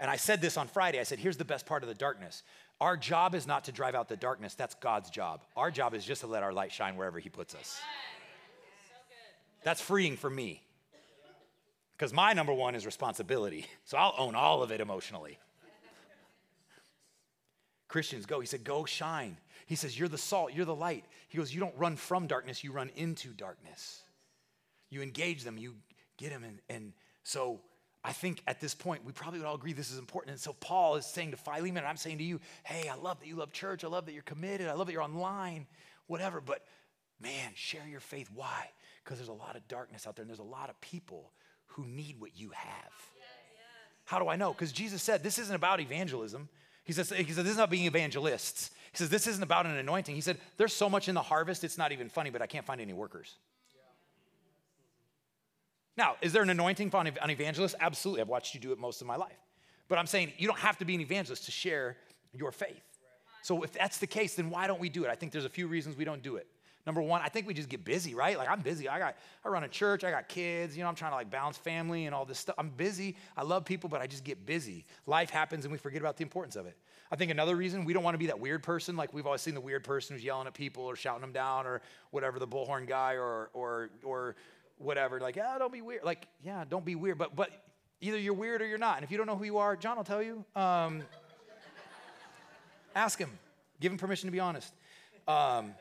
And 0.00 0.10
I 0.10 0.16
said 0.16 0.40
this 0.40 0.56
on 0.56 0.66
Friday. 0.66 0.98
I 0.98 1.04
said, 1.04 1.18
here's 1.18 1.36
the 1.36 1.44
best 1.44 1.66
part 1.66 1.82
of 1.82 1.88
the 1.88 1.94
darkness. 1.94 2.42
Our 2.80 2.96
job 2.96 3.34
is 3.34 3.46
not 3.46 3.64
to 3.64 3.72
drive 3.72 3.94
out 3.94 4.08
the 4.08 4.16
darkness, 4.16 4.54
that's 4.54 4.74
God's 4.74 5.10
job. 5.10 5.44
Our 5.56 5.70
job 5.70 5.94
is 5.94 6.04
just 6.04 6.22
to 6.22 6.26
let 6.26 6.42
our 6.42 6.52
light 6.52 6.72
shine 6.72 6.96
wherever 6.96 7.18
he 7.18 7.28
puts 7.28 7.54
us. 7.54 7.80
That's 9.64 9.80
freeing 9.80 10.16
for 10.16 10.30
me. 10.30 10.62
Because 11.96 12.12
my 12.12 12.32
number 12.32 12.52
one 12.52 12.74
is 12.74 12.86
responsibility. 12.86 13.66
So 13.86 13.98
I'll 13.98 14.14
own 14.16 14.34
all 14.34 14.62
of 14.62 14.70
it 14.70 14.80
emotionally. 14.80 15.38
Christians, 17.86 18.24
go. 18.24 18.40
He 18.40 18.46
said, 18.46 18.64
go 18.64 18.86
shine. 18.86 19.36
He 19.66 19.76
says, 19.76 19.98
you're 19.98 20.08
the 20.08 20.18
salt, 20.18 20.52
you're 20.52 20.64
the 20.64 20.74
light. 20.74 21.04
He 21.28 21.38
goes, 21.38 21.54
you 21.54 21.60
don't 21.60 21.76
run 21.76 21.96
from 21.96 22.26
darkness, 22.26 22.64
you 22.64 22.72
run 22.72 22.90
into 22.96 23.28
darkness. 23.28 24.02
You 24.90 25.02
engage 25.02 25.44
them, 25.44 25.58
you 25.58 25.74
get 26.16 26.30
them. 26.30 26.44
And, 26.44 26.60
and 26.68 26.92
so 27.22 27.60
I 28.02 28.12
think 28.12 28.42
at 28.46 28.60
this 28.60 28.74
point, 28.74 29.04
we 29.04 29.12
probably 29.12 29.38
would 29.38 29.46
all 29.46 29.54
agree 29.54 29.72
this 29.72 29.90
is 29.90 29.98
important. 29.98 30.32
And 30.32 30.40
so 30.40 30.54
Paul 30.54 30.96
is 30.96 31.06
saying 31.06 31.30
to 31.32 31.36
Philemon, 31.36 31.78
and 31.78 31.86
I'm 31.86 31.96
saying 31.96 32.18
to 32.18 32.24
you, 32.24 32.40
hey, 32.64 32.88
I 32.88 32.96
love 32.96 33.20
that 33.20 33.26
you 33.26 33.36
love 33.36 33.52
church. 33.52 33.84
I 33.84 33.88
love 33.88 34.06
that 34.06 34.12
you're 34.12 34.22
committed. 34.22 34.68
I 34.68 34.72
love 34.72 34.86
that 34.86 34.92
you're 34.92 35.02
online, 35.02 35.66
whatever. 36.06 36.40
But 36.40 36.64
man, 37.20 37.52
share 37.54 37.86
your 37.88 38.00
faith. 38.00 38.28
Why? 38.34 38.70
Because 39.04 39.18
there's 39.18 39.28
a 39.28 39.32
lot 39.32 39.54
of 39.56 39.66
darkness 39.68 40.06
out 40.06 40.16
there 40.16 40.22
and 40.22 40.30
there's 40.30 40.38
a 40.38 40.42
lot 40.42 40.70
of 40.70 40.80
people 40.80 41.30
who 41.66 41.84
need 41.84 42.20
what 42.20 42.30
you 42.36 42.50
have. 42.50 42.92
How 44.06 44.18
do 44.18 44.28
I 44.28 44.36
know? 44.36 44.52
Because 44.52 44.72
Jesus 44.72 45.02
said 45.02 45.22
this 45.22 45.38
isn't 45.38 45.54
about 45.54 45.80
evangelism. 45.80 46.48
He 46.84 46.92
says, 46.92 47.10
he 47.10 47.32
said, 47.32 47.44
this 47.44 47.52
is 47.52 47.58
not 47.58 47.70
being 47.70 47.86
evangelists. 47.86 48.70
He 48.92 48.98
says, 48.98 49.08
this 49.08 49.26
isn't 49.26 49.42
about 49.42 49.66
an 49.66 49.76
anointing. 49.76 50.14
He 50.14 50.20
said, 50.20 50.36
there's 50.58 50.74
so 50.74 50.90
much 50.90 51.08
in 51.08 51.14
the 51.14 51.22
harvest, 51.22 51.64
it's 51.64 51.78
not 51.78 51.92
even 51.92 52.08
funny, 52.08 52.30
but 52.30 52.42
I 52.42 52.46
can't 52.46 52.66
find 52.66 52.80
any 52.80 52.92
workers. 52.92 53.34
Now, 55.96 56.16
is 56.20 56.32
there 56.32 56.42
an 56.42 56.50
anointing 56.50 56.94
on 56.94 57.06
an 57.06 57.30
evangelist? 57.30 57.76
Absolutely. 57.80 58.20
I've 58.20 58.28
watched 58.28 58.54
you 58.54 58.60
do 58.60 58.72
it 58.72 58.78
most 58.78 59.00
of 59.00 59.06
my 59.06 59.16
life. 59.16 59.38
But 59.88 59.98
I'm 59.98 60.06
saying 60.06 60.32
you 60.38 60.46
don't 60.46 60.58
have 60.58 60.76
to 60.78 60.84
be 60.84 60.94
an 60.94 61.00
evangelist 61.00 61.44
to 61.44 61.50
share 61.52 61.96
your 62.32 62.52
faith. 62.52 62.82
So 63.42 63.62
if 63.62 63.72
that's 63.72 63.98
the 63.98 64.06
case, 64.06 64.34
then 64.34 64.50
why 64.50 64.66
don't 64.66 64.80
we 64.80 64.88
do 64.88 65.04
it? 65.04 65.10
I 65.10 65.14
think 65.14 65.30
there's 65.30 65.44
a 65.44 65.50
few 65.50 65.68
reasons 65.68 65.96
we 65.96 66.04
don't 66.04 66.22
do 66.22 66.36
it. 66.36 66.46
Number 66.86 67.00
one, 67.00 67.22
I 67.22 67.28
think 67.28 67.46
we 67.46 67.54
just 67.54 67.68
get 67.68 67.82
busy, 67.84 68.14
right? 68.14 68.36
Like 68.36 68.48
I'm 68.48 68.60
busy. 68.60 68.88
I 68.88 68.98
got 68.98 69.16
I 69.44 69.48
run 69.48 69.64
a 69.64 69.68
church, 69.68 70.04
I 70.04 70.10
got 70.10 70.28
kids, 70.28 70.76
you 70.76 70.82
know, 70.82 70.88
I'm 70.88 70.94
trying 70.94 71.12
to 71.12 71.16
like 71.16 71.30
balance 71.30 71.56
family 71.56 72.06
and 72.06 72.14
all 72.14 72.26
this 72.26 72.38
stuff. 72.38 72.56
I'm 72.58 72.68
busy. 72.68 73.16
I 73.36 73.42
love 73.42 73.64
people, 73.64 73.88
but 73.88 74.02
I 74.02 74.06
just 74.06 74.24
get 74.24 74.44
busy. 74.44 74.84
Life 75.06 75.30
happens 75.30 75.64
and 75.64 75.72
we 75.72 75.78
forget 75.78 76.00
about 76.00 76.16
the 76.16 76.22
importance 76.22 76.56
of 76.56 76.66
it. 76.66 76.76
I 77.10 77.16
think 77.16 77.30
another 77.30 77.56
reason 77.56 77.84
we 77.84 77.92
don't 77.92 78.02
want 78.02 78.14
to 78.14 78.18
be 78.18 78.26
that 78.26 78.38
weird 78.38 78.62
person, 78.62 78.96
like 78.96 79.14
we've 79.14 79.26
always 79.26 79.40
seen 79.40 79.54
the 79.54 79.60
weird 79.60 79.84
person 79.84 80.14
who's 80.14 80.24
yelling 80.24 80.46
at 80.46 80.54
people 80.54 80.84
or 80.84 80.96
shouting 80.96 81.22
them 81.22 81.32
down 81.32 81.66
or 81.66 81.80
whatever, 82.10 82.38
the 82.38 82.48
bullhorn 82.48 82.86
guy 82.86 83.14
or 83.14 83.50
or 83.54 83.90
or 84.02 84.36
whatever. 84.78 85.20
Like, 85.20 85.36
yeah, 85.36 85.56
don't 85.58 85.72
be 85.72 85.80
weird. 85.80 86.04
Like, 86.04 86.28
yeah, 86.42 86.64
don't 86.68 86.84
be 86.84 86.96
weird. 86.96 87.16
But 87.16 87.34
but 87.34 87.50
either 88.00 88.18
you're 88.18 88.34
weird 88.34 88.60
or 88.60 88.66
you're 88.66 88.78
not. 88.78 88.96
And 88.96 89.04
if 89.04 89.10
you 89.10 89.16
don't 89.16 89.26
know 89.26 89.36
who 89.36 89.44
you 89.44 89.58
are, 89.58 89.76
John 89.76 89.96
will 89.96 90.04
tell 90.04 90.22
you. 90.22 90.44
Um, 90.54 91.02
ask 92.94 93.18
him. 93.18 93.30
Give 93.80 93.90
him 93.90 93.98
permission 93.98 94.28
to 94.28 94.32
be 94.32 94.40
honest. 94.40 94.72
Um, 95.26 95.74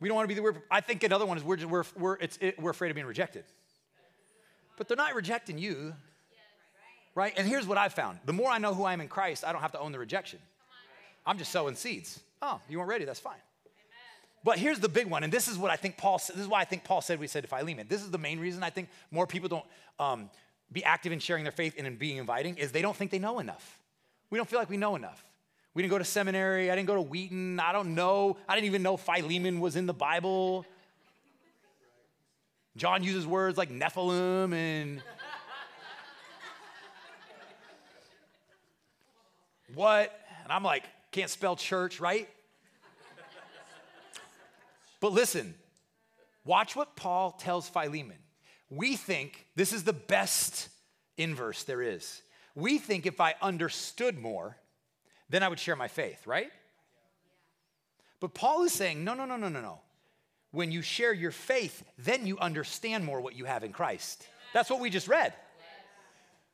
we 0.00 0.08
don't 0.08 0.14
want 0.14 0.24
to 0.24 0.28
be 0.28 0.34
the 0.34 0.42
weird. 0.42 0.62
I 0.70 0.80
think 0.80 1.02
another 1.02 1.26
one 1.26 1.36
is 1.36 1.44
we're, 1.44 1.56
just, 1.56 1.68
we're, 1.68 1.84
we're, 1.96 2.16
it's, 2.16 2.38
it, 2.40 2.60
we're 2.60 2.70
afraid 2.70 2.90
of 2.90 2.94
being 2.94 3.06
rejected. 3.06 3.44
But 4.76 4.86
they're 4.86 4.96
not 4.96 5.14
rejecting 5.14 5.58
you, 5.58 5.94
right? 7.14 7.32
And 7.36 7.48
here's 7.48 7.66
what 7.66 7.78
I 7.78 7.88
found 7.88 8.18
the 8.24 8.32
more 8.32 8.50
I 8.50 8.58
know 8.58 8.74
who 8.74 8.84
I 8.84 8.92
am 8.92 9.00
in 9.00 9.08
Christ, 9.08 9.44
I 9.44 9.52
don't 9.52 9.62
have 9.62 9.72
to 9.72 9.80
own 9.80 9.92
the 9.92 9.98
rejection. 9.98 10.38
I'm 11.26 11.36
just 11.36 11.52
sowing 11.52 11.74
seeds. 11.74 12.20
Oh, 12.40 12.60
you 12.68 12.78
weren't 12.78 12.88
ready, 12.88 13.04
that's 13.04 13.20
fine. 13.20 13.38
But 14.44 14.58
here's 14.58 14.78
the 14.78 14.88
big 14.88 15.08
one, 15.08 15.24
and 15.24 15.32
this 15.32 15.48
is 15.48 15.58
what 15.58 15.70
I 15.70 15.76
think 15.76 15.96
Paul. 15.96 16.18
This 16.18 16.38
is 16.38 16.46
why 16.46 16.60
I 16.60 16.64
think 16.64 16.84
Paul 16.84 17.00
said 17.00 17.18
we 17.18 17.26
said 17.26 17.42
to 17.42 17.48
Philemon. 17.48 17.86
This 17.88 18.02
is 18.02 18.10
the 18.10 18.18
main 18.18 18.38
reason 18.38 18.62
I 18.62 18.70
think 18.70 18.88
more 19.10 19.26
people 19.26 19.48
don't 19.48 19.64
um, 19.98 20.30
be 20.72 20.84
active 20.84 21.12
in 21.12 21.18
sharing 21.18 21.42
their 21.42 21.52
faith 21.52 21.74
and 21.76 21.86
in 21.86 21.96
being 21.96 22.18
inviting 22.18 22.56
is 22.56 22.70
they 22.70 22.82
don't 22.82 22.96
think 22.96 23.10
they 23.10 23.18
know 23.18 23.40
enough. 23.40 23.78
We 24.30 24.38
don't 24.38 24.48
feel 24.48 24.58
like 24.58 24.70
we 24.70 24.76
know 24.76 24.94
enough. 24.94 25.24
We 25.74 25.82
didn't 25.82 25.90
go 25.90 25.98
to 25.98 26.04
seminary. 26.04 26.70
I 26.70 26.76
didn't 26.76 26.88
go 26.88 26.94
to 26.96 27.02
Wheaton. 27.02 27.60
I 27.60 27.72
don't 27.72 27.94
know. 27.94 28.36
I 28.48 28.54
didn't 28.54 28.66
even 28.66 28.82
know 28.82 28.96
Philemon 28.96 29.60
was 29.60 29.76
in 29.76 29.86
the 29.86 29.94
Bible. 29.94 30.66
John 32.76 33.02
uses 33.02 33.26
words 33.26 33.58
like 33.58 33.70
Nephilim 33.70 34.54
and 34.54 35.02
what? 39.74 40.18
And 40.44 40.52
I'm 40.52 40.62
like, 40.62 40.84
can't 41.10 41.30
spell 41.30 41.56
church, 41.56 42.00
right? 42.00 42.28
But 45.00 45.12
listen, 45.12 45.54
watch 46.44 46.74
what 46.74 46.96
Paul 46.96 47.32
tells 47.32 47.68
Philemon. 47.68 48.18
We 48.70 48.96
think 48.96 49.46
this 49.56 49.72
is 49.72 49.84
the 49.84 49.92
best 49.92 50.68
inverse 51.16 51.64
there 51.64 51.82
is. 51.82 52.22
We 52.54 52.78
think 52.78 53.06
if 53.06 53.20
I 53.20 53.34
understood 53.40 54.18
more, 54.18 54.56
then 55.28 55.42
I 55.42 55.48
would 55.48 55.58
share 55.58 55.76
my 55.76 55.88
faith, 55.88 56.26
right? 56.26 56.50
But 58.20 58.34
Paul 58.34 58.64
is 58.64 58.72
saying, 58.72 59.04
no, 59.04 59.14
no, 59.14 59.24
no, 59.24 59.36
no, 59.36 59.48
no, 59.48 59.60
no. 59.60 59.80
When 60.50 60.72
you 60.72 60.82
share 60.82 61.12
your 61.12 61.30
faith, 61.30 61.84
then 61.98 62.26
you 62.26 62.38
understand 62.38 63.04
more 63.04 63.20
what 63.20 63.36
you 63.36 63.44
have 63.44 63.64
in 63.64 63.72
Christ. 63.72 64.26
That's 64.54 64.70
what 64.70 64.80
we 64.80 64.90
just 64.90 65.08
read. 65.08 65.34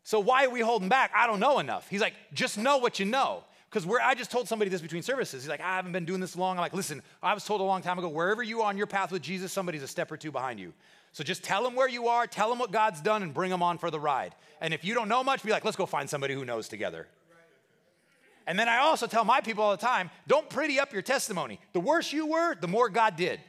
So 0.03 0.21
why 0.21 0.45
are 0.45 0.51
we 0.51 0.61
holding 0.61 0.89
back? 0.89 1.13
I 1.15 1.27
don't 1.27 1.41
know 1.41 1.61
enough. 1.61 1.89
He's 1.89 2.01
like, 2.01 2.15
just 2.35 2.59
know 2.59 2.79
what 2.79 2.99
you 2.99 3.07
know. 3.07 3.45
Because 3.71 3.87
where 3.87 4.01
I 4.01 4.15
just 4.15 4.31
told 4.31 4.47
somebody 4.47 4.69
this 4.69 4.83
between 4.83 5.03
services. 5.03 5.43
He's 5.43 5.49
like, 5.49 5.61
I 5.61 5.77
haven't 5.77 5.93
been 5.93 6.05
doing 6.05 6.21
this 6.21 6.37
long. 6.37 6.57
I'm 6.57 6.61
like, 6.61 6.75
listen, 6.75 7.03
I 7.23 7.35
was 7.35 7.45
told 7.45 7.61
a 7.61 7.65
long 7.65 7.83
time 7.83 7.99
ago, 7.99 8.09
wherever 8.09 8.43
you 8.43 8.61
are 8.63 8.69
on 8.69 8.77
your 8.77 8.87
path 8.87 9.11
with 9.11 9.23
Jesus, 9.23 9.53
somebody's 9.53 9.83
a 9.83 9.89
step 9.89 10.13
or 10.13 10.17
two 10.17 10.31
behind 10.31 10.61
you. 10.61 10.73
So 11.13 11.25
just 11.25 11.43
tell 11.43 11.63
them 11.63 11.75
where 11.75 11.89
you 11.89 12.09
are, 12.09 12.27
tell 12.27 12.51
them 12.51 12.59
what 12.59 12.71
God's 12.71 13.01
done, 13.01 13.23
and 13.23 13.33
bring 13.33 13.51
them 13.51 13.63
on 13.63 13.79
for 13.79 13.91
the 13.91 13.99
ride. 13.99 14.35
And 14.61 14.75
if 14.75 14.85
you 14.85 14.95
don't 14.95 15.09
know 15.09 15.25
much, 15.25 15.43
be 15.43 15.51
like, 15.51 15.65
let's 15.65 15.77
go 15.77 15.87
find 15.87 16.09
somebody 16.09 16.35
who 16.35 16.45
knows 16.45 16.69
together. 16.69 17.09
And 18.47 18.59
then 18.59 18.69
I 18.69 18.79
also 18.79 19.07
tell 19.07 19.25
my 19.25 19.41
people 19.41 19.65
all 19.65 19.71
the 19.71 19.77
time 19.77 20.11
don't 20.27 20.49
pretty 20.51 20.79
up 20.79 20.93
your 20.93 21.03
testimony. 21.03 21.61
The 21.73 21.81
worse 21.81 22.13
you 22.13 22.27
were, 22.27 22.55
the 22.55 22.69
more 22.69 22.89
God 22.89 23.17
did. 23.17 23.41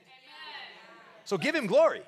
So 1.25 1.37
give 1.37 1.55
him 1.55 1.67
glory. 1.67 2.01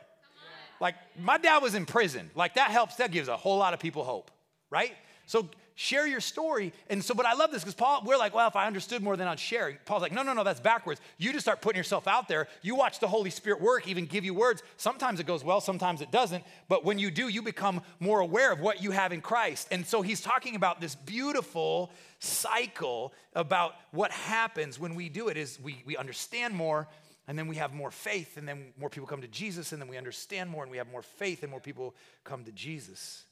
Like 0.80 0.96
my 1.20 1.38
dad 1.38 1.64
was 1.64 1.76
in 1.76 1.86
prison. 1.86 2.30
Like 2.36 2.56
that 2.56 2.70
helps, 2.70 2.96
that 2.96 3.12
gives 3.12 3.28
a 3.28 3.38
whole 3.38 3.58
lot 3.58 3.74
of 3.74 3.80
people 3.80 4.04
hope, 4.04 4.32
right? 4.70 4.94
So 5.26 5.50
share 5.78 6.08
your 6.08 6.20
story. 6.20 6.74
And 6.90 7.04
so, 7.04 7.14
but 7.14 7.28
I 7.28 7.34
love 7.34 7.52
this 7.52 7.62
because 7.62 7.76
Paul, 7.76 8.02
we're 8.04 8.18
like, 8.18 8.34
well, 8.34 8.48
if 8.48 8.56
I 8.56 8.66
understood 8.66 9.04
more, 9.04 9.16
then 9.16 9.28
I'd 9.28 9.40
share. 9.40 9.78
Paul's 9.86 10.02
like, 10.02 10.12
no, 10.12 10.24
no, 10.24 10.34
no, 10.34 10.44
that's 10.44 10.60
backwards. 10.60 11.00
You 11.20 11.32
just 11.32 11.46
start 11.46 11.62
putting 11.62 11.78
yourself 11.78 12.08
out 12.08 12.28
there. 12.28 12.48
You 12.64 12.74
watch 12.74 13.00
the 13.00 13.08
Holy 13.08 13.30
Spirit 13.30 13.62
work, 13.62 13.88
even 13.88 14.08
give 14.08 14.26
you 14.26 14.34
words. 14.34 14.64
Sometimes 14.78 15.20
it 15.20 15.28
goes 15.28 15.44
well, 15.44 15.62
sometimes 15.62 16.02
it 16.02 16.12
doesn't. 16.12 16.44
But 16.68 16.84
when 16.84 16.98
you 16.98 17.12
do, 17.12 17.28
you 17.28 17.44
become 17.44 17.82
more 18.00 18.22
aware 18.22 18.52
of 18.52 18.60
what 18.60 18.82
you 18.82 18.90
have 18.90 19.14
in 19.14 19.22
Christ. 19.22 19.68
And 19.70 19.86
so 19.86 20.02
he's 20.02 20.20
talking 20.20 20.56
about 20.56 20.82
this 20.82 20.96
beautiful 20.96 21.92
cycle 22.18 23.14
about 23.36 23.76
what 23.92 24.10
happens 24.10 24.80
when 24.80 24.96
we 24.96 25.10
do 25.10 25.28
it 25.28 25.38
is 25.38 25.60
we, 25.62 25.84
we 25.86 25.96
understand 25.96 26.56
more 26.56 26.88
and 27.28 27.38
then 27.38 27.48
we 27.48 27.58
have 27.58 27.72
more 27.72 27.92
faith 27.92 28.38
and 28.38 28.48
then 28.48 28.74
more 28.80 28.90
people 28.90 29.06
come 29.06 29.22
to 29.22 29.28
jesus 29.28 29.74
and 29.74 29.80
then 29.80 29.88
we 29.88 29.98
understand 29.98 30.50
more 30.50 30.64
and 30.64 30.72
we 30.72 30.78
have 30.78 30.90
more 30.92 31.04
faith 31.04 31.44
and 31.44 31.52
more 31.52 31.60
people 31.60 31.94
come 32.24 32.44
to 32.44 32.52
jesus 32.52 33.27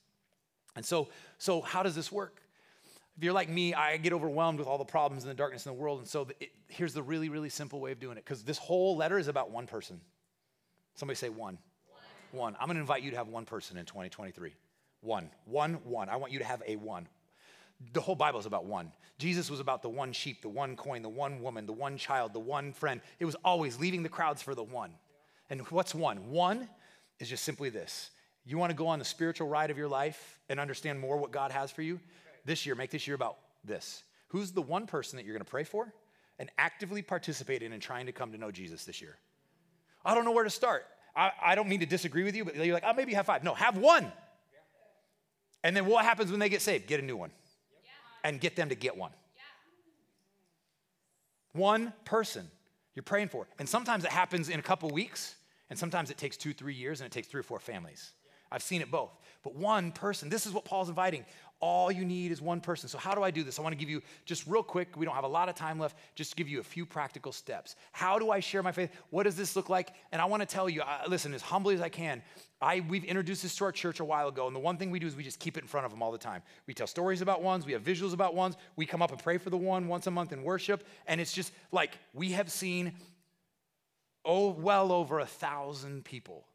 and 0.75 0.85
so, 0.85 1.09
so 1.37 1.61
how 1.61 1.83
does 1.83 1.95
this 1.95 2.11
work? 2.11 2.41
If 3.17 3.23
you're 3.23 3.33
like 3.33 3.49
me, 3.49 3.73
I 3.73 3.97
get 3.97 4.11
overwhelmed 4.11 4.59
with 4.59 4.67
all 4.67 4.77
the 4.77 4.83
problems 4.83 5.23
and 5.23 5.31
the 5.31 5.35
darkness 5.35 5.65
in 5.65 5.71
the 5.71 5.79
world. 5.79 5.99
And 5.99 6.07
so 6.07 6.27
it, 6.39 6.51
here's 6.67 6.93
the 6.93 7.01
really, 7.01 7.29
really 7.29 7.49
simple 7.49 7.79
way 7.79 7.91
of 7.93 7.99
doing 7.99 8.17
it 8.17 8.25
because 8.25 8.43
this 8.43 8.57
whole 8.57 8.97
letter 8.97 9.17
is 9.17 9.29
about 9.29 9.51
one 9.51 9.67
person. 9.67 10.01
Somebody 10.95 11.15
say 11.15 11.29
one. 11.29 11.57
One. 12.31 12.41
one. 12.41 12.55
I'm 12.59 12.67
going 12.67 12.75
to 12.75 12.81
invite 12.81 13.03
you 13.03 13.11
to 13.11 13.17
have 13.17 13.29
one 13.29 13.45
person 13.45 13.77
in 13.77 13.85
2023. 13.85 14.53
One. 15.01 15.29
One, 15.45 15.75
one. 15.85 16.09
I 16.09 16.17
want 16.17 16.33
you 16.33 16.39
to 16.39 16.45
have 16.45 16.61
a 16.67 16.75
one. 16.75 17.07
The 17.93 18.01
whole 18.01 18.15
Bible 18.15 18.39
is 18.39 18.45
about 18.45 18.65
one. 18.65 18.91
Jesus 19.17 19.49
was 19.49 19.61
about 19.61 19.81
the 19.81 19.89
one 19.89 20.11
sheep, 20.11 20.41
the 20.41 20.49
one 20.49 20.75
coin, 20.75 21.01
the 21.01 21.09
one 21.09 21.41
woman, 21.41 21.65
the 21.65 21.73
one 21.73 21.97
child, 21.97 22.33
the 22.33 22.39
one 22.39 22.73
friend. 22.73 22.99
It 23.19 23.25
was 23.25 23.35
always 23.45 23.79
leaving 23.79 24.03
the 24.03 24.09
crowds 24.09 24.41
for 24.41 24.55
the 24.55 24.63
one. 24.63 24.91
And 25.49 25.61
what's 25.69 25.95
one? 25.95 26.29
One 26.31 26.67
is 27.19 27.29
just 27.29 27.43
simply 27.43 27.69
this 27.69 28.11
you 28.45 28.57
want 28.57 28.69
to 28.69 28.75
go 28.75 28.87
on 28.87 28.99
the 28.99 29.05
spiritual 29.05 29.47
ride 29.47 29.71
of 29.71 29.77
your 29.77 29.87
life 29.87 30.39
and 30.49 30.59
understand 30.59 30.99
more 30.99 31.17
what 31.17 31.31
God 31.31 31.51
has 31.51 31.71
for 31.71 31.81
you? 31.81 31.99
This 32.45 32.65
year, 32.65 32.75
make 32.75 32.91
this 32.91 33.07
year 33.07 33.15
about 33.15 33.37
this. 33.63 34.03
Who's 34.27 34.51
the 34.51 34.61
one 34.61 34.85
person 34.85 35.17
that 35.17 35.25
you're 35.25 35.33
going 35.33 35.43
to 35.43 35.49
pray 35.49 35.63
for 35.63 35.91
and 36.37 36.51
actively 36.57 37.01
participate 37.01 37.63
in 37.63 37.73
and 37.73 37.81
trying 37.81 38.05
to 38.05 38.11
come 38.11 38.31
to 38.31 38.37
know 38.37 38.51
Jesus 38.51 38.85
this 38.85 39.01
year? 39.01 39.17
I 40.03 40.13
don't 40.13 40.25
know 40.25 40.31
where 40.31 40.43
to 40.43 40.49
start. 40.49 40.85
I, 41.15 41.31
I 41.41 41.55
don't 41.55 41.67
mean 41.67 41.79
to 41.79 41.85
disagree 41.85 42.23
with 42.23 42.35
you, 42.35 42.45
but 42.45 42.55
you're 42.55 42.73
like, 42.73 42.83
oh, 42.85 42.93
maybe 42.93 43.13
have 43.13 43.25
five. 43.25 43.43
No, 43.43 43.53
have 43.55 43.77
one. 43.77 44.11
And 45.63 45.75
then 45.75 45.87
what 45.87 46.05
happens 46.05 46.29
when 46.29 46.39
they 46.39 46.49
get 46.49 46.61
saved? 46.61 46.85
Get 46.85 46.99
a 46.99 47.03
new 47.03 47.17
one 47.17 47.31
and 48.23 48.39
get 48.39 48.55
them 48.55 48.69
to 48.69 48.75
get 48.75 48.95
one. 48.97 49.11
One 51.53 51.93
person 52.03 52.47
you're 52.93 53.03
praying 53.03 53.29
for. 53.29 53.47
And 53.59 53.67
sometimes 53.67 54.03
it 54.03 54.11
happens 54.11 54.49
in 54.49 54.59
a 54.59 54.63
couple 54.63 54.89
weeks, 54.89 55.35
and 55.69 55.79
sometimes 55.79 56.11
it 56.11 56.17
takes 56.17 56.37
two, 56.37 56.53
three 56.53 56.73
years, 56.73 57.01
and 57.01 57.07
it 57.07 57.11
takes 57.11 57.27
three 57.27 57.39
or 57.39 57.43
four 57.43 57.59
families. 57.59 58.11
I've 58.55 58.63
seen 58.63 58.81
it 58.81 58.89
both. 58.89 59.11
But 59.43 59.53
one 59.53 59.91
person, 59.91 60.29
this 60.29 60.45
is 60.45 60.53
what 60.53 60.63
Paul's 60.63 60.87
inviting. 60.87 61.25
All 61.59 61.91
you 61.91 62.05
need 62.05 62.31
is 62.31 62.41
one 62.41 62.61
person. 62.61 62.87
So, 62.87 62.97
how 62.97 63.13
do 63.13 63.21
I 63.21 63.31
do 63.31 63.43
this? 63.43 63.59
I 63.59 63.61
want 63.61 63.73
to 63.73 63.77
give 63.77 63.89
you 63.89 64.01
just 64.23 64.47
real 64.47 64.63
quick, 64.63 64.95
we 64.95 65.05
don't 65.05 65.13
have 65.13 65.25
a 65.25 65.27
lot 65.27 65.49
of 65.49 65.55
time 65.55 65.77
left, 65.77 65.97
just 66.15 66.37
give 66.37 66.47
you 66.47 66.61
a 66.61 66.63
few 66.63 66.85
practical 66.85 67.33
steps. 67.33 67.75
How 67.91 68.17
do 68.17 68.31
I 68.31 68.39
share 68.39 68.63
my 68.63 68.71
faith? 68.71 68.91
What 69.09 69.23
does 69.23 69.35
this 69.35 69.57
look 69.57 69.67
like? 69.67 69.91
And 70.13 70.21
I 70.21 70.25
want 70.25 70.41
to 70.41 70.45
tell 70.45 70.69
you, 70.69 70.83
uh, 70.83 71.01
listen, 71.09 71.33
as 71.33 71.41
humbly 71.41 71.75
as 71.75 71.81
I 71.81 71.89
can, 71.89 72.21
I, 72.61 72.79
we've 72.79 73.03
introduced 73.03 73.43
this 73.43 73.57
to 73.57 73.65
our 73.65 73.73
church 73.73 73.99
a 73.99 74.05
while 74.05 74.29
ago, 74.29 74.47
and 74.47 74.55
the 74.55 74.59
one 74.61 74.77
thing 74.77 74.89
we 74.89 74.99
do 74.99 75.07
is 75.07 75.17
we 75.17 75.23
just 75.23 75.39
keep 75.39 75.57
it 75.57 75.63
in 75.63 75.67
front 75.67 75.85
of 75.85 75.91
them 75.91 76.01
all 76.01 76.13
the 76.13 76.17
time. 76.17 76.41
We 76.65 76.73
tell 76.73 76.87
stories 76.87 77.21
about 77.21 77.43
ones, 77.43 77.65
we 77.65 77.73
have 77.73 77.83
visuals 77.83 78.13
about 78.13 78.35
ones, 78.35 78.55
we 78.77 78.85
come 78.85 79.01
up 79.01 79.11
and 79.11 79.21
pray 79.21 79.37
for 79.37 79.49
the 79.49 79.57
one 79.57 79.89
once 79.89 80.07
a 80.07 80.11
month 80.11 80.31
in 80.31 80.43
worship, 80.43 80.87
and 81.07 81.19
it's 81.19 81.33
just 81.33 81.51
like 81.73 81.97
we 82.13 82.31
have 82.31 82.49
seen, 82.49 82.93
oh, 84.23 84.51
well 84.51 84.93
over 84.93 85.19
a 85.19 85.25
thousand 85.25 86.05
people 86.05 86.45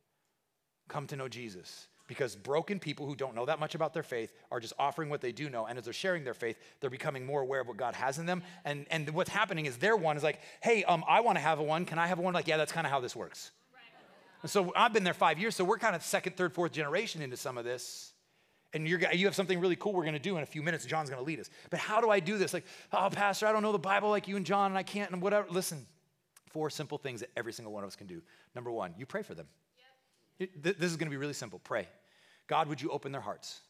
come 0.88 1.06
to 1.06 1.16
know 1.16 1.28
Jesus 1.28 1.86
because 2.10 2.34
broken 2.34 2.80
people 2.80 3.06
who 3.06 3.14
don't 3.14 3.36
know 3.36 3.46
that 3.46 3.60
much 3.60 3.76
about 3.76 3.94
their 3.94 4.02
faith 4.02 4.32
are 4.50 4.58
just 4.58 4.72
offering 4.80 5.10
what 5.10 5.20
they 5.20 5.30
do 5.30 5.48
know. 5.48 5.66
And 5.66 5.78
as 5.78 5.84
they're 5.84 5.92
sharing 5.92 6.24
their 6.24 6.34
faith, 6.34 6.58
they're 6.80 6.90
becoming 6.90 7.24
more 7.24 7.40
aware 7.40 7.60
of 7.60 7.68
what 7.68 7.76
God 7.76 7.94
has 7.94 8.18
in 8.18 8.26
them. 8.26 8.42
And, 8.64 8.84
and 8.90 9.08
what's 9.10 9.30
happening 9.30 9.66
is 9.66 9.76
their 9.76 9.96
one 9.96 10.16
is 10.16 10.24
like, 10.24 10.40
hey, 10.60 10.82
um, 10.82 11.04
I 11.06 11.20
want 11.20 11.36
to 11.36 11.40
have 11.40 11.60
a 11.60 11.62
one. 11.62 11.84
Can 11.84 12.00
I 12.00 12.08
have 12.08 12.18
a 12.18 12.22
one? 12.22 12.34
Like, 12.34 12.48
yeah, 12.48 12.56
that's 12.56 12.72
kind 12.72 12.84
of 12.84 12.90
how 12.90 12.98
this 12.98 13.14
works. 13.14 13.52
And 14.42 14.50
so 14.50 14.72
I've 14.74 14.92
been 14.92 15.04
there 15.04 15.14
five 15.14 15.38
years, 15.38 15.54
so 15.54 15.62
we're 15.62 15.78
kind 15.78 15.94
of 15.94 16.02
second, 16.02 16.36
third, 16.36 16.52
fourth 16.52 16.72
generation 16.72 17.22
into 17.22 17.36
some 17.36 17.56
of 17.56 17.64
this. 17.64 18.12
And 18.72 18.88
you're, 18.88 19.00
you 19.12 19.26
have 19.26 19.36
something 19.36 19.60
really 19.60 19.76
cool 19.76 19.92
we're 19.92 20.02
going 20.02 20.14
to 20.14 20.18
do 20.18 20.36
in 20.36 20.42
a 20.42 20.46
few 20.46 20.64
minutes. 20.64 20.84
John's 20.86 21.10
going 21.10 21.22
to 21.22 21.26
lead 21.26 21.38
us. 21.38 21.48
But 21.70 21.78
how 21.78 22.00
do 22.00 22.10
I 22.10 22.18
do 22.18 22.38
this? 22.38 22.52
Like, 22.52 22.64
oh, 22.92 23.08
Pastor, 23.12 23.46
I 23.46 23.52
don't 23.52 23.62
know 23.62 23.70
the 23.70 23.78
Bible 23.78 24.10
like 24.10 24.26
you 24.26 24.36
and 24.36 24.44
John, 24.44 24.72
and 24.72 24.78
I 24.78 24.82
can't, 24.82 25.12
and 25.12 25.22
whatever. 25.22 25.46
Listen, 25.48 25.86
four 26.50 26.70
simple 26.70 26.98
things 26.98 27.20
that 27.20 27.30
every 27.36 27.52
single 27.52 27.72
one 27.72 27.84
of 27.84 27.88
us 27.88 27.94
can 27.94 28.08
do. 28.08 28.20
Number 28.56 28.72
one, 28.72 28.94
you 28.98 29.06
pray 29.06 29.22
for 29.22 29.34
them. 29.34 29.46
Yep. 30.38 30.50
This 30.62 30.90
is 30.90 30.96
going 30.96 31.06
to 31.06 31.10
be 31.10 31.16
really 31.16 31.34
simple. 31.34 31.58
Pray. 31.58 31.86
God, 32.50 32.66
would 32.66 32.82
you 32.82 32.90
open 32.90 33.12
their 33.12 33.20
hearts? 33.20 33.60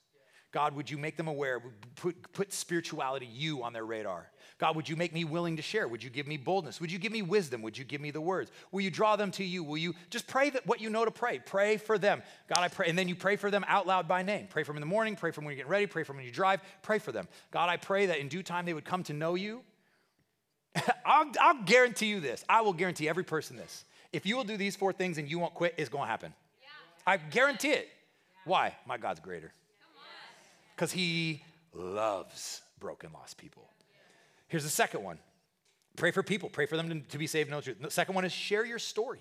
God, 0.53 0.75
would 0.75 0.91
you 0.91 0.97
make 0.97 1.19
them 1.19 1.29
aware? 1.29 1.61
Put, 1.97 2.33
put 2.33 2.51
spirituality, 2.51 3.27
you, 3.27 3.63
on 3.63 3.75
their 3.75 3.85
radar. 3.85 4.31
God, 4.57 4.75
would 4.75 4.89
you 4.89 4.97
make 4.97 5.13
me 5.13 5.23
willing 5.25 5.59
to 5.59 5.63
share? 5.63 5.87
Would 5.87 6.03
you 6.03 6.09
give 6.09 6.27
me 6.27 6.39
boldness? 6.39 6.81
Would 6.81 6.91
you 6.91 6.99
give 6.99 7.13
me 7.13 7.21
wisdom? 7.21 7.61
Would 7.61 7.77
you 7.77 7.85
give 7.85 8.01
me 8.01 8.11
the 8.11 8.23
words? 8.23 8.51
Will 8.73 8.81
you 8.81 8.91
draw 8.91 9.17
them 9.17 9.33
to 9.33 9.45
you? 9.45 9.63
Will 9.63 9.77
you 9.77 9.95
just 10.09 10.27
pray 10.27 10.49
that 10.49 10.67
what 10.67 10.81
you 10.81 10.89
know 10.89 11.05
to 11.05 11.11
pray? 11.11 11.41
Pray 11.41 11.77
for 11.77 11.99
them. 11.99 12.23
God, 12.49 12.61
I 12.61 12.69
pray. 12.69 12.89
And 12.89 12.99
then 12.99 13.07
you 13.07 13.15
pray 13.15 13.37
for 13.37 13.51
them 13.51 13.67
out 13.69 13.87
loud 13.87 14.09
by 14.09 14.23
name. 14.23 14.47
Pray 14.49 14.63
for 14.63 14.73
them 14.73 14.79
in 14.79 14.81
the 14.81 14.87
morning. 14.87 15.15
Pray 15.15 15.31
for 15.31 15.37
them 15.37 15.45
when 15.45 15.53
you're 15.53 15.59
getting 15.59 15.73
ready. 15.73 15.87
Pray 15.87 16.03
for 16.03 16.13
them 16.13 16.17
when 16.17 16.27
you 16.27 16.33
drive. 16.33 16.63
Pray 16.81 16.99
for 16.99 17.13
them. 17.13 17.29
God, 17.51 17.69
I 17.69 17.77
pray 17.77 18.07
that 18.07 18.19
in 18.19 18.29
due 18.29 18.43
time 18.43 18.65
they 18.65 18.73
would 18.73 18.87
come 18.87 19.03
to 19.05 19.13
know 19.13 19.35
you. 19.35 19.61
I'll, 21.05 21.31
I'll 21.39 21.63
guarantee 21.65 22.07
you 22.07 22.21
this. 22.21 22.47
I 22.49 22.63
will 22.63 22.73
guarantee 22.73 23.11
every 23.11 23.25
person 23.25 23.57
this. 23.57 23.85
If 24.11 24.25
you 24.25 24.37
will 24.37 24.45
do 24.45 24.57
these 24.57 24.75
four 24.75 24.95
things 24.95 25.19
and 25.19 25.31
you 25.31 25.39
won't 25.39 25.53
quit, 25.53 25.75
it's 25.77 25.91
gonna 25.91 26.07
happen. 26.07 26.33
I 27.07 27.19
guarantee 27.19 27.73
it. 27.73 27.89
Why? 28.45 28.75
My 28.87 28.99
God's 28.99 29.21
greater. 29.21 29.53
Because 30.75 30.93
He 30.93 31.43
loves 31.75 32.63
broken, 32.79 33.11
lost 33.13 33.37
people. 33.37 33.69
Here's 34.49 34.65
the 34.65 34.71
second 34.71 35.05
one 35.05 35.19
pray 35.97 36.11
for 36.11 36.23
people, 36.23 36.49
pray 36.49 36.67
for 36.67 36.77
them 36.77 36.89
to, 36.89 37.01
to 37.09 37.19
be 37.19 37.27
saved 37.27 37.51
the 37.51 37.61
truth. 37.61 37.77
The 37.81 37.91
second 37.91 38.15
one 38.15 38.25
is 38.25 38.33
share 38.33 38.65
your 38.65 38.79
story. 38.79 39.21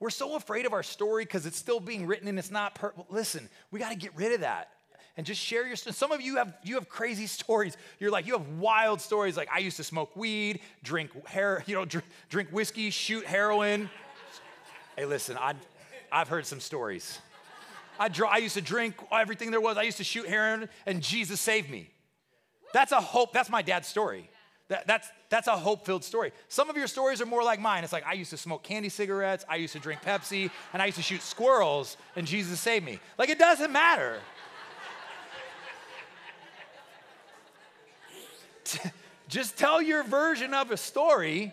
We're 0.00 0.10
so 0.10 0.34
afraid 0.34 0.66
of 0.66 0.72
our 0.72 0.82
story 0.82 1.24
because 1.24 1.46
it's 1.46 1.58
still 1.58 1.78
being 1.78 2.06
written 2.06 2.26
and 2.26 2.38
it's 2.38 2.50
not 2.50 2.74
per- 2.74 2.92
listen, 3.10 3.48
we 3.70 3.78
got 3.78 3.90
to 3.90 3.96
get 3.96 4.16
rid 4.16 4.32
of 4.32 4.40
that 4.40 4.70
and 5.16 5.24
just 5.24 5.40
share 5.40 5.66
your 5.66 5.76
story. 5.76 5.94
Some 5.94 6.10
of 6.10 6.20
you 6.20 6.36
have 6.36 6.54
you 6.64 6.74
have 6.74 6.88
crazy 6.88 7.26
stories. 7.38 7.76
You're 8.00 8.10
like 8.10 8.26
you 8.26 8.32
have 8.32 8.48
wild 8.58 9.00
stories 9.00 9.36
like 9.36 9.48
I 9.52 9.58
used 9.58 9.76
to 9.76 9.84
smoke 9.84 10.16
weed, 10.16 10.60
drink 10.82 11.10
hair, 11.26 11.62
you 11.66 11.74
know, 11.74 11.84
drink, 11.84 12.06
drink 12.28 12.48
whiskey, 12.50 12.90
shoot 12.90 13.24
heroin. 13.24 13.88
hey, 14.96 15.04
listen, 15.04 15.36
I 15.38 15.54
I've 16.10 16.28
heard 16.28 16.46
some 16.46 16.60
stories. 16.60 17.18
I, 17.98 18.08
draw, 18.08 18.28
I 18.28 18.38
used 18.38 18.54
to 18.54 18.62
drink 18.62 18.94
everything 19.12 19.50
there 19.50 19.60
was. 19.60 19.76
I 19.76 19.82
used 19.82 19.98
to 19.98 20.04
shoot 20.04 20.26
heroin, 20.26 20.68
and 20.86 21.02
Jesus 21.02 21.40
saved 21.40 21.70
me. 21.70 21.90
That's 22.72 22.92
a 22.92 23.00
hope. 23.00 23.32
That's 23.32 23.50
my 23.50 23.62
dad's 23.62 23.88
story. 23.88 24.28
That, 24.68 24.86
that's, 24.86 25.08
that's 25.28 25.46
a 25.46 25.56
hope 25.56 25.84
filled 25.84 26.04
story. 26.04 26.32
Some 26.48 26.70
of 26.70 26.76
your 26.76 26.86
stories 26.86 27.20
are 27.20 27.26
more 27.26 27.42
like 27.44 27.60
mine. 27.60 27.84
It's 27.84 27.92
like 27.92 28.06
I 28.06 28.14
used 28.14 28.30
to 28.30 28.36
smoke 28.36 28.62
candy 28.62 28.88
cigarettes, 28.88 29.44
I 29.48 29.56
used 29.56 29.74
to 29.74 29.78
drink 29.78 30.00
Pepsi, 30.02 30.50
and 30.72 30.80
I 30.80 30.86
used 30.86 30.96
to 30.96 31.02
shoot 31.02 31.20
squirrels, 31.22 31.98
and 32.16 32.26
Jesus 32.26 32.60
saved 32.60 32.84
me. 32.84 32.98
Like 33.18 33.28
it 33.28 33.38
doesn't 33.38 33.70
matter. 33.72 34.20
Just 39.28 39.58
tell 39.58 39.82
your 39.82 40.02
version 40.02 40.54
of 40.54 40.70
a 40.70 40.76
story 40.76 41.52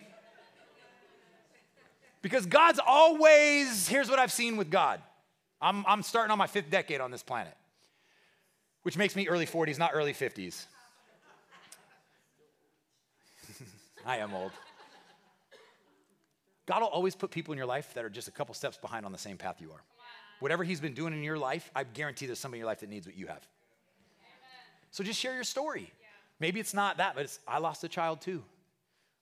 because 2.21 2.45
God's 2.45 2.79
always, 2.85 3.87
here's 3.87 4.09
what 4.09 4.19
I've 4.19 4.31
seen 4.31 4.55
with 4.55 4.69
God. 4.69 5.01
I'm, 5.61 5.85
I'm 5.87 6.01
starting 6.01 6.31
on 6.31 6.37
my 6.37 6.47
fifth 6.47 6.71
decade 6.71 7.01
on 7.01 7.11
this 7.11 7.23
planet, 7.23 7.55
which 8.83 8.97
makes 8.97 9.15
me 9.15 9.27
early 9.27 9.45
40s, 9.45 9.77
not 9.77 9.91
early 9.93 10.13
50s. 10.13 10.65
I 14.05 14.17
am 14.17 14.33
old. 14.33 14.51
God 16.65 16.81
will 16.81 16.87
always 16.87 17.15
put 17.15 17.31
people 17.31 17.51
in 17.51 17.57
your 17.57 17.67
life 17.67 17.93
that 17.93 18.05
are 18.05 18.09
just 18.09 18.27
a 18.27 18.31
couple 18.31 18.55
steps 18.55 18.77
behind 18.77 19.05
on 19.05 19.11
the 19.11 19.17
same 19.17 19.37
path 19.37 19.61
you 19.61 19.71
are. 19.71 19.83
Whatever 20.39 20.63
He's 20.63 20.79
been 20.79 20.93
doing 20.93 21.13
in 21.13 21.21
your 21.21 21.37
life, 21.37 21.69
I 21.75 21.83
guarantee 21.83 22.25
there's 22.25 22.39
somebody 22.39 22.59
in 22.59 22.61
your 22.61 22.67
life 22.67 22.79
that 22.79 22.89
needs 22.89 23.05
what 23.05 23.15
you 23.15 23.27
have. 23.27 23.45
So 24.89 25.03
just 25.03 25.19
share 25.19 25.35
your 25.35 25.43
story. 25.43 25.91
Maybe 26.39 26.59
it's 26.59 26.73
not 26.73 26.97
that, 26.97 27.13
but 27.13 27.25
it's 27.25 27.39
I 27.47 27.59
lost 27.59 27.83
a 27.83 27.87
child 27.87 28.21
too. 28.21 28.43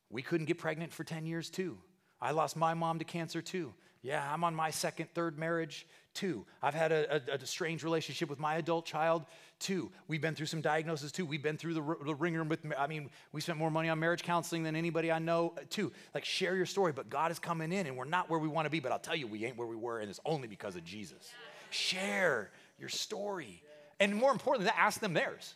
We 0.09 0.21
couldn't 0.21 0.45
get 0.45 0.57
pregnant 0.57 0.93
for 0.93 1.03
10 1.03 1.25
years 1.25 1.49
too. 1.49 1.77
I 2.21 2.31
lost 2.31 2.55
my 2.55 2.73
mom 2.73 2.99
to 2.99 3.05
cancer 3.05 3.41
too. 3.41 3.73
Yeah, 4.01 4.25
I'm 4.31 4.43
on 4.43 4.55
my 4.55 4.69
second, 4.71 5.09
third 5.13 5.37
marriage 5.37 5.85
too. 6.13 6.45
I've 6.61 6.73
had 6.73 6.91
a, 6.91 7.21
a, 7.31 7.35
a, 7.35 7.45
strange 7.45 7.83
relationship 7.83 8.29
with 8.29 8.39
my 8.39 8.55
adult 8.55 8.85
child 8.85 9.25
too. 9.59 9.91
We've 10.07 10.21
been 10.21 10.35
through 10.35 10.47
some 10.47 10.61
diagnoses 10.61 11.11
too. 11.11 11.25
We've 11.25 11.43
been 11.43 11.57
through 11.57 11.73
the, 11.75 11.95
the 12.05 12.15
ringer 12.15 12.43
with, 12.43 12.59
I 12.77 12.87
mean, 12.87 13.09
we 13.31 13.41
spent 13.41 13.59
more 13.59 13.69
money 13.69 13.89
on 13.89 13.99
marriage 13.99 14.23
counseling 14.23 14.63
than 14.63 14.75
anybody 14.75 15.11
I 15.11 15.19
know 15.19 15.53
uh, 15.57 15.61
too. 15.69 15.91
Like, 16.13 16.25
share 16.25 16.55
your 16.55 16.65
story, 16.65 16.93
but 16.93 17.09
God 17.09 17.31
is 17.31 17.39
coming 17.39 17.71
in 17.71 17.87
and 17.87 17.95
we're 17.95 18.05
not 18.05 18.29
where 18.29 18.39
we 18.39 18.47
want 18.47 18.65
to 18.65 18.69
be, 18.69 18.79
but 18.79 18.91
I'll 18.91 18.99
tell 18.99 19.15
you, 19.15 19.27
we 19.27 19.45
ain't 19.45 19.57
where 19.57 19.67
we 19.67 19.75
were, 19.75 19.99
and 19.99 20.09
it's 20.09 20.19
only 20.25 20.47
because 20.47 20.75
of 20.75 20.83
Jesus. 20.83 21.31
Share 21.69 22.51
your 22.79 22.89
story. 22.89 23.61
And 23.99 24.15
more 24.15 24.31
importantly, 24.31 24.71
ask 24.75 24.99
them 24.99 25.13
theirs. 25.13 25.55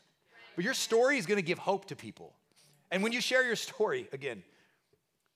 But 0.56 0.66
your 0.66 0.74
story 0.74 1.18
is 1.18 1.26
going 1.26 1.40
to 1.40 1.46
give 1.46 1.58
hope 1.58 1.86
to 1.86 1.96
people. 1.96 2.34
And 2.92 3.02
when 3.02 3.12
you 3.12 3.22
share 3.22 3.46
your 3.46 3.56
story, 3.56 4.08
again, 4.12 4.44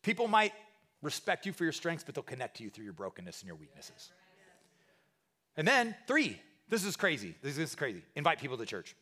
people 0.03 0.27
might 0.27 0.53
respect 1.01 1.45
you 1.45 1.53
for 1.53 1.63
your 1.63 1.73
strengths, 1.73 2.03
but 2.03 2.15
they'll 2.15 2.23
connect 2.23 2.57
to 2.57 2.63
you 2.63 2.69
through 2.69 2.85
your 2.85 2.93
brokenness 2.93 3.41
and 3.41 3.47
your 3.47 3.55
weaknesses. 3.55 4.11
And 5.55 5.67
then, 5.67 5.95
three, 6.07 6.39
this 6.69 6.83
is 6.83 6.95
crazy. 6.95 7.35
This 7.41 7.57
is 7.57 7.75
crazy. 7.75 8.01
Invite 8.15 8.39
people 8.39 8.57
to 8.57 8.65
church. 8.65 8.95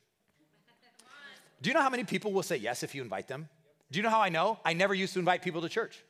Do 1.61 1.69
you 1.69 1.73
know 1.73 1.81
how 1.81 1.89
many 1.89 2.03
people 2.03 2.31
will 2.31 2.43
say 2.43 2.57
yes 2.57 2.83
if 2.83 2.93
you 2.93 3.01
invite 3.01 3.27
them? 3.27 3.49
Do 3.91 3.97
you 3.97 4.03
know 4.03 4.09
how 4.09 4.21
I 4.21 4.29
know? 4.29 4.59
I 4.65 4.73
never 4.73 4.93
used 4.93 5.13
to 5.13 5.19
invite 5.19 5.41
people 5.41 5.61
to 5.61 5.69
church. 5.69 6.03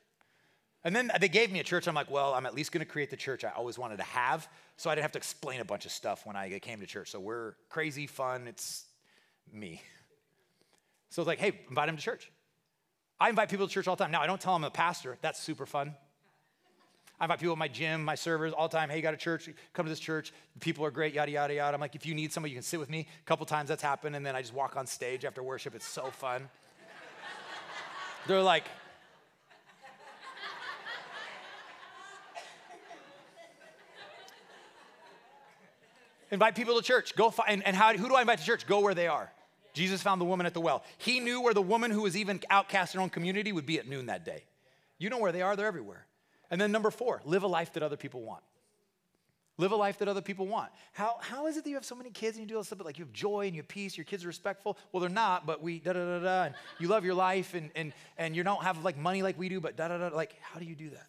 And 0.84 0.96
then 0.96 1.12
they 1.20 1.30
gave 1.30 1.52
me 1.52 1.60
a 1.60 1.64
church. 1.64 1.88
I'm 1.88 1.96
like, 1.96 2.12
well, 2.12 2.34
I'm 2.34 2.46
at 2.46 2.54
least 2.54 2.72
going 2.72 2.86
to 2.86 2.92
create 2.92 3.10
the 3.10 3.18
church 3.18 3.44
I 3.44 3.50
always 3.50 3.78
wanted 3.78 3.98
to 3.98 4.04
have. 4.04 4.48
So 4.78 4.90
I 4.90 4.96
didn't 4.96 5.04
have 5.04 5.14
to 5.14 5.18
explain 5.18 5.60
a 5.60 5.66
bunch 5.66 5.86
of 5.86 5.92
stuff 5.92 6.26
when 6.26 6.36
I 6.36 6.60
came 6.60 6.80
to 6.80 6.86
church. 6.86 7.10
So 7.12 7.20
we're 7.20 7.56
crazy, 7.70 8.06
fun. 8.06 8.48
It's 8.48 8.86
me. 9.52 9.82
So 11.10 11.22
it's 11.22 11.28
like, 11.28 11.40
hey, 11.40 11.60
invite 11.70 11.88
them 11.88 11.98
to 11.98 12.02
church. 12.02 12.32
I 13.20 13.30
invite 13.30 13.50
people 13.50 13.68
to 13.68 13.74
church 13.74 13.88
all 13.88 13.96
the 13.96 14.04
time. 14.04 14.12
Now, 14.12 14.22
I 14.22 14.28
don't 14.28 14.42
tell 14.42 14.54
them 14.54 14.64
I'm 14.64 14.68
a 14.68 14.72
pastor. 14.72 15.18
That's 15.22 15.40
super 15.40 15.66
fun. 15.66 15.96
I 17.20 17.26
invite 17.26 17.40
people 17.40 17.54
at 17.54 17.58
my 17.58 17.70
gym, 17.70 18.04
my 18.04 18.16
servers 18.16 18.52
all 18.52 18.68
the 18.68 18.78
time. 18.78 18.90
Hey, 18.90 18.98
you 18.98 19.02
got 19.02 19.14
a 19.14 19.18
church? 19.18 19.50
Come 19.72 19.86
to 19.86 19.90
this 19.90 20.02
church. 20.02 20.34
People 20.60 20.86
are 20.86 20.92
great, 20.92 21.14
yada, 21.14 21.32
yada, 21.32 21.54
yada. 21.54 21.74
I'm 21.74 21.80
like, 21.80 21.96
if 21.96 22.06
you 22.06 22.14
need 22.14 22.34
somebody, 22.34 22.52
you 22.52 22.58
can 22.58 22.64
sit 22.64 22.78
with 22.78 22.90
me. 22.90 23.08
A 23.22 23.26
couple 23.26 23.46
times 23.46 23.70
that's 23.70 23.82
happened. 23.82 24.18
And 24.18 24.26
then 24.26 24.36
I 24.36 24.42
just 24.42 24.54
walk 24.54 24.76
on 24.76 24.86
stage 24.86 25.24
after 25.24 25.42
worship. 25.42 25.76
It's 25.76 25.88
so 25.88 26.08
fun. 26.08 26.50
They're 28.28 28.42
like, 28.42 28.66
invite 36.32 36.56
people 36.56 36.76
to 36.76 36.82
church. 36.82 37.16
Go 37.16 37.30
find, 37.30 37.50
and, 37.50 37.66
and 37.66 37.76
how, 37.78 37.94
who 37.94 38.10
do 38.10 38.16
I 38.16 38.22
invite 38.22 38.40
to 38.40 38.46
church? 38.46 38.68
Go 38.68 38.82
where 38.82 38.94
they 38.94 39.08
are. 39.08 39.32
Jesus 39.76 40.02
found 40.02 40.20
the 40.20 40.26
woman 40.26 40.48
at 40.48 40.54
the 40.54 40.62
well. 40.62 40.84
He 40.98 41.20
knew 41.20 41.42
where 41.42 41.54
the 41.54 41.62
woman 41.62 41.92
who 41.92 42.02
was 42.02 42.18
even 42.18 42.40
outcast 42.50 42.96
in 42.96 43.00
her 43.00 43.04
own 43.04 43.10
community 43.10 43.52
would 43.52 43.66
be 43.66 43.78
at 43.78 43.88
noon 43.88 44.08
that 44.08 44.26
day. 44.26 44.46
You 44.98 45.10
know 45.10 45.20
where 45.20 45.32
they 45.32 45.42
are, 45.42 45.56
they're 45.56 45.68
everywhere. 45.68 46.08
And 46.50 46.60
then 46.60 46.72
number 46.72 46.90
four, 46.90 47.22
live 47.26 47.44
a 47.44 47.48
life 47.48 47.74
that 47.74 47.84
other 47.84 47.98
people 47.98 48.22
want. 48.22 48.42
Live 49.58 49.72
a 49.72 49.76
life 49.76 50.00
that 50.00 50.08
other 50.08 50.22
people 50.22 50.48
want. 50.48 50.70
How, 50.94 51.18
how 51.22 51.48
is 51.48 51.56
it 51.56 51.64
that 51.64 51.70
you 51.70 51.76
have 51.76 51.86
so 51.86 51.96
many 51.96 52.10
kids 52.10 52.38
and 52.38 52.46
you 52.46 52.48
do 52.48 52.56
all 52.56 52.62
this 52.62 52.68
stuff, 52.68 52.78
but 52.78 52.86
like 52.86 52.98
you 52.98 53.06
have 53.06 53.14
joy 53.14 53.46
and 53.46 53.56
you 53.56 53.62
have 53.62 53.68
peace, 53.68 53.98
your 53.98 54.06
kids 54.06 54.26
are 54.26 54.28
respectful? 54.28 54.78
Well, 54.92 55.02
they're 55.02 55.10
not, 55.10 55.46
but 55.46 55.62
we 55.62 55.80
da 55.80 55.94
da 55.94 56.00
da 56.00 56.20
da, 56.20 56.44
and 56.44 56.56
you 56.80 56.88
love 56.88 57.06
your 57.06 57.14
life 57.14 57.54
and, 57.54 57.70
and, 57.76 57.94
and 58.18 58.36
you 58.36 58.44
don't 58.44 58.64
have 58.64 58.84
like 58.84 58.98
money 58.98 59.24
like 59.24 59.38
we 59.38 59.48
do, 59.48 59.62
but 59.62 59.78
da 59.78 59.88
da 59.88 59.98
da. 59.98 60.16
Like, 60.16 60.36
how 60.42 60.60
do 60.60 60.66
you 60.66 60.76
do 60.76 60.90
that? 60.90 61.08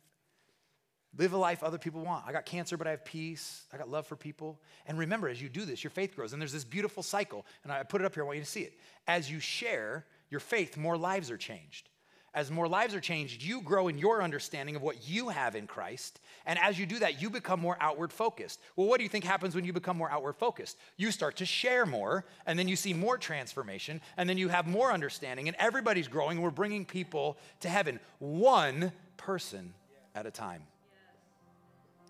Live 1.19 1.33
a 1.33 1.37
life 1.37 1.63
other 1.63 1.79
people 1.79 2.03
want. 2.03 2.25
I 2.27 2.33
got 2.33 2.45
cancer, 2.45 2.77
but 2.77 2.87
I 2.87 2.91
have 2.91 3.05
peace. 3.05 3.65
I 3.73 3.79
got 3.79 3.89
love 3.89 4.07
for 4.07 4.17
people. 4.17 4.61
And 4.87 4.99
remember, 4.99 5.29
as 5.29 5.41
you 5.41 5.49
do 5.49 5.65
this, 5.65 5.83
your 5.83 5.91
faith 5.91 6.15
grows. 6.15 6.33
And 6.33 6.43
there's 6.43 6.53
this 6.53 6.65
beautiful 6.65 7.03
cycle. 7.03 7.47
And 7.63 7.73
I 7.73 7.83
put 7.83 8.01
it 8.01 8.05
up 8.05 8.15
here, 8.15 8.23
I 8.23 8.27
want 8.27 8.39
you 8.39 8.45
to 8.45 8.51
see 8.51 8.63
it. 8.63 8.75
As 9.09 9.31
you 9.31 9.41
share 9.41 10.05
your 10.31 10.41
faith, 10.41 10.77
more 10.77 10.97
lives 10.97 11.31
are 11.31 11.39
changed. 11.39 11.89
As 12.35 12.51
more 12.51 12.69
lives 12.69 12.95
are 12.95 13.01
changed, 13.01 13.43
you 13.43 13.63
grow 13.63 13.89
in 13.89 13.97
your 13.97 14.23
understanding 14.23 14.77
of 14.77 14.83
what 14.83 15.09
you 15.09 15.31
have 15.31 15.57
in 15.57 15.67
Christ. 15.67 16.21
And 16.45 16.59
as 16.59 16.79
you 16.79 16.85
do 16.85 16.99
that, 16.99 17.23
you 17.23 17.31
become 17.31 17.61
more 17.61 17.79
outward 17.81 18.13
focused. 18.13 18.61
Well, 18.77 18.87
what 18.87 18.99
do 18.99 19.05
you 19.05 19.09
think 19.09 19.25
happens 19.25 19.55
when 19.55 19.65
you 19.65 19.73
become 19.73 19.97
more 19.97 20.11
outward 20.11 20.35
focused? 20.35 20.77
You 20.99 21.11
start 21.13 21.37
to 21.37 21.47
share 21.47 21.87
more, 21.87 22.27
and 22.45 22.59
then 22.59 22.69
you 22.69 22.77
see 22.77 22.93
more 22.93 23.17
transformation, 23.17 24.03
and 24.19 24.29
then 24.29 24.37
you 24.37 24.51
have 24.51 24.67
more 24.67 24.93
understanding, 24.93 25.49
and 25.49 25.57
everybody's 25.59 26.09
growing. 26.09 26.43
We're 26.43 26.51
bringing 26.51 26.85
people 26.85 27.39
to 27.61 27.71
heaven, 27.71 28.01
one 28.19 28.93
person 29.17 29.73
at 30.15 30.27
a 30.27 30.31
time. 30.31 30.61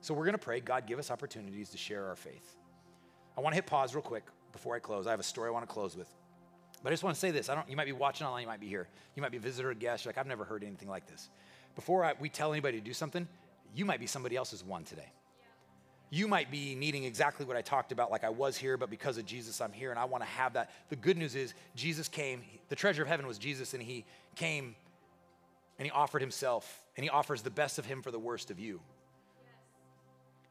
So 0.07 0.15
we're 0.15 0.25
going 0.25 0.35
to 0.35 0.39
pray, 0.39 0.61
God, 0.61 0.87
give 0.87 1.01
us 1.01 1.11
opportunities 1.11 1.71
to 1.71 1.77
share 1.77 2.07
our 2.07 2.15
faith. 2.15 2.55
I 3.37 3.41
want 3.41 3.55
to 3.55 3.57
hit 3.57 3.67
pause 3.67 3.93
real 3.93 4.03
quick 4.03 4.23
before 4.53 4.77
I 4.77 4.79
close. 4.79 5.05
I 5.09 5.11
have 5.11 5.19
a 5.19 5.25
story 5.25 5.49
I 5.49 5.51
want 5.51 5.69
to 5.69 5.75
close 5.75 5.97
with. 5.97 6.07
But 6.81 6.91
I 6.91 6.93
just 6.93 7.03
want 7.03 7.17
to 7.17 7.19
say 7.19 7.33
this. 7.33 7.49
I 7.49 7.57
don't, 7.57 7.69
you 7.69 7.75
might 7.75 7.87
be 7.87 7.93
watching 7.93 8.25
online, 8.25 8.43
you 8.43 8.47
might 8.47 8.61
be 8.61 8.69
here. 8.69 8.87
You 9.17 9.23
might 9.23 9.33
be 9.33 9.39
a 9.39 9.41
visitor 9.41 9.71
a 9.71 9.75
guest. 9.75 10.05
You're 10.05 10.11
like, 10.11 10.19
I've 10.19 10.29
never 10.29 10.45
heard 10.45 10.63
anything 10.63 10.89
like 10.89 11.09
this. 11.09 11.29
Before 11.75 12.05
I, 12.05 12.15
we 12.21 12.29
tell 12.29 12.53
anybody 12.53 12.79
to 12.79 12.85
do 12.85 12.93
something, 12.93 13.27
you 13.75 13.85
might 13.85 13.99
be 13.99 14.07
somebody 14.07 14.37
else's 14.37 14.63
one 14.63 14.85
today. 14.85 15.11
You 16.11 16.29
might 16.29 16.53
be 16.53 16.77
needing 16.77 17.03
exactly 17.03 17.45
what 17.45 17.57
I 17.57 17.63
talked 17.63 17.91
about, 17.91 18.13
like 18.13 18.23
I 18.23 18.31
was 18.31 18.57
here, 18.57 18.77
but 18.77 18.91
because 18.91 19.19
of 19.19 19.27
Jesus, 19.27 19.61
I'm 19.61 19.73
here 19.73 19.91
and 19.91 19.99
I 19.99 20.05
want 20.05 20.23
to 20.23 20.31
have 20.31 20.53
that. 20.53 20.71
The 20.89 20.95
good 20.95 21.17
news 21.17 21.35
is, 21.35 21.53
Jesus 21.75 22.07
came, 22.07 22.43
the 22.69 22.77
treasure 22.77 23.03
of 23.03 23.09
heaven 23.09 23.27
was 23.27 23.39
Jesus, 23.39 23.75
and 23.75 23.83
he 23.83 24.05
came 24.37 24.77
and 25.81 25.85
he 25.85 25.91
offered 25.91 26.23
himself, 26.23 26.87
and 26.97 27.03
he 27.03 27.11
offers 27.11 27.43
the 27.43 27.51
best 27.51 27.81
of 27.81 27.87
him 27.87 28.03
for 28.03 28.13
the 28.13 28.21
worst 28.21 28.53
of 28.53 28.61
you. 28.61 28.81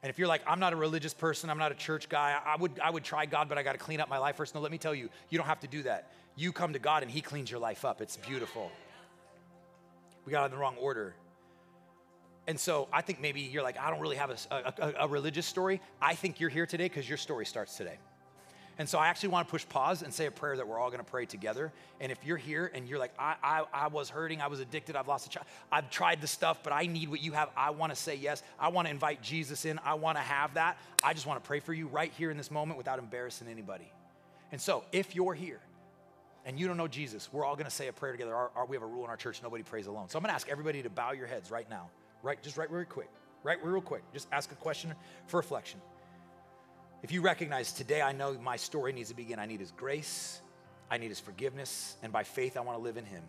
And 0.05 0.11
if 0.11 0.19
you're 0.19 0.27
like, 0.27 0.43
I'm 0.45 0.59
not 0.59 0.71
a 0.71 0.75
religious 0.75 1.15
person, 1.15 1.49
I'm 1.49 1.57
not 1.57 1.71
a 1.71 1.75
church 1.75 2.09
guy, 2.09 2.37
I 2.45 2.57
would, 2.57 2.79
I 2.79 2.91
would 2.91 3.03
try 3.03 3.25
God, 3.25 3.49
but 3.49 3.57
I 3.57 3.63
got 3.63 3.71
to 3.71 3.79
clean 3.79 3.99
up 3.99 4.07
my 4.07 4.19
life 4.19 4.35
first. 4.35 4.53
No, 4.53 4.61
let 4.61 4.71
me 4.71 4.77
tell 4.77 4.93
you, 4.93 5.09
you 5.31 5.39
don't 5.39 5.47
have 5.47 5.61
to 5.61 5.67
do 5.67 5.81
that. 5.81 6.11
You 6.35 6.51
come 6.51 6.73
to 6.73 6.77
God 6.77 7.01
and 7.01 7.11
He 7.11 7.21
cleans 7.21 7.49
your 7.49 7.59
life 7.59 7.83
up. 7.83 8.01
It's 8.01 8.15
beautiful. 8.15 8.71
We 10.23 10.31
got 10.31 10.45
in 10.45 10.51
the 10.51 10.57
wrong 10.57 10.75
order. 10.79 11.15
And 12.45 12.59
so 12.59 12.87
I 12.93 13.01
think 13.01 13.19
maybe 13.19 13.41
you're 13.41 13.63
like, 13.63 13.79
I 13.79 13.89
don't 13.89 13.99
really 13.99 14.17
have 14.17 14.29
a, 14.29 14.73
a, 14.79 14.93
a 14.99 15.07
religious 15.07 15.47
story. 15.47 15.81
I 15.99 16.13
think 16.13 16.39
you're 16.39 16.51
here 16.51 16.67
today 16.67 16.87
because 16.87 17.09
your 17.09 17.17
story 17.17 17.47
starts 17.47 17.75
today. 17.75 17.97
And 18.77 18.89
so 18.89 18.99
I 18.99 19.07
actually 19.07 19.29
want 19.29 19.47
to 19.47 19.51
push 19.51 19.67
pause 19.69 20.01
and 20.01 20.13
say 20.13 20.25
a 20.25 20.31
prayer 20.31 20.57
that 20.57 20.67
we're 20.67 20.77
all 20.77 20.89
going 20.89 21.03
to 21.03 21.09
pray 21.09 21.25
together. 21.25 21.71
And 22.01 22.11
if 22.11 22.25
you're 22.25 22.37
here 22.37 22.69
and 22.73 22.87
you're 22.89 22.99
like, 22.99 23.13
I, 23.17 23.35
I, 23.41 23.63
I 23.73 23.87
was 23.87 24.09
hurting, 24.09 24.41
I 24.41 24.47
was 24.47 24.59
addicted, 24.59 24.97
I've 24.97 25.07
lost 25.07 25.27
a 25.27 25.29
child, 25.29 25.45
I've 25.71 25.89
tried 25.89 26.19
the 26.19 26.27
stuff, 26.27 26.59
but 26.61 26.73
I 26.73 26.85
need 26.85 27.09
what 27.09 27.21
you 27.21 27.31
have. 27.31 27.49
I 27.55 27.69
want 27.69 27.93
to 27.93 27.95
say 27.95 28.15
yes. 28.15 28.43
I 28.59 28.67
want 28.67 28.87
to 28.87 28.91
invite 28.91 29.21
Jesus 29.21 29.63
in. 29.63 29.79
I 29.85 29.93
want 29.93 30.17
to 30.17 30.23
have 30.23 30.55
that. 30.55 30.77
I 31.03 31.13
just 31.13 31.25
want 31.25 31.41
to 31.41 31.47
pray 31.47 31.61
for 31.61 31.73
you 31.73 31.87
right 31.87 32.11
here 32.17 32.31
in 32.31 32.37
this 32.37 32.51
moment 32.51 32.77
without 32.77 32.99
embarrassing 32.99 33.47
anybody. 33.47 33.89
And 34.51 34.59
so 34.59 34.83
if 34.91 35.15
you're 35.15 35.33
here 35.33 35.61
and 36.45 36.59
you 36.59 36.67
don't 36.67 36.77
know 36.77 36.87
Jesus, 36.89 37.31
we're 37.31 37.45
all 37.45 37.55
going 37.55 37.65
to 37.65 37.71
say 37.71 37.87
a 37.87 37.93
prayer 37.93 38.11
together. 38.11 38.35
Our, 38.35 38.51
our, 38.55 38.65
we 38.65 38.75
have 38.75 38.83
a 38.83 38.87
rule 38.87 39.05
in 39.05 39.09
our 39.09 39.17
church 39.17 39.41
nobody 39.41 39.63
prays 39.63 39.87
alone. 39.87 40.09
So 40.09 40.17
I'm 40.17 40.23
going 40.23 40.31
to 40.31 40.35
ask 40.35 40.49
everybody 40.49 40.83
to 40.83 40.89
bow 40.89 41.13
your 41.13 41.27
heads 41.27 41.49
right 41.49 41.69
now, 41.69 41.89
right, 42.23 42.41
just 42.43 42.57
right 42.57 42.69
real 42.69 42.85
quick. 42.85 43.09
right? 43.45 43.63
Real 43.63 43.79
quick, 43.79 44.01
just 44.11 44.27
ask 44.31 44.51
a 44.51 44.55
question 44.55 44.93
for 45.27 45.37
reflection. 45.37 45.79
If 47.05 47.11
you 47.11 47.21
recognize 47.21 47.71
today, 47.71 48.01
I 48.01 48.13
know 48.13 48.33
my 48.33 48.55
story 48.55 48.91
needs 48.91 49.09
to 49.09 49.15
begin, 49.15 49.37
I 49.37 49.45
need 49.45 49.59
His 49.59 49.69
grace, 49.69 50.41
I 50.89 50.97
need 50.97 51.09
His 51.09 51.19
forgiveness, 51.19 51.97
and 52.01 52.11
by 52.11 52.23
faith, 52.23 52.57
I 52.57 52.61
want 52.61 52.79
to 52.79 52.83
live 52.83 52.97
in 52.97 53.05
Him. 53.05 53.21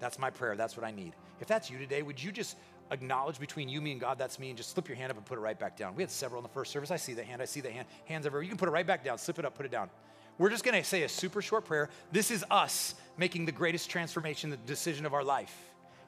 That's 0.00 0.18
my 0.18 0.30
prayer. 0.30 0.56
That's 0.56 0.76
what 0.76 0.84
I 0.84 0.90
need. 0.90 1.12
If 1.40 1.46
that's 1.46 1.70
you 1.70 1.78
today, 1.78 2.02
would 2.02 2.20
you 2.20 2.32
just 2.32 2.56
acknowledge 2.90 3.38
between 3.38 3.68
you, 3.68 3.80
me, 3.80 3.92
and 3.92 4.00
God, 4.00 4.18
that's 4.18 4.40
me, 4.40 4.48
and 4.48 4.56
just 4.56 4.70
slip 4.70 4.88
your 4.88 4.96
hand 4.96 5.12
up 5.12 5.16
and 5.16 5.24
put 5.24 5.38
it 5.38 5.42
right 5.42 5.56
back 5.56 5.76
down? 5.76 5.94
We 5.94 6.02
had 6.02 6.10
several 6.10 6.40
in 6.40 6.42
the 6.42 6.48
first 6.48 6.72
service. 6.72 6.90
I 6.90 6.96
see 6.96 7.14
the 7.14 7.22
hand. 7.22 7.40
I 7.40 7.44
see 7.44 7.60
the 7.60 7.70
hand. 7.70 7.86
Hands 8.06 8.26
everywhere. 8.26 8.42
You 8.42 8.48
can 8.48 8.58
put 8.58 8.68
it 8.68 8.72
right 8.72 8.84
back 8.84 9.04
down. 9.04 9.16
Slip 9.18 9.38
it 9.38 9.44
up, 9.44 9.54
put 9.54 9.64
it 9.64 9.70
down. 9.70 9.90
We're 10.36 10.50
just 10.50 10.64
going 10.64 10.76
to 10.76 10.82
say 10.82 11.04
a 11.04 11.08
super 11.08 11.40
short 11.40 11.66
prayer. 11.66 11.90
This 12.10 12.32
is 12.32 12.44
us 12.50 12.96
making 13.16 13.46
the 13.46 13.52
greatest 13.52 13.88
transformation, 13.90 14.50
the 14.50 14.56
decision 14.56 15.06
of 15.06 15.14
our 15.14 15.22
life. 15.22 15.56